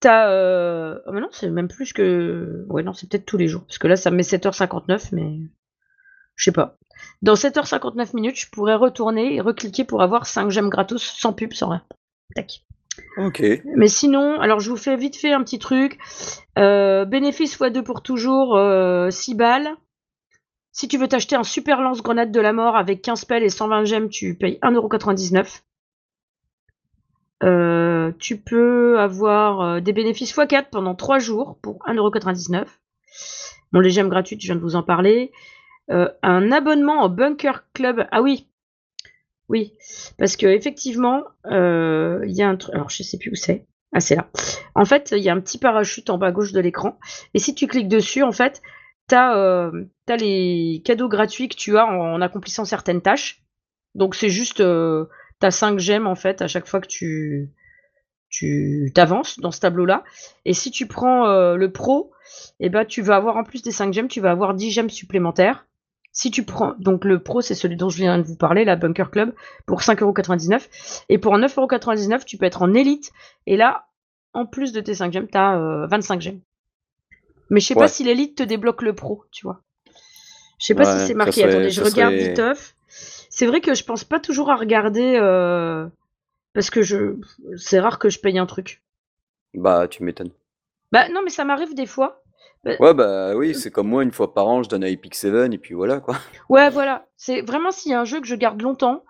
t'as... 0.00 0.30
Euh... 0.30 0.98
Oh, 1.06 1.12
mais 1.12 1.20
non, 1.20 1.28
c'est 1.30 1.50
même 1.50 1.68
plus 1.68 1.92
que... 1.92 2.66
Ouais, 2.68 2.82
non, 2.82 2.92
c'est 2.92 3.08
peut-être 3.08 3.26
tous 3.26 3.36
les 3.36 3.46
jours. 3.46 3.64
Parce 3.66 3.78
que 3.78 3.86
là, 3.86 3.96
ça 3.96 4.10
me 4.10 4.16
met 4.16 4.22
7h59, 4.22 5.10
mais... 5.12 5.38
je 6.34 6.44
sais 6.44 6.52
pas. 6.52 6.76
Dans 7.22 7.34
7h59 7.34 8.14
minutes, 8.14 8.38
je 8.38 8.50
pourrais 8.50 8.74
retourner 8.74 9.34
et 9.34 9.40
recliquer 9.40 9.84
pour 9.84 10.02
avoir 10.02 10.26
5 10.26 10.50
gemmes 10.50 10.70
gratos 10.70 11.02
sans 11.02 11.32
pub, 11.32 11.52
sans 11.52 11.68
rien. 11.68 11.82
Tac. 12.34 12.64
Ok. 13.16 13.42
Mais 13.76 13.88
sinon, 13.88 14.40
alors 14.40 14.60
je 14.60 14.70
vous 14.70 14.76
fais 14.76 14.96
vite 14.96 15.16
fait 15.16 15.32
un 15.32 15.42
petit 15.42 15.58
truc. 15.58 15.98
Euh, 16.58 17.04
bénéfice 17.04 17.58
x2 17.58 17.82
pour 17.82 18.02
toujours, 18.02 18.58
6 19.10 19.34
balles. 19.34 19.76
Si 20.74 20.88
tu 20.88 20.98
veux 20.98 21.06
t'acheter 21.06 21.36
un 21.36 21.44
super 21.44 21.80
lance-grenade 21.80 22.32
de 22.32 22.40
la 22.40 22.52
mort 22.52 22.76
avec 22.76 23.00
15 23.00 23.26
pelles 23.26 23.44
et 23.44 23.48
120 23.48 23.84
gemmes, 23.84 24.08
tu 24.08 24.34
payes 24.34 24.58
1,99€. 24.60 25.62
Euh, 27.44 28.10
tu 28.18 28.38
peux 28.38 28.98
avoir 28.98 29.60
euh, 29.60 29.80
des 29.80 29.92
bénéfices 29.92 30.36
x4 30.36 30.70
pendant 30.72 30.96
3 30.96 31.20
jours 31.20 31.58
pour 31.62 31.78
1,99€. 31.86 32.64
Bon, 33.70 33.78
les 33.78 33.90
gemmes 33.90 34.08
gratuites, 34.08 34.40
je 34.40 34.46
viens 34.46 34.56
de 34.56 34.60
vous 34.60 34.74
en 34.74 34.82
parler. 34.82 35.30
Euh, 35.92 36.08
un 36.24 36.50
abonnement 36.50 37.04
au 37.04 37.08
Bunker 37.08 37.62
Club. 37.72 38.08
Ah 38.10 38.20
oui. 38.20 38.48
Oui. 39.48 39.74
Parce 40.18 40.36
que 40.36 40.46
effectivement, 40.46 41.22
il 41.44 42.32
y 42.32 42.42
a 42.42 42.48
un 42.48 42.56
truc. 42.56 42.74
Alors, 42.74 42.90
je 42.90 43.04
sais 43.04 43.18
plus 43.18 43.30
où 43.30 43.36
c'est. 43.36 43.64
Ah, 43.92 44.00
c'est 44.00 44.16
là. 44.16 44.26
En 44.74 44.84
fait, 44.84 45.14
il 45.16 45.22
y 45.22 45.28
a 45.28 45.34
un 45.34 45.40
petit 45.40 45.58
parachute 45.58 46.10
en 46.10 46.18
bas 46.18 46.26
à 46.26 46.32
gauche 46.32 46.50
de 46.50 46.58
l'écran. 46.58 46.98
Et 47.32 47.38
si 47.38 47.54
tu 47.54 47.68
cliques 47.68 47.86
dessus, 47.86 48.24
en 48.24 48.32
fait, 48.32 48.60
tu 49.08 49.14
as, 49.14 49.70
les 50.18 50.82
cadeaux 50.84 51.08
gratuits 51.08 51.48
que 51.48 51.56
tu 51.56 51.76
as 51.78 51.86
en, 51.86 52.20
accomplissant 52.20 52.64
certaines 52.64 53.02
tâches. 53.02 53.42
Donc 53.94 54.14
c'est 54.14 54.30
juste, 54.30 54.60
euh, 54.60 55.06
tu 55.40 55.46
as 55.46 55.50
5 55.50 55.78
gemmes 55.78 56.06
en 56.06 56.14
fait 56.14 56.42
à 56.42 56.46
chaque 56.46 56.66
fois 56.66 56.80
que 56.80 56.88
tu 56.88 57.50
tu 58.34 58.90
t'avances 58.92 59.38
dans 59.38 59.52
ce 59.52 59.60
tableau-là. 59.60 60.02
Et 60.44 60.54
si 60.54 60.72
tu 60.72 60.88
prends 60.88 61.28
euh, 61.28 61.54
le 61.54 61.70
pro, 61.70 62.10
eh 62.58 62.68
ben, 62.68 62.84
tu 62.84 63.00
vas 63.00 63.14
avoir 63.14 63.36
en 63.36 63.44
plus 63.44 63.62
des 63.62 63.70
5 63.70 63.92
gemmes, 63.92 64.08
tu 64.08 64.20
vas 64.20 64.32
avoir 64.32 64.54
10 64.54 64.72
gemmes 64.72 64.90
supplémentaires. 64.90 65.66
Si 66.10 66.32
tu 66.32 66.42
prends, 66.42 66.74
donc 66.80 67.04
le 67.04 67.22
pro, 67.22 67.42
c'est 67.42 67.54
celui 67.54 67.76
dont 67.76 67.90
je 67.90 67.98
viens 67.98 68.18
de 68.18 68.24
vous 68.24 68.36
parler, 68.36 68.64
la 68.64 68.74
Bunker 68.74 69.10
Club, 69.12 69.34
pour 69.66 69.82
5,99€. 69.82 70.68
Et 71.08 71.18
pour 71.18 71.36
9,99€, 71.36 72.24
tu 72.24 72.36
peux 72.36 72.46
être 72.46 72.62
en 72.62 72.74
élite. 72.74 73.12
Et 73.46 73.56
là, 73.56 73.86
en 74.32 74.46
plus 74.46 74.72
de 74.72 74.80
tes 74.80 74.94
5 74.94 75.12
gemmes, 75.12 75.28
tu 75.28 75.38
as 75.38 75.86
25 75.88 76.20
gemmes. 76.20 76.40
Mais 77.50 77.60
je 77.60 77.66
sais 77.66 77.74
pas 77.74 77.88
si 77.88 78.04
l'élite 78.04 78.36
te 78.38 78.42
débloque 78.42 78.82
le 78.82 78.94
pro, 78.94 79.24
tu 79.30 79.44
vois. 79.44 79.60
Je 80.58 80.66
sais 80.66 80.74
pas 80.74 80.98
si 80.98 81.06
c'est 81.06 81.14
marqué. 81.14 81.44
Attendez, 81.44 81.70
je 81.70 81.82
regarde 81.82 82.14
vite 82.14 82.40
C'est 83.30 83.46
vrai 83.46 83.60
que 83.60 83.74
je 83.74 83.84
pense 83.84 84.04
pas 84.04 84.20
toujours 84.20 84.50
à 84.50 84.56
regarder 84.56 85.18
euh, 85.20 85.86
parce 86.52 86.70
que 86.70 86.82
je 86.82 87.16
c'est 87.56 87.80
rare 87.80 87.98
que 87.98 88.08
je 88.08 88.18
paye 88.18 88.38
un 88.38 88.46
truc. 88.46 88.82
Bah, 89.54 89.86
tu 89.88 90.02
m'étonnes. 90.02 90.30
Bah 90.92 91.08
non, 91.08 91.20
mais 91.22 91.30
ça 91.30 91.44
m'arrive 91.44 91.74
des 91.74 91.86
fois. 91.86 92.22
Bah, 92.64 92.72
ouais, 92.80 92.94
bah 92.94 93.34
oui, 93.36 93.54
c'est 93.54 93.70
comme 93.70 93.88
moi, 93.88 94.02
une 94.02 94.12
fois 94.12 94.32
par 94.32 94.46
an, 94.48 94.62
je 94.62 94.68
donne 94.68 94.84
à 94.84 94.88
Epic 94.88 95.14
7 95.14 95.52
et 95.52 95.58
puis 95.58 95.74
voilà 95.74 96.00
quoi. 96.00 96.16
Ouais, 96.48 96.70
voilà. 96.70 97.06
C'est 97.16 97.42
vraiment 97.42 97.70
s'il 97.70 97.92
y 97.92 97.94
a 97.94 98.00
un 98.00 98.04
jeu 98.04 98.20
que 98.20 98.26
je 98.26 98.34
garde 98.34 98.62
longtemps, 98.62 99.04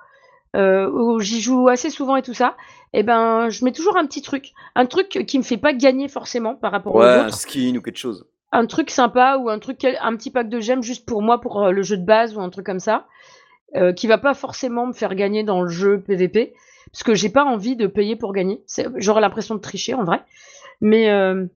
euh, 0.55 0.91
où 0.91 1.21
j'y 1.21 1.41
joue 1.41 1.69
assez 1.69 1.91
souvent 1.91 2.17
et 2.17 2.23
tout 2.23 2.35
ça, 2.35 2.57
et 2.95 3.01
eh 3.01 3.03
ben 3.03 3.49
je 3.51 3.65
mets 3.65 3.73
toujours 3.73 3.97
un 3.97 4.07
petit 4.07 4.23
truc, 4.23 4.53
un 4.77 4.87
truc 4.87 5.09
qui 5.27 5.39
me 5.39 5.43
fait 5.43 5.57
pas 5.57 5.73
gagner 5.73 6.07
forcément 6.07 6.55
par 6.55 6.71
rapport 6.71 6.95
ouais, 6.95 7.05
aux 7.05 7.19
autres. 7.19 7.25
un 7.25 7.31
skin 7.33 7.75
ou 7.77 7.83
quelque 7.83 7.99
chose. 7.99 8.25
Un 8.53 8.67
truc 8.67 8.89
sympa 8.91 9.37
ou 9.37 9.51
un 9.51 9.59
truc, 9.59 9.85
un 9.85 10.15
petit 10.15 10.31
pack 10.31 10.49
de 10.49 10.61
gemmes 10.61 10.83
juste 10.83 11.05
pour 11.05 11.21
moi 11.21 11.41
pour 11.41 11.61
euh, 11.61 11.73
le 11.73 11.83
jeu 11.83 11.97
de 11.97 12.05
base 12.05 12.37
ou 12.37 12.41
un 12.41 12.51
truc 12.51 12.65
comme 12.65 12.79
ça, 12.79 13.09
euh, 13.75 13.93
qui 13.93 14.07
va 14.07 14.17
pas 14.17 14.33
forcément 14.33 14.87
me 14.87 14.93
faire 14.93 15.17
gagner 15.17 15.43
dans 15.43 15.61
le 15.61 15.69
jeu 15.69 16.03
PVP, 16.03 16.55
parce 16.93 17.03
que 17.03 17.17
j'ai 17.17 17.31
pas 17.31 17.45
envie 17.45 17.75
de 17.75 17.89
payer 17.89 18.15
pour 18.15 18.33
gagner. 18.33 18.63
J'aurais 18.95 19.23
l'impression 19.23 19.57
de 19.57 19.61
tricher 19.61 19.95
en 19.95 20.05
vrai, 20.05 20.23
mais 20.81 21.11
euh, 21.11 21.47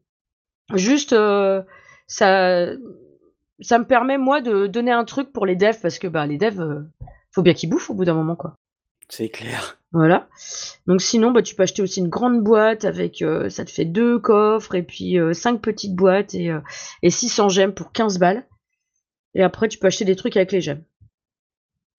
juste 0.74 1.14
ça, 2.08 2.66
ça 3.61 3.78
me 3.78 3.84
permet 3.84 4.18
moi 4.18 4.40
de 4.40 4.66
donner 4.66 4.90
un 4.90 5.04
truc 5.04 5.32
pour 5.32 5.46
les 5.46 5.54
devs 5.54 5.80
parce 5.80 6.00
que 6.00 6.08
bah 6.08 6.26
les 6.26 6.37
devs, 6.37 6.84
faut 7.30 7.42
bien 7.42 7.54
qu'ils 7.54 7.70
bouffent 7.70 7.90
au 7.90 7.94
bout 7.94 8.04
d'un 8.04 8.14
moment 8.14 8.34
quoi. 8.34 8.56
C'est 9.09 9.31
clair. 9.31 9.79
Voilà. 9.92 10.29
Donc 10.87 11.01
sinon, 11.01 11.31
bah, 11.31 11.42
tu 11.42 11.55
peux 11.55 11.62
acheter 11.62 11.81
aussi 11.81 12.01
une 12.01 12.09
grande 12.09 12.42
boîte 12.42 12.85
avec, 12.85 13.23
euh, 13.23 13.49
ça 13.49 13.64
te 13.64 13.71
fait 13.71 13.87
deux 13.87 14.18
coffres 14.18 14.75
et 14.75 14.83
puis 14.83 15.18
euh, 15.18 15.33
cinq 15.33 15.62
petites 15.62 15.94
boîtes 15.94 16.35
et, 16.35 16.51
euh, 16.51 16.61
et 17.03 17.11
600 17.11 17.49
gemmes 17.49 17.73
pour 17.73 17.92
15 17.92 18.18
balles. 18.18 18.47
Et 19.35 19.42
après, 19.42 19.68
tu 19.68 19.79
peux 19.79 19.87
acheter 19.87 20.05
des 20.05 20.16
trucs 20.16 20.37
avec 20.37 20.53
les 20.53 20.61
gemmes. 20.61 20.83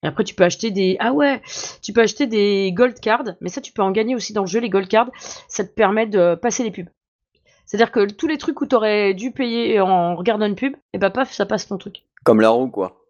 Et 0.03 0.07
après, 0.07 0.23
tu 0.23 0.35
peux 0.35 0.43
acheter 0.43 0.71
des, 0.71 0.97
ah 0.99 1.11
ouais, 1.13 1.41
tu 1.81 1.91
peux 1.93 2.01
acheter 2.01 2.27
des 2.27 2.71
gold 2.73 2.99
cards, 2.99 3.35
mais 3.41 3.49
ça, 3.49 3.59
tu 3.59 3.73
peux 3.73 3.81
en 3.81 3.91
gagner 3.91 4.15
aussi 4.15 4.31
dans 4.31 4.41
le 4.41 4.47
jeu, 4.47 4.59
les 4.59 4.69
gold 4.69 4.87
cards. 4.87 5.09
Ça 5.47 5.65
te 5.65 5.73
permet 5.73 6.07
de 6.07 6.35
passer 6.35 6.63
les 6.63 6.71
pubs. 6.71 6.89
C'est-à-dire 7.65 7.91
que 7.91 8.09
tous 8.09 8.27
les 8.27 8.37
trucs 8.37 8.61
où 8.61 8.65
tu 8.65 8.75
aurais 8.75 9.13
dû 9.13 9.31
payer 9.31 9.81
en 9.81 10.15
regardant 10.15 10.45
une 10.45 10.55
pub, 10.55 10.73
et 10.73 10.79
eh 10.93 10.97
bah 10.99 11.09
paf, 11.09 11.33
ça 11.33 11.45
passe 11.45 11.67
ton 11.67 11.77
truc. 11.77 12.05
Comme 12.23 12.41
la 12.41 12.49
roue, 12.49 12.69
quoi. 12.69 13.03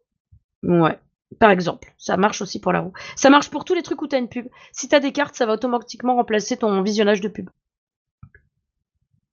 Ouais. 0.64 0.98
Par 1.38 1.52
exemple, 1.52 1.94
ça 1.98 2.18
marche 2.18 2.42
aussi 2.42 2.60
pour 2.60 2.74
la 2.74 2.80
roue. 2.80 2.94
Ça 3.16 3.30
marche 3.30 3.50
pour 3.50 3.66
tous 3.66 3.76
les 3.76 3.84
trucs 3.84 4.02
où 4.02 4.08
tu 4.08 4.16
as 4.16 4.20
une 4.20 4.30
pub. 4.30 4.48
Si 4.72 4.90
tu 4.90 4.96
as 4.96 5.00
des 5.00 5.12
cartes, 5.12 5.36
ça 5.36 5.46
va 5.46 5.54
automatiquement 5.54 6.16
remplacer 6.16 6.58
ton 6.58 6.82
visionnage 6.82 7.22
de 7.22 7.28
pub. 7.28 7.50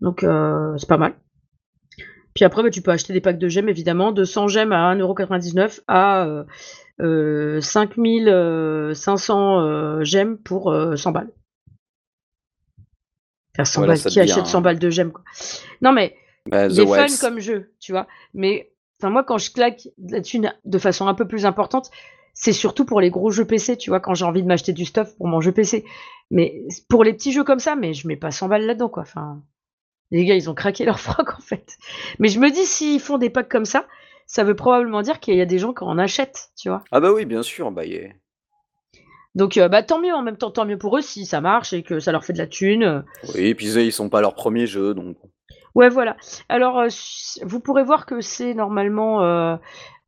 Donc 0.00 0.22
euh, 0.22 0.76
c'est 0.76 0.88
pas 0.88 0.98
mal. 0.98 1.14
Puis 2.34 2.44
après, 2.44 2.62
bah, 2.62 2.70
tu 2.70 2.82
peux 2.82 2.90
acheter 2.90 3.14
des 3.14 3.22
packs 3.22 3.38
de 3.38 3.48
gemmes, 3.48 3.70
évidemment, 3.70 4.12
de 4.12 4.24
100 4.24 4.48
gemmes 4.48 4.72
à 4.72 4.94
1,99€ 4.94 5.80
à 5.88 6.26
euh, 7.00 7.60
5500 7.60 8.28
euh, 8.28 9.64
euh, 9.64 10.04
gemmes 10.04 10.36
pour 10.36 10.74
100 10.96 11.12
balles. 11.12 11.30
Faire 13.56 13.66
100 13.66 13.86
balles, 13.86 13.98
qui 13.98 14.20
achète 14.20 14.46
100 14.46 14.60
balles 14.60 14.78
de 14.78 14.90
gemmes 14.90 15.12
quoi? 15.12 15.24
Non 15.80 15.92
mais, 15.92 16.14
bah, 16.46 16.68
c'est 16.68 16.86
fun 16.86 17.06
comme 17.20 17.40
jeu, 17.40 17.72
tu 17.80 17.92
vois? 17.92 18.06
Mais 18.34 18.70
Enfin, 19.00 19.10
moi, 19.10 19.24
quand 19.24 19.38
je 19.38 19.50
claque 19.50 19.88
la 19.98 20.20
thune 20.20 20.54
de 20.64 20.78
façon 20.78 21.06
un 21.06 21.14
peu 21.14 21.26
plus 21.26 21.44
importante, 21.44 21.90
c'est 22.32 22.52
surtout 22.52 22.84
pour 22.84 23.00
les 23.00 23.10
gros 23.10 23.30
jeux 23.30 23.46
PC, 23.46 23.76
tu 23.76 23.90
vois, 23.90 24.00
quand 24.00 24.14
j'ai 24.14 24.24
envie 24.24 24.42
de 24.42 24.46
m'acheter 24.46 24.72
du 24.72 24.84
stuff 24.84 25.16
pour 25.16 25.26
mon 25.26 25.40
jeu 25.40 25.52
PC. 25.52 25.84
Mais 26.30 26.62
pour 26.88 27.04
les 27.04 27.12
petits 27.12 27.32
jeux 27.32 27.44
comme 27.44 27.58
ça, 27.58 27.76
mais 27.76 27.94
je 27.94 28.08
mets 28.08 28.16
pas 28.16 28.30
100 28.30 28.48
balles 28.48 28.66
là-dedans, 28.66 28.88
quoi. 28.88 29.02
Enfin, 29.02 29.42
les 30.10 30.24
gars, 30.24 30.34
ils 30.34 30.50
ont 30.50 30.54
craqué 30.54 30.84
leur 30.84 31.00
froc, 31.00 31.34
en 31.36 31.40
fait. 31.40 31.76
Mais 32.18 32.28
je 32.28 32.38
me 32.38 32.50
dis, 32.50 32.66
s'ils 32.66 33.00
font 33.00 33.18
des 33.18 33.30
packs 33.30 33.48
comme 33.48 33.64
ça, 33.64 33.86
ça 34.26 34.44
veut 34.44 34.56
probablement 34.56 35.02
dire 35.02 35.20
qu'il 35.20 35.36
y 35.36 35.40
a 35.40 35.46
des 35.46 35.58
gens 35.58 35.72
qui 35.72 35.84
en 35.84 35.98
achètent, 35.98 36.50
tu 36.56 36.68
vois. 36.68 36.82
Ah 36.90 37.00
bah 37.00 37.12
oui, 37.12 37.24
bien 37.24 37.42
sûr, 37.42 37.70
bah 37.70 37.84
yeah. 37.84 38.10
Donc, 39.34 39.56
euh, 39.58 39.68
bah 39.68 39.82
tant 39.82 40.00
mieux, 40.00 40.14
en 40.14 40.22
même 40.22 40.38
temps, 40.38 40.50
tant 40.50 40.64
mieux 40.64 40.78
pour 40.78 40.96
eux 40.96 41.02
si 41.02 41.26
ça 41.26 41.40
marche 41.40 41.72
et 41.72 41.82
que 41.82 42.00
ça 42.00 42.10
leur 42.10 42.24
fait 42.24 42.32
de 42.32 42.38
la 42.38 42.46
thune. 42.46 43.04
Oui, 43.34 43.46
et 43.46 43.54
puis 43.54 43.66
ils 43.66 43.92
sont 43.92 44.08
pas 44.08 44.20
leur 44.20 44.34
premier 44.34 44.66
jeu, 44.66 44.94
donc. 44.94 45.16
Ouais, 45.76 45.90
voilà. 45.90 46.16
Alors, 46.48 46.78
euh, 46.78 46.88
vous 47.42 47.60
pourrez 47.60 47.84
voir 47.84 48.06
que 48.06 48.22
c'est 48.22 48.54
normalement 48.54 49.22
euh, 49.22 49.56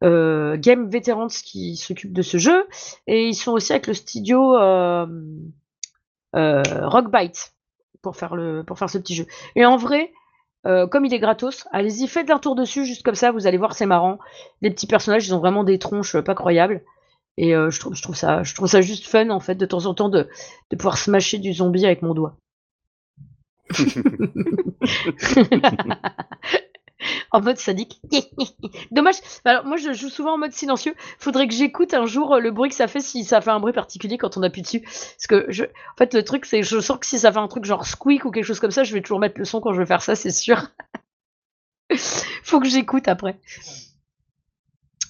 euh, 0.02 0.56
Game 0.56 0.88
Veterans 0.88 1.28
qui 1.28 1.76
s'occupe 1.76 2.14
de 2.14 2.22
ce 2.22 2.38
jeu. 2.38 2.66
Et 3.06 3.28
ils 3.28 3.34
sont 3.34 3.52
aussi 3.52 3.72
avec 3.72 3.86
le 3.86 3.92
studio 3.92 4.56
Rockbite 6.32 7.52
pour 8.00 8.16
faire, 8.16 8.30
ce 8.30 8.96
petit 8.98 9.14
jeu. 9.14 9.26
Et 9.56 9.66
en 9.66 9.76
vrai, 9.76 10.10
comme 10.64 11.04
il 11.04 11.12
est 11.12 11.18
gratos, 11.18 11.68
allez-y, 11.70 12.08
faites 12.08 12.30
un 12.30 12.38
tour 12.38 12.54
dessus, 12.54 12.86
juste 12.86 13.02
comme 13.02 13.14
ça, 13.14 13.30
vous 13.30 13.46
allez 13.46 13.58
voir, 13.58 13.74
c'est 13.74 13.84
marrant. 13.84 14.18
Les 14.62 14.70
petits 14.70 14.86
personnages, 14.86 15.26
ils 15.28 15.34
ont 15.34 15.38
vraiment 15.38 15.64
des 15.64 15.78
tronches 15.78 16.18
pas 16.18 16.34
croyables. 16.34 16.82
Et 17.36 17.50
je, 17.52 17.78
trouve, 17.78 17.94
je, 17.94 18.02
trouve 18.02 18.16
ça, 18.16 18.42
je 18.42 18.54
trouve 18.54 18.68
ça 18.68 18.80
juste 18.80 19.06
fun, 19.06 19.28
en 19.28 19.40
fait, 19.40 19.56
de 19.56 19.66
temps 19.66 19.84
en 19.84 19.92
temps, 19.92 20.08
de, 20.08 20.28
de 20.70 20.76
pouvoir 20.76 20.96
smasher 20.96 21.36
du 21.36 21.52
zombie 21.52 21.84
avec 21.84 22.00
mon 22.00 22.14
doigt. 22.14 22.38
en 27.30 27.40
mode 27.40 27.58
sadique. 27.58 28.00
Dommage. 28.90 29.16
Alors 29.44 29.64
moi 29.64 29.76
je 29.76 29.92
joue 29.92 30.08
souvent 30.08 30.34
en 30.34 30.38
mode 30.38 30.52
silencieux. 30.52 30.94
Faudrait 31.18 31.48
que 31.48 31.54
j'écoute 31.54 31.94
un 31.94 32.06
jour 32.06 32.34
euh, 32.34 32.40
le 32.40 32.50
bruit 32.50 32.70
que 32.70 32.74
ça 32.74 32.88
fait 32.88 33.00
si 33.00 33.24
ça 33.24 33.40
fait 33.40 33.50
un 33.50 33.60
bruit 33.60 33.72
particulier 33.72 34.18
quand 34.18 34.36
on 34.36 34.42
appuie 34.42 34.62
dessus. 34.62 34.80
Parce 34.80 35.26
que 35.28 35.46
je, 35.48 35.64
en 35.64 35.96
fait 35.96 36.14
le 36.14 36.24
truc 36.24 36.46
c'est 36.46 36.62
je 36.62 36.80
sens 36.80 36.98
que 36.98 37.06
si 37.06 37.18
ça 37.18 37.32
fait 37.32 37.38
un 37.38 37.48
truc 37.48 37.64
genre 37.64 37.86
squeak 37.86 38.24
ou 38.24 38.30
quelque 38.30 38.44
chose 38.44 38.60
comme 38.60 38.70
ça, 38.70 38.84
je 38.84 38.94
vais 38.94 39.00
toujours 39.00 39.20
mettre 39.20 39.38
le 39.38 39.44
son 39.44 39.60
quand 39.60 39.72
je 39.72 39.80
vais 39.80 39.86
faire 39.86 40.02
ça, 40.02 40.14
c'est 40.14 40.30
sûr. 40.30 40.68
Faut 42.42 42.60
que 42.60 42.68
j'écoute 42.68 43.08
après. 43.08 43.38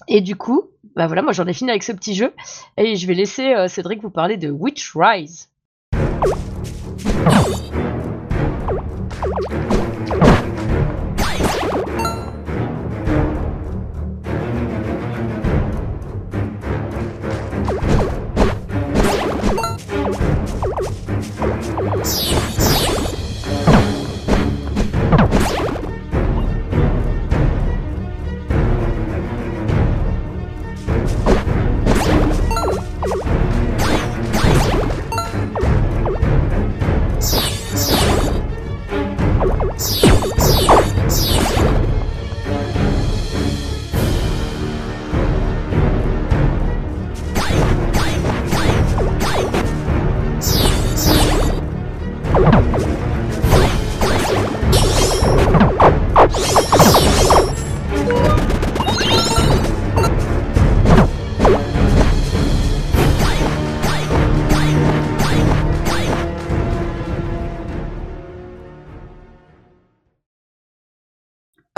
Et 0.07 0.21
du 0.21 0.35
coup, 0.35 0.71
bah 0.95 1.07
voilà, 1.07 1.21
moi 1.21 1.33
j'en 1.33 1.45
ai 1.45 1.53
fini 1.53 1.69
avec 1.69 1.83
ce 1.83 1.91
petit 1.91 2.15
jeu 2.15 2.33
et 2.77 2.95
je 2.95 3.05
vais 3.05 3.13
laisser 3.13 3.53
euh, 3.53 3.67
Cédric 3.67 4.01
vous 4.01 4.09
parler 4.09 4.37
de 4.37 4.49
Witch 4.49 4.93
Rise. 4.95 5.49
you 9.25 9.88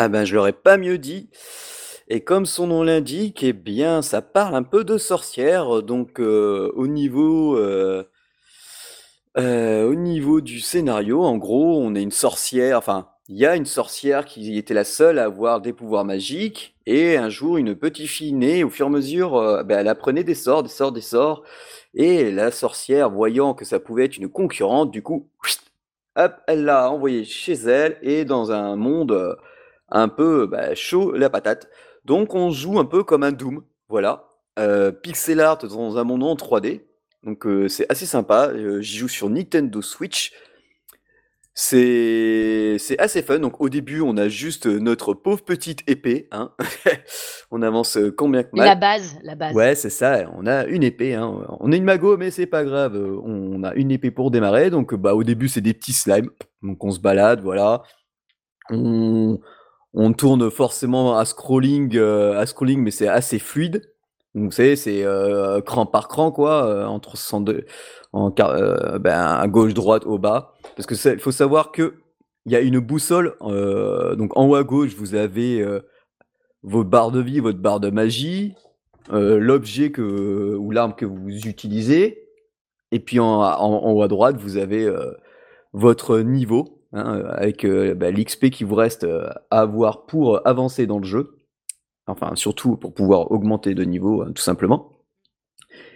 Ah 0.03 0.07
ben, 0.09 0.25
je 0.25 0.33
l'aurais 0.33 0.51
pas 0.51 0.77
mieux 0.77 0.97
dit. 0.97 1.29
Et 2.07 2.21
comme 2.21 2.47
son 2.47 2.65
nom 2.65 2.81
l'indique, 2.81 3.43
eh 3.43 3.53
bien, 3.53 4.01
ça 4.01 4.23
parle 4.23 4.55
un 4.55 4.63
peu 4.63 4.83
de 4.83 4.97
sorcière. 4.97 5.83
Donc, 5.83 6.19
euh, 6.19 6.71
au 6.73 6.87
niveau, 6.87 7.55
euh, 7.55 8.09
euh, 9.37 9.87
au 9.87 9.93
niveau 9.93 10.41
du 10.41 10.59
scénario, 10.59 11.21
en 11.23 11.37
gros, 11.37 11.79
on 11.79 11.93
est 11.93 12.01
une 12.01 12.09
sorcière. 12.09 12.79
Enfin, 12.79 13.09
il 13.27 13.37
y 13.37 13.45
a 13.45 13.55
une 13.55 13.67
sorcière 13.67 14.25
qui 14.25 14.57
était 14.57 14.73
la 14.73 14.85
seule 14.85 15.19
à 15.19 15.25
avoir 15.25 15.61
des 15.61 15.71
pouvoirs 15.71 16.03
magiques. 16.03 16.75
Et 16.87 17.15
un 17.15 17.29
jour, 17.29 17.57
une 17.57 17.75
petite 17.75 18.07
fille 18.07 18.33
née, 18.33 18.63
au 18.63 18.71
fur 18.71 18.87
et 18.87 18.89
à 18.89 18.91
mesure, 18.91 19.63
ben, 19.65 19.81
elle 19.81 19.87
apprenait 19.87 20.23
des 20.23 20.33
sorts, 20.33 20.63
des 20.63 20.69
sorts, 20.69 20.93
des 20.93 21.01
sorts. 21.01 21.43
Et 21.93 22.31
la 22.31 22.49
sorcière, 22.49 23.11
voyant 23.11 23.53
que 23.53 23.65
ça 23.65 23.79
pouvait 23.79 24.05
être 24.05 24.17
une 24.17 24.29
concurrente, 24.29 24.89
du 24.89 25.03
coup, 25.03 25.29
hop, 26.15 26.33
elle 26.47 26.65
l'a 26.65 26.89
envoyée 26.89 27.23
chez 27.23 27.53
elle 27.53 27.99
et 28.01 28.25
dans 28.25 28.51
un 28.51 28.75
monde 28.75 29.37
un 29.91 30.07
peu 30.07 30.47
bah, 30.47 30.73
chaud 30.75 31.11
la 31.13 31.29
patate. 31.29 31.69
Donc 32.05 32.33
on 32.33 32.49
joue 32.49 32.79
un 32.79 32.85
peu 32.85 33.03
comme 33.03 33.23
un 33.23 33.31
Doom, 33.31 33.63
voilà. 33.89 34.27
Euh, 34.59 34.91
pixel 34.91 35.39
art 35.39 35.59
dans 35.59 35.97
un 35.97 36.03
monde 36.03 36.23
en 36.23 36.35
3D. 36.35 36.81
Donc 37.23 37.45
euh, 37.45 37.67
c'est 37.67 37.89
assez 37.89 38.05
sympa. 38.05 38.49
Euh, 38.49 38.81
j'y 38.81 38.97
joue 38.97 39.07
sur 39.07 39.29
Nintendo 39.29 39.81
Switch. 39.81 40.33
C'est 41.53 42.77
assez 42.97 43.21
fun. 43.21 43.39
Donc 43.39 43.61
au 43.61 43.69
début, 43.69 44.01
on 44.01 44.17
a 44.17 44.29
juste 44.29 44.65
notre 44.65 45.13
pauvre 45.13 45.43
petite 45.43 45.83
épée. 45.87 46.27
Hein. 46.31 46.51
on 47.51 47.61
avance 47.61 47.99
combien 48.17 48.43
que 48.43 48.55
mal. 48.55 48.65
La 48.65 48.75
base, 48.75 49.19
la 49.21 49.35
base. 49.35 49.53
Ouais, 49.53 49.75
c'est 49.75 49.89
ça. 49.89 50.29
On 50.35 50.47
a 50.47 50.65
une 50.65 50.83
épée. 50.83 51.13
Hein. 51.13 51.45
On 51.59 51.71
est 51.71 51.77
une 51.77 51.83
mago, 51.83 52.17
mais 52.17 52.31
c'est 52.31 52.45
pas 52.45 52.63
grave. 52.63 52.95
On 52.95 53.63
a 53.63 53.73
une 53.75 53.91
épée 53.91 54.11
pour 54.11 54.31
démarrer. 54.31 54.69
Donc 54.69 54.95
bah 54.95 55.13
au 55.13 55.23
début, 55.23 55.49
c'est 55.49 55.61
des 55.61 55.73
petits 55.73 55.93
slimes. 55.93 56.31
Donc 56.63 56.83
on 56.83 56.91
se 56.91 56.99
balade, 56.99 57.41
voilà. 57.41 57.83
On, 58.69 59.39
on 59.93 60.13
tourne 60.13 60.49
forcément 60.49 61.17
à 61.17 61.25
scrolling, 61.25 61.97
euh, 61.97 62.39
à 62.39 62.45
scrolling, 62.45 62.79
mais 62.81 62.91
c'est 62.91 63.07
assez 63.07 63.39
fluide. 63.39 63.91
Donc, 64.33 64.45
vous 64.45 64.51
savez, 64.51 64.77
c'est 64.77 65.03
euh, 65.03 65.59
cran 65.61 65.85
par 65.85 66.07
cran, 66.07 66.31
quoi, 66.31 66.65
euh, 66.65 66.85
entre 66.85 67.17
102, 67.17 67.65
en, 68.13 68.29
ben, 68.29 69.19
à 69.19 69.47
gauche, 69.47 69.73
droite, 69.73 70.05
au 70.05 70.17
bas. 70.17 70.53
Parce 70.77 70.85
que 70.85 70.95
il 71.13 71.19
faut 71.19 71.31
savoir 71.31 71.71
que 71.71 71.95
il 72.45 72.53
y 72.53 72.55
a 72.55 72.61
une 72.61 72.79
boussole. 72.79 73.35
donc, 73.41 74.35
en 74.37 74.47
haut 74.47 74.55
à 74.55 74.63
gauche, 74.63 74.95
vous 74.95 75.13
avez 75.13 75.63
votre 76.63 76.89
barre 76.89 77.11
de 77.11 77.21
vie, 77.21 77.39
votre 77.39 77.59
barre 77.59 77.79
de 77.79 77.91
magie, 77.91 78.55
l'objet 79.11 79.91
que 79.91 80.55
ou 80.55 80.71
l'arme 80.71 80.95
que 80.95 81.05
vous 81.05 81.29
utilisez. 81.47 82.23
Et 82.91 82.99
puis 82.99 83.19
en, 83.19 83.41
en 83.41 83.91
haut 83.91 84.01
à 84.01 84.07
droite, 84.07 84.37
vous 84.37 84.57
avez 84.57 84.91
votre 85.73 86.19
niveau. 86.19 86.80
Hein, 86.93 87.23
avec 87.29 87.63
euh, 87.63 87.95
bah, 87.95 88.11
l'XP 88.11 88.49
qui 88.49 88.65
vous 88.65 88.75
reste 88.75 89.05
euh, 89.05 89.29
à 89.49 89.61
avoir 89.61 90.05
pour 90.05 90.45
avancer 90.45 90.87
dans 90.87 90.99
le 90.99 91.05
jeu. 91.05 91.37
Enfin, 92.05 92.35
surtout 92.35 92.75
pour 92.75 92.93
pouvoir 92.93 93.31
augmenter 93.31 93.73
de 93.75 93.83
niveau, 93.83 94.23
hein, 94.23 94.31
tout 94.35 94.41
simplement. 94.41 94.91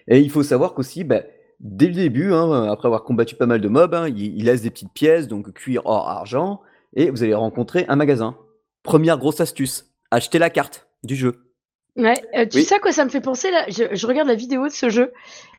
Et 0.08 0.20
il 0.20 0.30
faut 0.30 0.44
savoir 0.44 0.74
qu'aussi, 0.74 1.04
bah, 1.04 1.24
dès 1.60 1.88
le 1.88 1.96
début, 1.96 2.32
hein, 2.32 2.64
après 2.72 2.88
avoir 2.88 3.04
combattu 3.04 3.36
pas 3.36 3.46
mal 3.46 3.60
de 3.60 3.68
mobs, 3.68 4.08
il, 4.16 4.46
laisse 4.46 4.62
des 4.62 4.70
petites 4.70 4.94
pièces, 4.94 5.28
donc 5.28 5.52
cuir, 5.52 5.82
or, 5.84 6.08
argent, 6.08 6.62
et 6.96 7.10
vous 7.10 7.24
allez 7.24 7.34
rencontrer 7.34 7.86
un 7.90 7.98
magasin. 7.98 8.38
Première 8.82 9.18
grosse 9.18 9.42
astuce, 9.42 9.92
acheter 10.12 10.40
la 10.40 10.50
carte 10.50 10.88
du 11.04 11.16
jeu. 11.16 11.42
Ouais, 11.98 12.24
euh, 12.38 12.46
tu 12.46 12.62
sais 12.62 12.80
quoi 12.80 12.94
ça 12.94 13.04
me 13.04 13.10
fait 13.10 13.22
penser 13.22 13.52
là? 13.52 13.66
Je, 13.68 13.84
je, 13.94 14.08
regarde 14.08 14.28
la 14.28 14.36
vidéo 14.36 14.68
de 14.68 14.74
ce 14.74 14.90
jeu 14.90 15.12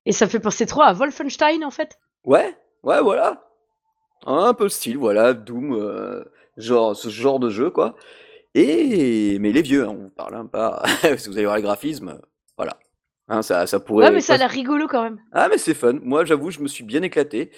et 0.04 0.12
ça 0.12 0.26
me 0.26 0.30
fait 0.30 0.40
penser 0.40 0.64
trop 0.66 0.82
à 0.82 0.92
Wolfenstein 0.92 1.64
en 1.64 1.70
fait. 1.70 1.98
Ouais, 2.24 2.56
ouais, 2.84 3.02
voilà. 3.02 3.45
Un 4.24 4.54
peu 4.54 4.64
le 4.64 4.70
style, 4.70 4.96
voilà, 4.96 5.34
Doom, 5.34 5.74
euh, 5.74 6.24
genre 6.56 6.96
ce 6.96 7.08
genre 7.08 7.38
de 7.38 7.50
jeu, 7.50 7.70
quoi. 7.70 7.94
Et 8.54 9.38
mais 9.38 9.52
les 9.52 9.62
vieux, 9.62 9.84
hein, 9.84 9.96
on 9.98 10.08
parle, 10.08 10.34
hein, 10.34 10.46
pas 10.46 10.82
si 11.18 11.28
vous 11.28 11.36
allez 11.36 11.44
voir 11.44 11.56
les 11.56 11.62
graphismes, 11.62 12.20
voilà. 12.56 12.78
Hein, 13.28 13.42
ça 13.42 13.66
ça 13.66 13.80
pourrait 13.80 14.06
Ouais, 14.06 14.12
mais 14.12 14.20
ça 14.20 14.34
a 14.34 14.36
l'air 14.38 14.50
rigolo 14.50 14.86
quand 14.88 15.02
même. 15.02 15.20
Ah 15.32 15.48
mais 15.48 15.58
c'est 15.58 15.74
fun. 15.74 15.98
Moi, 16.02 16.24
j'avoue, 16.24 16.50
je 16.50 16.60
me 16.60 16.68
suis 16.68 16.84
bien 16.84 17.02
éclaté 17.02 17.50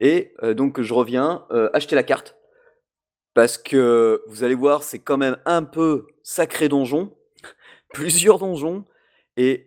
et 0.00 0.34
euh, 0.42 0.54
donc 0.54 0.80
je 0.80 0.94
reviens, 0.94 1.46
euh, 1.50 1.70
acheter 1.72 1.96
la 1.96 2.02
carte 2.02 2.36
parce 3.34 3.58
que 3.58 4.22
vous 4.28 4.44
allez 4.44 4.54
voir, 4.54 4.84
c'est 4.84 5.00
quand 5.00 5.16
même 5.16 5.36
un 5.44 5.64
peu 5.64 6.06
sacré 6.22 6.68
donjon, 6.68 7.16
plusieurs 7.92 8.38
donjons 8.38 8.84
et 9.36 9.66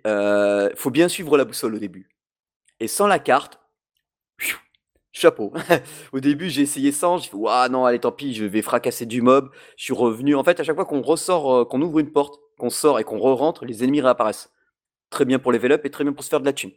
faut 0.76 0.92
bien 0.92 1.10
suivre 1.10 1.38
la 1.38 1.44
boussole 1.44 1.76
au 1.76 1.80
début 1.80 2.10
et 2.80 2.88
sans 2.88 3.08
la 3.08 3.20
carte 3.20 3.60
chapeau. 5.18 5.52
Au 6.14 6.20
début, 6.20 6.50
j'ai 6.50 6.62
essayé 6.62 6.92
sans, 6.92 7.18
j'ai 7.18 7.30
fait 7.30 7.36
waouh 7.36 7.70
non, 7.70 7.86
allez 7.86 8.00
tant 8.00 8.12
pis, 8.12 8.34
je 8.34 8.46
vais 8.46 8.62
fracasser 8.62 9.06
du 9.06 9.22
mob. 9.22 9.50
Je 9.78 9.86
suis 9.86 9.94
revenu. 9.94 10.36
En 10.36 10.44
fait, 10.44 10.60
à 10.60 10.64
chaque 10.64 10.76
fois 10.76 10.86
qu'on 10.86 11.02
ressort, 11.02 11.54
euh, 11.54 11.66
qu'on 11.66 11.82
ouvre 11.82 12.00
une 12.00 12.12
porte, 12.12 12.40
qu'on 12.58 12.70
sort 12.70 13.00
et 13.00 13.04
qu'on 13.04 13.20
re-rentre, 13.20 13.66
les 13.66 13.84
ennemis 13.84 14.02
réapparaissent. 14.02 14.52
Très 15.10 15.26
bien 15.26 15.40
pour 15.40 15.52
level 15.52 15.72
up 15.72 15.86
et 15.86 15.90
très 15.90 16.04
bien 16.04 16.14
pour 16.14 16.24
se 16.24 16.30
faire 16.30 16.40
de 16.40 16.46
la 16.46 16.54
thune. 16.54 16.72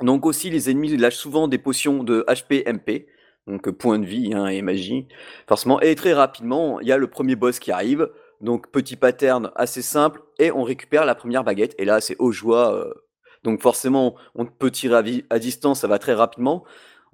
Donc 0.00 0.26
aussi, 0.26 0.50
les 0.50 0.70
ennemis 0.70 0.96
lâchent 0.96 1.16
souvent 1.16 1.48
des 1.48 1.58
potions 1.58 2.02
de 2.02 2.24
HP 2.28 2.64
MP, 2.66 3.06
donc 3.46 3.68
euh, 3.68 3.72
point 3.72 3.98
de 3.98 4.06
vie 4.06 4.34
hein, 4.34 4.46
et 4.46 4.62
magie, 4.62 5.08
forcément. 5.46 5.80
Et 5.80 5.94
très 5.94 6.12
rapidement, 6.12 6.80
il 6.80 6.88
y 6.88 6.92
a 6.92 6.96
le 6.96 7.08
premier 7.08 7.36
boss 7.36 7.58
qui 7.58 7.72
arrive. 7.72 8.10
Donc 8.40 8.70
petit 8.70 8.96
pattern 8.96 9.52
assez 9.54 9.80
simple 9.80 10.20
et 10.38 10.50
on 10.50 10.64
récupère 10.64 11.04
la 11.06 11.14
première 11.14 11.44
baguette. 11.44 11.74
Et 11.78 11.84
là, 11.84 12.00
c'est 12.00 12.16
au 12.18 12.32
joie. 12.32 12.74
Euh, 12.74 12.92
donc 13.44 13.60
forcément, 13.60 14.16
on 14.34 14.46
peut 14.46 14.70
tirer 14.70 15.24
à 15.30 15.38
distance, 15.38 15.80
ça 15.80 15.88
va 15.88 15.98
très 15.98 16.14
rapidement. 16.14 16.64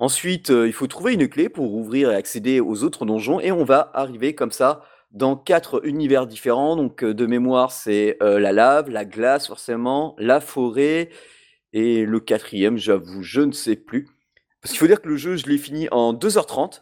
Ensuite, 0.00 0.48
euh, 0.48 0.66
il 0.66 0.72
faut 0.72 0.86
trouver 0.86 1.12
une 1.12 1.28
clé 1.28 1.50
pour 1.50 1.74
ouvrir 1.74 2.10
et 2.10 2.14
accéder 2.14 2.58
aux 2.58 2.84
autres 2.84 3.04
donjons 3.04 3.38
et 3.38 3.52
on 3.52 3.64
va 3.64 3.90
arriver 3.92 4.34
comme 4.34 4.50
ça 4.50 4.82
dans 5.10 5.36
quatre 5.36 5.86
univers 5.86 6.26
différents. 6.26 6.74
Donc 6.74 7.04
euh, 7.04 7.12
de 7.12 7.26
mémoire, 7.26 7.70
c'est 7.70 8.16
euh, 8.22 8.40
la 8.40 8.52
lave, 8.52 8.88
la 8.88 9.04
glace 9.04 9.46
forcément, 9.46 10.16
la 10.16 10.40
forêt 10.40 11.10
et 11.74 12.06
le 12.06 12.18
quatrième, 12.18 12.78
j'avoue, 12.78 13.22
je 13.22 13.42
ne 13.42 13.52
sais 13.52 13.76
plus. 13.76 14.08
Parce 14.62 14.72
qu'il 14.72 14.78
faut 14.78 14.86
dire 14.86 15.02
que 15.02 15.08
le 15.08 15.16
jeu, 15.16 15.36
je 15.36 15.46
l'ai 15.46 15.58
fini 15.58 15.86
en 15.90 16.14
2h30. 16.14 16.80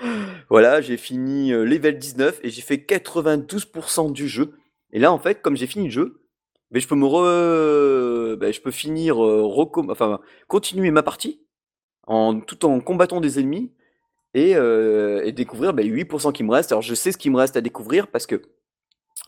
voilà, 0.48 0.80
j'ai 0.80 0.96
fini 0.96 1.50
level 1.50 1.98
19 1.98 2.40
et 2.42 2.48
j'ai 2.48 2.62
fait 2.62 2.76
92% 2.76 4.10
du 4.10 4.26
jeu. 4.26 4.54
Et 4.94 4.98
là, 4.98 5.12
en 5.12 5.18
fait, 5.18 5.42
comme 5.42 5.54
j'ai 5.54 5.66
fini 5.66 5.84
le 5.84 5.90
jeu, 5.90 6.22
ben, 6.70 6.80
je 6.80 6.88
peux 6.88 6.94
me 6.94 8.36
ben, 8.36 8.52
je 8.54 8.60
peux 8.62 8.70
finir, 8.70 9.16
continuer 10.48 10.90
ma 10.90 11.02
partie 11.02 11.42
tout 12.06 12.64
en 12.64 12.80
combattant 12.80 13.20
des 13.20 13.38
ennemis 13.38 13.72
et, 14.34 14.54
euh, 14.54 15.30
découvrir 15.32 15.72
bah, 15.72 15.82
les 15.82 15.90
8% 15.90 16.32
qui 16.32 16.44
me 16.44 16.52
reste. 16.52 16.72
Alors 16.72 16.82
je 16.82 16.94
sais 16.94 17.12
ce 17.12 17.18
qui 17.18 17.30
me 17.30 17.36
reste 17.36 17.56
à 17.56 17.60
découvrir 17.60 18.08
parce 18.08 18.26
que 18.26 18.42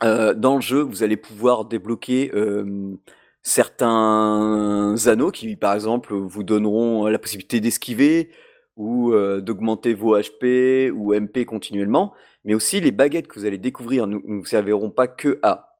euh, 0.02 0.34
dans 0.34 0.56
le 0.56 0.60
jeu, 0.60 0.80
vous 0.80 1.02
allez 1.02 1.16
pouvoir 1.16 1.64
débloquer 1.64 2.30
euh, 2.34 2.96
certains 3.42 4.94
anneaux 5.06 5.30
qui, 5.30 5.54
par 5.56 5.74
exemple, 5.74 6.14
vous 6.14 6.42
donneront 6.42 7.06
la 7.06 7.18
possibilité 7.18 7.60
d'esquiver 7.60 8.30
ou 8.76 9.12
d'augmenter 9.12 9.92
vos 9.92 10.18
HP 10.18 10.90
ou 10.90 11.12
MP 11.14 11.44
continuellement. 11.44 12.14
Mais 12.44 12.54
aussi 12.54 12.80
les 12.80 12.90
baguettes 12.90 13.28
que 13.28 13.38
vous 13.38 13.44
allez 13.44 13.58
découvrir 13.58 14.06
ne 14.06 14.16
vous 14.16 14.44
serviront 14.46 14.90
pas 14.90 15.06
que 15.06 15.38
à 15.42 15.76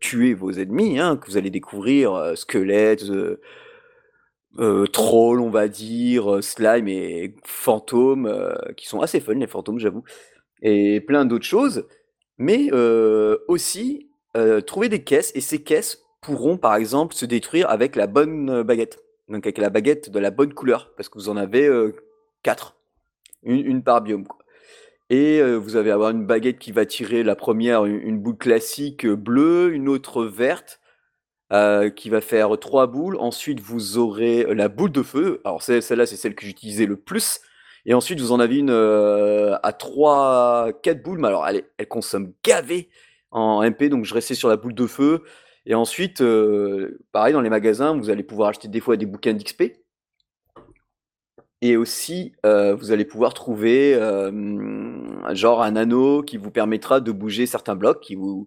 tuer 0.00 0.34
vos 0.34 0.52
ennemis, 0.52 1.00
hein, 1.00 1.16
que 1.16 1.26
vous 1.26 1.36
allez 1.36 1.50
découvrir 1.50 2.32
squelettes, 2.36 3.04
euh, 4.60 4.86
troll, 4.86 5.40
on 5.40 5.50
va 5.50 5.66
dire, 5.66 6.36
euh, 6.36 6.40
slime 6.40 6.86
et 6.86 7.34
fantômes, 7.44 8.26
euh, 8.26 8.54
qui 8.76 8.86
sont 8.86 9.00
assez 9.00 9.18
fun 9.18 9.34
les 9.34 9.48
fantômes, 9.48 9.80
j'avoue, 9.80 10.04
et 10.62 11.00
plein 11.00 11.24
d'autres 11.24 11.44
choses. 11.44 11.86
Mais 12.38 12.70
aussi 13.46 14.10
trouver 14.66 14.88
des 14.88 15.04
caisses 15.04 15.30
et 15.36 15.40
ces 15.40 15.62
caisses 15.62 16.02
pourront 16.20 16.56
par 16.56 16.74
exemple 16.74 17.14
se 17.14 17.26
détruire 17.26 17.70
avec 17.70 17.94
la 17.94 18.08
bonne 18.08 18.62
baguette. 18.64 18.98
Donc 19.28 19.46
avec 19.46 19.58
la 19.58 19.70
baguette 19.70 20.10
de 20.10 20.18
la 20.18 20.32
bonne 20.32 20.52
couleur, 20.52 20.92
parce 20.96 21.08
que 21.08 21.16
vous 21.16 21.28
en 21.28 21.36
avez 21.36 21.70
4, 22.42 22.76
une, 23.44 23.84
par 23.84 24.02
biome. 24.02 24.24
Et 25.10 25.40
vous 25.54 25.76
allez 25.76 25.92
avoir 25.92 26.10
une 26.10 26.26
baguette 26.26 26.58
qui 26.58 26.72
va 26.72 26.86
tirer 26.86 27.22
la 27.22 27.36
première, 27.36 27.84
une 27.84 28.18
boule 28.18 28.36
classique 28.36 29.06
bleue, 29.06 29.72
une 29.72 29.88
autre 29.88 30.24
verte, 30.24 30.80
euh, 31.52 31.90
qui 31.90 32.08
va 32.08 32.22
faire 32.22 32.58
trois 32.58 32.86
boules. 32.86 33.16
Ensuite, 33.18 33.60
vous 33.60 33.98
aurez 33.98 34.46
la 34.54 34.68
boule 34.68 34.90
de 34.90 35.02
feu. 35.02 35.42
Alors 35.44 35.62
celle-là, 35.62 36.06
c'est 36.06 36.16
celle 36.16 36.34
que 36.34 36.46
j'utilisais 36.46 36.86
le 36.86 36.96
plus. 36.96 37.40
Et 37.84 37.92
ensuite, 37.92 38.18
vous 38.18 38.32
en 38.32 38.40
avez 38.40 38.56
une 38.56 38.70
euh, 38.70 39.54
à 39.62 39.74
3, 39.74 40.72
4 40.82 41.02
boules. 41.02 41.18
Mais 41.18 41.28
alors, 41.28 41.46
elle, 41.46 41.64
elle 41.76 41.86
consomme 41.86 42.32
gavé 42.42 42.88
en 43.30 43.62
MP. 43.62 43.90
Donc, 43.90 44.06
je 44.06 44.14
restais 44.14 44.34
sur 44.34 44.48
la 44.48 44.56
boule 44.56 44.74
de 44.74 44.86
feu. 44.86 45.22
Et 45.66 45.74
ensuite, 45.74 46.22
euh, 46.22 46.98
pareil, 47.12 47.34
dans 47.34 47.42
les 47.42 47.50
magasins, 47.50 47.94
vous 47.94 48.08
allez 48.08 48.22
pouvoir 48.22 48.48
acheter 48.48 48.68
des 48.68 48.80
fois 48.80 48.96
des 48.96 49.06
bouquins 49.06 49.34
d'XP. 49.34 49.64
Et 51.60 51.76
aussi, 51.76 52.34
vous 52.42 52.92
allez 52.92 53.06
pouvoir 53.06 53.32
trouver 53.32 53.94
genre 55.30 55.62
un 55.62 55.76
anneau 55.76 56.22
qui 56.22 56.36
vous 56.36 56.50
permettra 56.50 57.00
de 57.00 57.10
bouger 57.10 57.46
certains 57.46 57.74
blocs, 57.74 58.00
qui 58.00 58.16
vous 58.16 58.46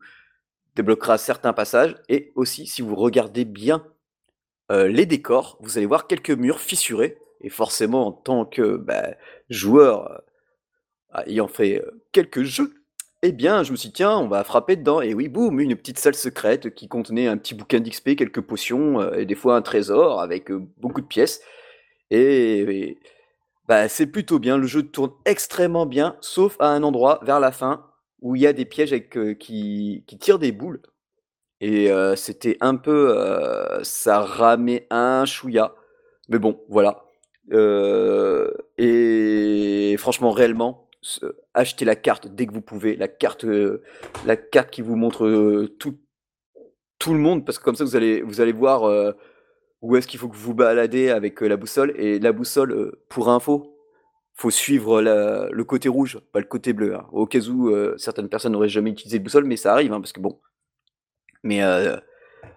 débloquera 0.78 1.18
certains 1.18 1.54
passages. 1.54 1.96
Et 2.10 2.32
aussi, 2.36 2.68
si 2.68 2.82
vous 2.82 2.96
regardez 2.96 3.46
bien 3.46 3.86
euh, 4.72 4.88
les 4.88 5.06
décors, 5.06 5.58
vous 5.62 5.78
allez 5.78 5.86
voir 5.86 6.08
quelques 6.08 6.32
murs 6.32 6.60
fissurés. 6.60 7.18
Et 7.42 7.50
forcément, 7.50 8.08
en 8.08 8.12
tant 8.12 8.46
que 8.46 8.78
bah, 8.78 9.16
joueur 9.50 10.24
euh, 11.16 11.24
ayant 11.26 11.48
fait 11.48 11.82
euh, 11.82 12.04
quelques 12.12 12.44
jeux, 12.44 12.74
Eh 13.24 13.32
bien, 13.32 13.64
je 13.64 13.72
me 13.72 13.78
suis 13.78 13.90
dit: 13.90 13.94
«Tiens, 13.94 14.18
on 14.18 14.28
va 14.28 14.44
frapper 14.44 14.76
dedans» 14.76 15.02
et 15.02 15.14
oui, 15.14 15.28
boum, 15.28 15.60
une 15.60 15.76
petite 15.76 16.00
salle 16.00 16.16
secrète 16.16 16.74
qui 16.76 16.88
contenait 16.88 17.28
un 17.28 17.38
petit 17.38 17.56
bouquin 17.56 17.80
d'XP, 17.80 18.16
quelques 18.16 18.42
potions, 18.42 19.14
et 19.14 19.26
des 19.26 19.36
fois 19.36 19.56
un 19.56 19.62
trésor 19.62 20.22
avec, 20.22 20.52
beaucoup 20.78 21.02
de 21.02 21.08
pièces 21.08 21.42
et 22.10 22.98
bah, 23.68 23.90
c'est 23.90 24.08
plutôt 24.08 24.40
bien. 24.40 24.58
Le 24.58 24.68
jeu 24.68 24.84
tourne 24.84 25.12
extrêmement 25.26 25.86
bien, 25.86 26.18
sauf 26.22 26.56
à 26.60 26.70
un 26.70 26.84
endroit 26.84 27.20
vers 27.24 27.40
la 27.40 27.52
fin 27.52 27.86
où 28.22 28.36
il 28.36 28.42
y 28.42 28.48
a 28.48 28.54
des 28.54 28.66
pièges 28.66 28.94
avec, 28.94 29.38
qui 29.40 30.04
qui 30.08 30.18
tirent 30.18 30.40
des 30.40 30.52
boules 30.52 30.82
et 31.60 31.90
c'était 32.16 32.58
un 32.62 32.76
peu, 32.76 33.16
ça 33.84 34.20
ramait 34.22 34.86
un 34.90 35.26
chouïa, 35.26 35.74
mais 36.30 36.40
bon, 36.40 36.62
voilà. 36.70 37.04
Et 38.78 39.96
franchement, 39.98 40.32
réellement, 40.32 40.90
achetez 41.54 41.86
la 41.86 41.96
carte 41.96 42.28
dès 42.28 42.46
que 42.46 42.54
vous 42.54 42.62
pouvez, 42.62 42.96
la 42.96 43.08
carte, 43.08 43.46
la 44.26 44.36
carte 44.38 44.70
qui 44.72 44.82
vous 44.82 44.96
montre, 44.96 45.68
tout 45.80 45.98
tout 47.00 47.14
le 47.14 47.20
monde 47.20 47.46
parce 47.46 47.60
que 47.60 47.64
comme 47.64 47.76
ça 47.76 47.84
vous 47.84 47.96
allez 47.96 48.22
vous 48.22 48.42
allez 48.42 48.52
voir, 48.52 49.16
où 49.82 49.96
est-ce 49.96 50.08
qu'il 50.08 50.20
faut 50.20 50.28
que 50.30 50.36
vous 50.36 50.48
vous 50.50 50.56
baladez 50.56 51.10
avec, 51.10 51.42
la 51.42 51.58
boussole 51.58 51.94
et 51.98 52.20
la 52.20 52.32
boussole, 52.34 52.96
pour 53.10 53.30
info, 53.30 53.77
faut 54.38 54.52
suivre 54.52 55.02
la 55.02 55.50
le 55.52 55.64
côté 55.66 55.90
rouge, 55.90 56.20
pas 56.34 56.40
le 56.40 56.46
côté 56.46 56.74
bleu, 56.74 56.96
hein. 56.96 57.08
Au 57.14 57.26
cas 57.28 57.40
où, 57.42 57.70
heu, 57.72 57.96
certaines 57.98 58.30
personnes 58.30 58.54
n'auraient 58.54 58.70
jamais 58.70 58.92
utilisé 58.92 59.20
de 59.20 59.24
boussole, 59.26 59.46
mais 59.46 59.58
ça 59.58 59.74
arrive, 59.74 59.94
hein, 59.94 60.02
parce 60.02 60.14
que 60.14 60.22
bon 60.22 60.40
mais 61.44 61.62
heu, 61.64 62.00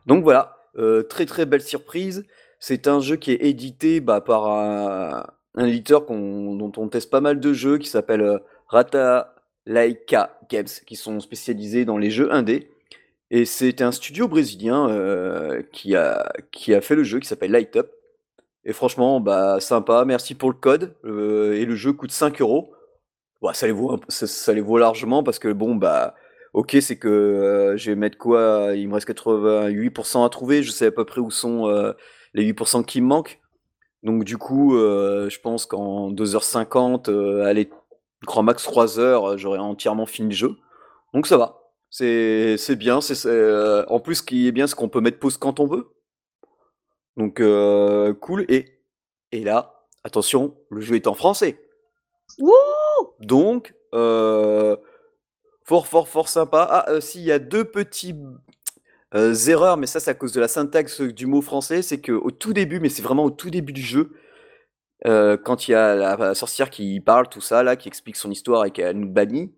donc 0.07 0.24
voilà, 0.24 0.57
heu, 0.78 1.07
très, 1.09 1.26
très 1.26 1.47
belle 1.47 1.62
surprise. 1.62 2.24
C'est 2.61 2.89
un 2.89 3.01
jeu 3.01 3.16
qui 3.16 3.33
est 3.33 3.45
édité, 3.47 4.01
bah, 4.01 4.20
par 4.20 4.49
un 4.49 5.26
un 5.57 5.66
éditeur 5.66 6.07
dont 6.07 6.72
on 6.76 6.89
teste 6.89 7.11
pas 7.11 7.20
mal 7.20 7.41
de 7.41 7.53
jeux 7.55 7.78
qui 7.78 7.89
s'appelle, 7.89 8.22
heu, 8.22 8.41
Rata 8.68 9.35
Laika 9.66 10.39
Games, 10.51 10.66
qui 10.87 10.97
sont 10.97 11.20
spécialisés 11.20 11.85
dans 11.85 11.99
les 11.99 12.11
jeux 12.11 12.33
indés 12.33 12.70
et 13.31 13.45
c'est 13.47 13.83
un 13.83 13.93
studio 13.93 14.28
brésilien, 14.28 14.89
heu, 14.91 15.68
qui 15.72 15.97
a 15.97 16.33
qui 16.53 16.74
a 16.74 16.81
fait 16.83 16.97
le 16.97 17.05
jeu 17.05 17.20
qui 17.20 17.28
s'appelle 17.28 17.53
Light 17.53 17.76
Up 17.76 17.91
et 18.64 18.72
franchement, 18.72 19.20
bah, 19.20 19.61
sympa, 19.61 20.04
merci 20.04 20.34
pour 20.34 20.50
le 20.50 20.56
code, 20.56 20.94
heu 21.04 21.54
et 21.56 21.64
le 21.64 21.74
jeu 21.76 21.92
coûte 21.92 22.12
5 22.12 22.40
euros. 22.40 22.72
Bah, 23.42 23.54
ça 23.54 23.66
les 23.66 23.72
vaut 23.72 23.98
ça 24.08 24.54
largement 24.78 25.22
parce 25.22 25.38
que 25.38 25.48
bon, 25.52 25.74
bah, 25.76 26.14
OK, 26.54 26.76
c'est 26.80 26.98
que, 26.98 27.08
heu, 27.74 27.76
je 27.76 27.90
vais 27.90 27.96
mettre 27.96 28.18
quoi? 28.18 28.72
Il 28.74 28.88
me 28.88 28.94
reste 28.94 29.06
88% 29.06 30.24
à 30.24 30.30
trouver, 30.30 30.62
je 30.62 30.70
sais 30.72 30.86
à 30.86 30.92
peu 30.92 31.04
près 31.04 31.20
où 31.20 31.30
sont, 31.30 31.68
heu, 31.68 31.94
les 32.34 32.44
8% 32.44 32.82
qui 32.82 33.00
me 33.00 33.06
manquent. 33.06 33.40
Donc 34.02 34.24
du 34.24 34.38
coup, 34.38 34.74
je 34.76 35.40
pense 35.40 35.66
qu'en 35.66 36.11
2 36.11 36.34
heures 36.36 36.44
50, 36.44 37.08
heu, 37.11 37.42
allez, 37.44 37.70
grand 38.24 38.42
max 38.42 38.62
3 38.64 38.98
heures, 39.00 39.32
heu, 39.32 39.36
j'aurai 39.38 39.58
entièrement 39.58 40.06
fini 40.06 40.30
le 40.30 40.34
jeu. 40.34 40.56
Donc 41.14 41.26
ça 41.26 41.38
va, 41.38 41.61
c'est 41.90 42.56
bien, 42.76 43.00
c'est 43.00 43.28
en 43.88 44.00
plus, 44.00 44.16
ce 44.16 44.22
qui 44.22 44.48
est 44.48 44.52
bien, 44.52 44.66
c'est 44.66 44.76
qu'on 44.76 44.88
peut 44.90 45.00
mettre 45.00 45.18
pause 45.20 45.36
quand 45.38 45.61
on 45.61 45.66
veut. 45.66 45.88
Donc 47.20 47.42
cool 48.20 48.46
et 48.48 48.78
et 49.32 49.44
là, 49.44 49.84
attention, 50.04 50.56
le 50.70 50.80
jeu 50.80 50.96
est 50.96 51.06
en 51.06 51.14
français. 51.14 51.60
Wouh! 52.38 52.52
Donc 53.20 53.74
heu, 53.94 54.78
fort, 55.64 55.86
fort, 55.88 56.08
fort 56.08 56.28
sympa. 56.30 56.66
Ah, 56.70 56.92
heu, 56.92 57.00
si, 57.02 57.20
il 57.20 57.26
y 57.26 57.32
a 57.32 57.38
2 57.40 57.64
petits 57.64 58.14
b 58.14 58.38
heu, 59.16 59.34
erreurs, 59.50 59.76
mais 59.78 59.86
ça, 59.86 60.00
c'est 60.00 60.10
à 60.12 60.14
cause 60.14 60.32
de 60.32 60.40
la 60.40 60.48
syntaxe, 60.48 61.00
du 61.02 61.26
mot 61.26 61.42
français. 61.42 61.82
C'est 61.82 62.00
qu'au 62.02 62.30
tout 62.32 62.52
début, 62.54 62.80
mais 62.80 62.90
c'est 62.90 63.02
vraiment 63.02 63.24
au 63.26 63.30
tout 63.32 63.50
début 63.50 63.72
du 63.74 63.82
jeu, 63.82 64.12
quand 65.06 65.68
il 65.68 65.72
y 65.72 65.74
a 65.76 65.96
la 65.96 66.16
la 66.16 66.34
sorcière 66.36 66.70
qui 66.70 67.00
parle, 67.00 67.28
tout 67.28 67.42
ça 67.42 67.62
là, 67.64 67.76
qui 67.76 67.88
explique 67.88 68.16
son 68.16 68.30
histoire 68.32 68.66
et 68.66 68.72
qu'elle 68.72 68.98
nous 68.98 69.08
bannit, 69.10 69.52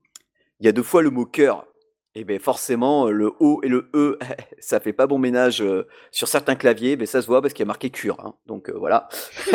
il 0.61 0.67
y 0.67 0.71
a 0.71 0.73
2 0.73 0.85
fois 0.85 1.03
le 1.03 1.11
mot 1.11 1.27
«cœur» 1.27 1.67
et 2.15 2.25
beh, 2.25 2.39
forcément, 2.39 3.09
le 3.09 3.33
O 3.41 3.61
et 3.63 3.69
le 3.69 3.89
E, 3.95 4.19
ça 4.59 4.81
fait 4.81 4.93
pas 4.93 5.07
bon 5.07 5.19
ménage, 5.19 5.63
heu, 5.63 5.87
sur 6.11 6.29
certains 6.29 6.55
claviers, 6.57 6.97
beh, 6.97 7.07
ça 7.07 7.23
se 7.23 7.27
voit 7.27 7.41
parce 7.41 7.55
qu'il 7.55 7.63
y 7.63 7.67
a 7.67 7.67
marqué 7.67 7.91
«cure», 7.91 8.21
hein, 8.21 8.35
donc 8.47 8.69
heu, 8.69 8.75
voilà. 8.77 9.09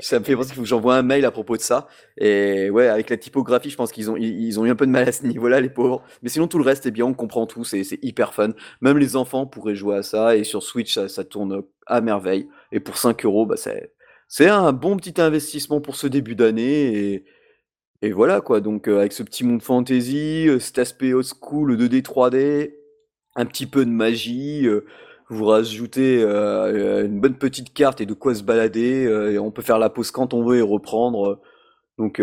Ça 0.00 0.18
me 0.18 0.24
fait 0.24 0.34
penser 0.36 0.48
qu'il 0.48 0.56
faut 0.56 0.62
que 0.62 0.68
j'envoie 0.68 0.96
un 0.96 1.02
mail 1.02 1.24
à 1.24 1.30
propos 1.30 1.56
de 1.56 1.62
ça 1.62 1.88
et 2.18 2.70
ouais, 2.70 2.88
avec 2.88 3.08
la 3.10 3.16
typographie, 3.16 3.70
je 3.70 3.76
pense 3.76 3.92
qu'ils 3.92 4.10
ont 4.10 4.14
ont 4.14 4.66
eu 4.66 4.70
un 4.70 4.74
peu 4.76 4.86
de 4.86 4.90
mal 4.90 5.08
à 5.08 5.12
ce 5.12 5.24
niveau-là, 5.24 5.60
les 5.60 5.70
pauvres, 5.70 6.02
mais 6.22 6.28
sinon 6.28 6.46
tout 6.48 6.58
le 6.58 6.64
reste 6.64 6.86
est 6.86 6.90
bien, 6.90 7.06
on 7.06 7.14
comprend 7.14 7.46
tout, 7.46 7.64
c'est 7.64 7.84
c'est 7.84 7.98
hyper 8.02 8.34
fun. 8.34 8.50
Même 8.80 8.98
les 8.98 9.16
enfants 9.16 9.46
pourraient 9.46 9.74
jouer 9.74 9.96
à 9.96 10.02
ça 10.02 10.36
et 10.36 10.44
sur 10.44 10.62
Switch, 10.62 10.98
ça 11.06 11.24
tourne, 11.24 11.62
à 11.86 12.00
merveille 12.00 12.48
et 12.72 12.80
pour 12.80 12.96
5 12.96 13.24
euros, 13.24 13.46
bah, 13.46 13.56
c'est 13.56 13.92
c'est 14.28 14.48
un 14.48 14.72
bon 14.72 14.96
petit 14.96 15.20
investissement 15.20 15.80
pour 15.80 15.96
ce 15.96 16.06
début 16.06 16.34
d'année 16.34 17.24
et 18.02 18.12
voilà 18.12 18.40
quoi, 18.40 18.60
donc 18.60 18.88
heu, 18.88 18.98
avec 18.98 19.12
ce 19.12 19.22
petit 19.22 19.44
monde 19.44 19.62
fantasy, 19.62 20.46
heu, 20.48 20.58
cet 20.58 20.78
aspect 20.78 21.12
old 21.14 21.24
school 21.24 21.76
2D, 21.76 22.02
3D, 22.02 22.74
un 23.36 23.46
petit 23.46 23.66
peu 23.66 23.84
de 23.84 23.90
magie, 23.90 24.66
heu, 24.66 24.84
vous 25.30 25.46
rajoutez, 25.46 26.22
une 26.22 27.20
bonne 27.20 27.38
petite 27.38 27.72
carte 27.72 28.00
et 28.02 28.06
de 28.06 28.12
quoi 28.14 28.34
se 28.34 28.42
balader, 28.42 29.04
et 29.32 29.38
on 29.38 29.50
peut 29.50 29.62
faire 29.62 29.78
la 29.78 29.88
pause 29.88 30.10
quand 30.10 30.34
on 30.34 30.44
veut 30.44 30.58
et 30.58 30.62
reprendre, 30.62 31.40
donc 31.96 32.20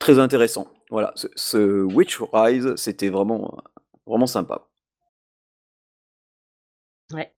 très 0.00 0.18
intéressant. 0.18 0.66
Voilà, 0.90 1.12
ce 1.14 1.84
Witch 1.84 2.18
Rise, 2.32 2.74
c'était 2.74 3.10
vraiment, 3.10 3.58
vraiment 4.06 4.26
sympa. 4.26 4.66
Ouais. 7.12 7.32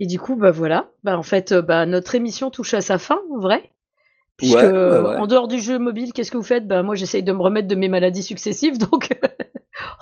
Et 0.00 0.06
du 0.06 0.18
coup, 0.18 0.34
bah, 0.34 0.50
voilà, 0.50 0.90
bah, 1.04 1.16
en 1.16 1.22
fait, 1.22 1.54
bah, 1.54 1.86
notre 1.86 2.16
émission 2.16 2.50
touche 2.50 2.74
à 2.74 2.80
sa 2.80 2.98
fin, 2.98 3.20
en 3.30 3.38
vrai. 3.38 3.70
Puisque, 4.36 4.56
Ouais, 4.56 4.70
ouais, 4.70 5.16
en 5.16 5.26
dehors 5.26 5.48
du 5.48 5.58
jeu 5.60 5.78
mobile, 5.78 6.12
qu'est-ce 6.12 6.30
que 6.30 6.36
vous 6.36 6.42
faites? 6.42 6.66
Bah, 6.66 6.82
moi, 6.82 6.94
j'essaye 6.94 7.22
de 7.22 7.32
me 7.32 7.40
remettre 7.40 7.68
de 7.68 7.74
mes 7.74 7.88
maladies 7.88 8.22
successives, 8.22 8.78
donc 8.90 9.18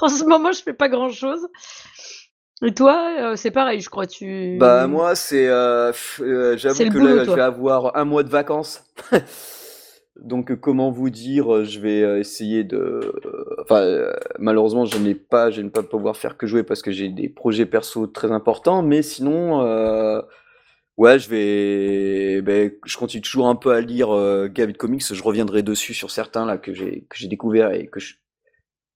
en 0.01 0.09
ce 0.09 0.25
moment, 0.25 0.53
je 0.53 0.63
fais 0.63 0.73
pas 0.73 0.89
grand-chose. 0.89 1.47
Et 2.63 2.73
toi, 2.73 3.33
heu, 3.33 3.37
c'est 3.37 3.51
pareil, 3.51 3.81
je 3.81 3.91
crois, 3.91 4.07
Bah, 4.07 4.85
tu 4.85 4.91
moi, 4.91 5.15
c'est, 5.15 5.47
j'avoue 5.47 6.85
que 6.85 6.99
boulot, 6.99 7.17
là, 7.17 7.25
je 7.25 7.31
vais 7.31 7.41
avoir 7.41 7.97
1 7.97 8.05
mois 8.05 8.23
de 8.23 8.31
vacances. 8.31 8.85
Donc 10.17 10.55
comment 10.61 10.93
vous 10.93 11.11
dire? 11.11 11.65
Je 11.65 11.81
vais, 11.81 12.21
essayer 12.21 12.63
de 12.63 13.13
enfin, 13.63 13.83
heu, 13.83 14.13
malheureusement, 14.39 14.85
je 14.85 14.97
n'ai 14.99 15.15
pas 15.17 15.51
je 15.51 15.61
ne 15.61 15.67
vais 15.67 15.73
pas 15.73 15.83
pouvoir 15.83 16.17
faire 16.17 16.37
que 16.37 16.47
jouer 16.47 16.63
parce 16.63 16.83
que 16.83 16.93
j'ai 16.93 17.09
des 17.09 17.29
projets 17.29 17.67
perso 17.67 18.07
très 18.07 18.31
importants, 18.31 18.83
mais 18.83 19.03
sinon, 19.03 19.61
ouais, 20.97 21.19
je 21.19 21.29
vais 21.29 22.43
beh, 22.43 22.79
je 22.85 22.97
continue 22.97 23.23
toujours 23.23 23.49
un 23.49 23.57
peu 23.57 23.73
à 23.73 23.81
lire, 23.81 24.09
Gavid 24.51 24.77
Comics. 24.77 25.13
Je 25.13 25.23
reviendrai 25.23 25.63
dessus 25.63 25.95
sur 25.95 26.11
certains 26.11 26.47
là 26.47 26.59
que 26.59 26.73
j'ai 26.75 27.03
que 27.09 27.17
j'ai 27.19 27.29
découverts 27.29 27.73
et 27.73 27.87
que 27.87 28.01
j 28.01 28.17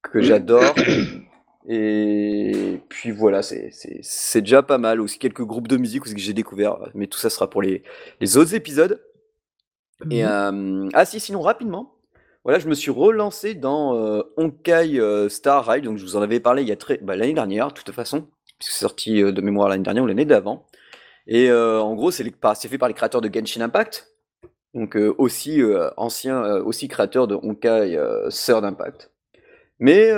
que 0.03 0.23
j'adore 0.23 0.75
et 1.69 2.81
puis 2.89 3.11
voilà, 3.13 3.43
c'est 3.43 3.71
c'est 3.73 4.01
c'est 4.03 4.43
déjà 4.43 4.63
pas 4.63 4.79
mal. 4.79 5.01
Aussi 5.01 5.19
quelques 5.19 5.45
groupes 5.45 5.69
de 5.69 5.77
musique 5.77 6.05
aussi 6.05 6.15
que 6.15 6.21
j'ai 6.21 6.35
découverts, 6.35 6.79
mais 6.95 7.07
tout 7.09 7.19
ça 7.19 7.31
sera 7.31 7.51
pour 7.51 7.63
les 7.63 7.83
les 8.21 8.37
autres 8.37 8.55
épisodes 8.55 9.01
et 10.11 10.23
Mmh 10.23 10.27
mh. 10.27 10.27
hem, 10.27 10.89
ah 10.95 11.05
si, 11.05 11.21
sinon 11.21 11.41
rapidement, 11.41 11.95
voilà, 12.45 12.59
je 12.59 12.69
me 12.69 12.75
suis 12.75 12.91
relancé 12.91 13.55
dans, 13.55 13.95
heu, 13.97 14.25
Honkai, 14.37 14.99
heu, 14.99 15.29
Star 15.29 15.65
Rail, 15.67 15.83
donc 15.83 15.99
je 15.99 16.05
vous 16.05 16.17
en 16.17 16.23
avais 16.23 16.41
parlé 16.41 16.63
il 16.63 16.69
y 16.69 16.73
a 16.73 16.77
très 16.77 16.99
bah, 16.99 17.17
l'année 17.17 17.35
dernière, 17.35 17.69
de 17.69 17.73
toute 17.75 17.91
façon, 17.93 18.27
puisque 18.59 18.73
c'est 18.73 18.81
sorti, 18.81 19.21
heu, 19.23 19.33
de 19.33 19.41
mémoire 19.41 19.69
l'année 19.69 19.83
dernière 19.83 20.05
ou 20.05 20.07
l'année 20.07 20.25
d'avant 20.25 20.67
et 21.29 21.51
heu, 21.51 21.79
en 21.81 21.95
gros, 21.95 22.11
c'est 22.11 22.25
fait 22.25 22.79
par 22.79 22.89
les 22.89 22.95
créateurs 22.95 23.21
de 23.21 23.31
Genshin 23.33 23.61
Impact, 23.61 24.09
donc 24.75 24.97
heu, 24.97 25.15
aussi, 25.19 25.61
heu, 25.61 25.91
anciens, 25.97 26.43
heu, 26.45 26.65
aussi 26.65 26.89
créateurs 26.89 27.29
de 27.29 27.37
Honkai, 27.37 27.97
heu, 27.97 28.29
Third 28.31 28.65
Impact. 28.65 29.13
Mais 29.81 30.11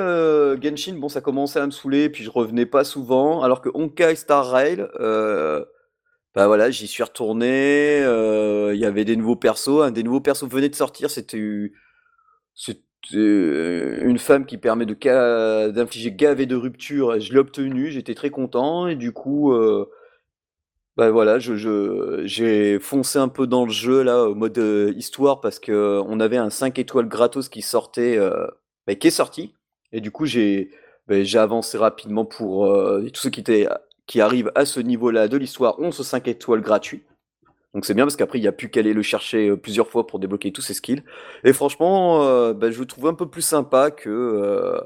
Genshin, 0.63 0.95
bon, 0.99 1.09
ça 1.09 1.21
commençait 1.21 1.61
à 1.61 1.67
me 1.67 1.73
saouler, 1.73 2.09
puis 2.11 2.25
je 2.25 2.31
revenais 2.31 2.67
pas 2.67 2.85
souvent, 2.85 3.43
alors 3.43 3.61
que 3.61 3.71
Honkai 3.75 4.17
Star 4.17 4.47
Rail, 4.51 4.87
heu, 5.01 5.67
bah, 6.35 6.47
voilà, 6.47 6.71
j'y 6.71 6.87
suis 6.87 7.03
retourné, 7.03 7.99
il 8.01 8.79
y 8.79 8.87
avait 8.87 9.05
des 9.05 9.17
nouveaux 9.17 9.37
persos, 9.37 9.93
des 9.93 10.03
nouveaux 10.03 10.21
persos 10.21 10.49
venait 10.49 10.69
de 10.69 10.75
sortir, 10.77 11.11
c'était 11.11 11.73
une 13.13 14.19
femme 14.19 14.47
qui 14.47 14.59
permet 14.59 14.87
d'infliger 14.87 16.13
gavé 16.13 16.47
de 16.47 16.57
rupture 16.57 17.19
je 17.21 17.33
l'ai 17.33 17.39
obtenue, 17.39 17.91
j'étais 17.91 18.15
très 18.15 18.31
content 18.31 18.87
et 18.87 18.97
du 18.97 19.13
coup, 19.13 19.53
bah, 21.01 21.11
voilà, 21.11 21.39
je 21.39 22.21
j'ai 22.27 22.79
foncé 22.79 23.19
un 23.19 23.29
peu 23.29 23.47
dans 23.47 23.65
le 23.65 23.71
jeu 23.71 24.03
là, 24.03 24.25
au 24.25 24.35
mode, 24.35 24.59
heu, 24.59 24.93
histoire 24.99 25.41
parce 25.41 25.59
qu'on 25.59 26.21
avait 26.21 26.37
un 26.37 26.51
5 26.51 26.79
étoiles 26.79 27.09
gratos 27.09 27.49
qui 27.49 27.63
sortait, 27.63 28.19
heu, 28.19 28.51
bah, 28.87 28.95
qui 28.95 29.07
est 29.07 29.11
sorti 29.11 29.55
et 29.93 30.03
du 30.03 30.11
coup, 30.11 30.27
j'ai, 30.27 30.71
beh, 31.09 31.25
j'ai 31.25 31.39
avancé 31.39 31.79
rapidement 31.79 32.27
pour, 32.27 32.67
heu, 32.67 33.09
tous 33.15 33.23
ceux 33.23 33.31
qui 33.31 33.43
qui 34.07 34.21
arrivent 34.21 34.53
à 34.55 34.67
ce 34.67 34.79
niveau-là 34.79 35.29
de 35.29 35.39
l'histoire 35.39 35.81
ont 35.81 35.91
ce 35.91 36.03
5 36.03 36.29
étoiles 36.29 36.61
gratuit. 36.61 37.03
Donc 37.73 37.87
c'est 37.87 37.95
bien 37.95 38.05
parce 38.05 38.17
qu'après 38.17 38.39
il 38.39 38.45
y 38.45 38.49
a 38.49 38.53
plus 38.53 38.69
qu'à 38.69 38.81
aller 38.81 38.93
le 38.93 39.01
chercher, 39.01 39.57
plusieurs 39.57 39.89
fois 39.89 40.07
pour 40.07 40.19
débloquer 40.19 40.53
tous 40.53 40.61
ses 40.61 40.75
skills 40.75 41.03
et 41.45 41.55
franchement, 41.55 42.53
bah, 42.53 42.71
je 42.71 42.79
le 42.79 42.85
trouve 42.85 43.07
un 43.07 43.15
peu 43.15 43.27
plus 43.27 43.41
sympa 43.41 43.91
que, 43.91 44.83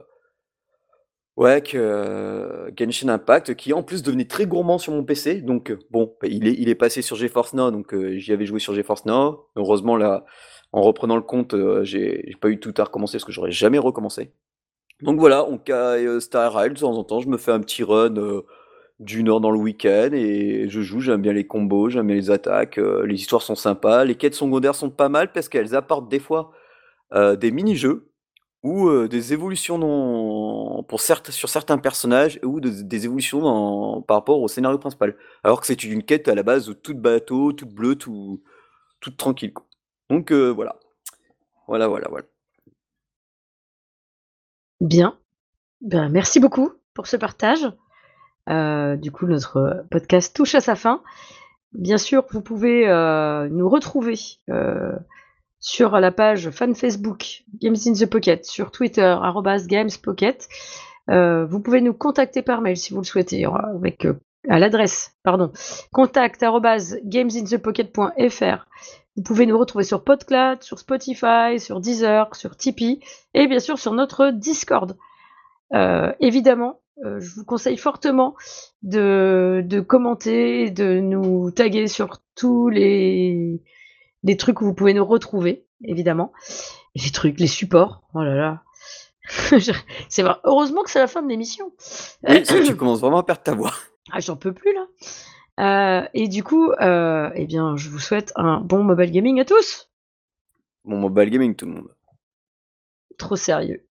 ouais, 1.37 1.63
que 1.63 2.71
Genshin 2.79 3.09
Impact 3.09 3.55
qui 3.55 3.73
en 3.73 3.83
plus 3.83 4.03
devenait 4.03 4.27
très 4.27 4.47
gourmand 4.47 4.79
sur 4.79 4.93
mon 4.93 5.05
PC 5.05 5.41
donc 5.41 5.71
heu, 5.71 5.79
bon, 5.91 6.15
bah, 6.21 6.29
il 6.31 6.47
est 6.47 6.55
il 6.55 6.69
est 6.69 6.75
passé 6.75 7.03
sur 7.03 7.17
GeForce 7.17 7.55
Now 7.55 7.71
donc 7.71 7.93
heu, 7.95 8.17
j'y 8.19 8.33
avais 8.33 8.47
joué 8.47 8.61
sur 8.61 8.75
GeForce 8.75 9.05
Now. 9.07 9.47
Heureusement 9.57 9.97
là, 9.97 10.25
en 10.73 10.83
reprenant 10.83 11.17
le 11.17 11.23
compte, 11.23 11.55
j'ai 11.83 12.35
pas 12.41 12.49
eu 12.51 12.59
tout 12.59 12.75
à 12.79 12.85
recommencer 12.85 13.19
parce 13.19 13.25
que 13.25 13.33
j'aurais 13.33 13.53
jamais 13.53 13.79
recommencé. 13.79 14.33
Donc 15.03 15.19
voilà, 15.19 15.45
on 15.49 15.59
caille 15.59 16.21
Star 16.21 16.53
Rail 16.53 16.71
de 16.71 16.79
temps 16.79 16.97
en 16.97 17.05
temps, 17.05 17.21
je 17.21 17.29
me 17.29 17.37
fais 17.37 17.53
un 17.53 17.61
petit 17.61 17.83
run 17.83 18.15
d'une 19.01 19.29
heure 19.29 19.41
dans 19.41 19.51
le 19.51 19.59
week-end 19.59 20.11
et 20.13 20.69
je 20.69 20.81
joue, 20.81 21.01
j'aime 21.01 21.21
bien 21.21 21.33
les 21.33 21.47
combos, 21.47 21.91
j'aime 21.91 22.07
bien 22.07 22.17
les 22.17 22.31
attaques, 22.31 22.77
les 22.77 23.15
histoires 23.15 23.43
sont 23.43 23.57
sympas, 23.57 24.05
les 24.05 24.15
quêtes 24.15 24.35
secondaires 24.35 24.75
sont 24.75 24.91
pas 24.91 25.09
mal 25.09 25.33
parce 25.33 25.49
qu'elles 25.49 25.75
apportent 25.75 26.09
des 26.09 26.21
fois 26.21 26.53
des 27.13 27.51
mini-jeux 27.51 28.11
ou 28.65 29.07
des 29.07 29.33
évolutions 29.33 29.79
pour 30.89 31.01
sur 31.01 31.49
certains 31.49 31.79
personnages 31.79 32.41
ou 32.43 32.61
des 32.61 33.05
évolutions 33.05 34.03
par 34.03 34.17
rapport 34.17 34.41
au 34.41 34.49
scénario 34.49 34.79
principal. 34.79 35.17
Alors 35.45 35.61
que 35.61 35.67
c'est 35.67 35.85
une 35.85 36.03
quête 36.03 36.27
à 36.27 36.35
la 36.35 36.43
base 36.43 36.75
toute 36.83 36.99
bateau, 36.99 37.53
toute 37.53 37.73
bleue, 37.73 37.95
tout, 37.95 38.43
toute 39.01 39.17
tranquille. 39.17 39.53
Donc 40.11 40.33
voilà. 40.33 40.77
Voilà, 41.69 41.89
voilà, 41.89 42.09
voilà. 42.09 42.27
Bien. 44.81 45.17
Ben, 45.81 46.09
merci 46.09 46.41
beaucoup 46.41 46.73
pour 46.95 47.07
ce 47.07 47.17
partage. 47.17 47.71
Euh, 48.49 48.97
du 48.97 49.11
coup, 49.11 49.27
notre 49.27 49.85
podcast 49.91 50.35
touche 50.35 50.55
à 50.55 50.61
sa 50.61 50.75
fin. 50.77 51.03
Bien 51.73 51.99
sûr, 51.99 52.25
vous 52.31 52.43
pouvez 52.43 52.89
euh, 52.89 53.49
nous 53.49 53.69
retrouver 53.69 54.17
euh, 54.51 54.93
sur 55.65 55.99
la 55.99 56.13
page 56.13 56.51
fan 56.51 56.75
Facebook 56.75 57.43
Games 57.63 57.77
in 57.87 57.95
the 57.95 58.05
Pocket, 58.05 58.45
sur 58.45 58.71
Twitter 58.71 59.17
@gamespocket. 59.67 60.47
vous 61.09 61.61
pouvez 61.61 61.81
nous 61.81 61.95
contacter 61.95 62.43
par 62.43 62.61
mail 62.61 62.77
si 62.77 62.93
vous 62.93 63.01
le 63.01 63.07
souhaitez, 63.07 63.47
avec 63.47 64.07
à 64.51 64.59
l'adresse 64.59 65.17
pardon 65.23 65.53
contact 65.91 66.45
gamesinthepocket.fr. 67.05 68.67
Vous 69.17 69.23
pouvez 69.23 69.47
nous 69.47 69.57
retrouver 69.57 69.85
sur 69.85 70.05
Podcloud, 70.05 70.63
sur 70.63 70.79
Spotify, 70.79 71.59
sur 71.59 71.81
Deezer, 71.81 72.35
sur 72.37 72.57
Tipeee 72.57 73.01
et 73.33 73.47
bien 73.47 73.61
sûr 73.61 73.79
sur 73.79 73.95
notre 73.95 74.33
Discord. 74.33 74.99
évidemment, 76.21 76.83
euh, 77.05 77.21
je 77.21 77.35
vous 77.35 77.45
conseille 77.47 77.79
fortement 77.79 78.37
de 78.83 79.81
commenter, 79.81 80.71
de 80.71 81.01
nous 81.01 81.51
taguer 81.51 81.89
sur 81.89 82.19
tous 82.37 82.69
les, 82.69 83.63
les 84.25 84.37
trucs 84.37 84.61
où 84.61 84.65
vous 84.65 84.75
pouvez 84.75 84.95
nous 84.95 85.05
retrouver, 85.05 85.67
évidemment. 85.85 86.33
Les 86.97 87.11
trucs, 87.11 87.39
les 87.39 87.47
supports, 87.47 88.03
oh 88.15 88.23
là 88.23 88.35
là. 88.35 88.63
c'est 90.09 90.23
vrai. 90.23 90.37
Heureusement 90.45 90.83
que 90.83 90.91
c'est 90.91 90.99
la 90.99 91.07
fin 91.07 91.23
de 91.23 91.29
l'émission. 91.29 91.73
Oui, 92.27 92.43
tu 92.43 92.77
commences 92.77 93.01
vraiment 93.01 93.19
à 93.19 93.23
perdre 93.23 93.43
ta 93.43 93.55
voix. 93.55 93.73
Ah, 94.13 94.21
j'en 94.21 94.37
peux 94.37 94.53
plus 94.53 94.75
là. 94.75 94.85
Euh, 95.59 96.09
et 96.13 96.29
du 96.29 96.45
coup, 96.45 96.71
euh, 96.73 97.31
eh 97.35 97.47
bien, 97.47 97.75
je 97.75 97.89
vous 97.89 97.99
souhaite 97.99 98.33
un 98.37 98.61
bon 98.61 98.85
mobile 98.85 99.11
gaming 99.11 99.41
à 99.41 99.47
tous. 99.47 99.91
Bon 100.85 100.99
mobile 100.99 101.31
gaming 101.31 101.57
tout 101.57 101.65
le 101.65 101.73
monde. 101.73 101.89
Trop 103.17 103.35
sérieux. 103.35 103.89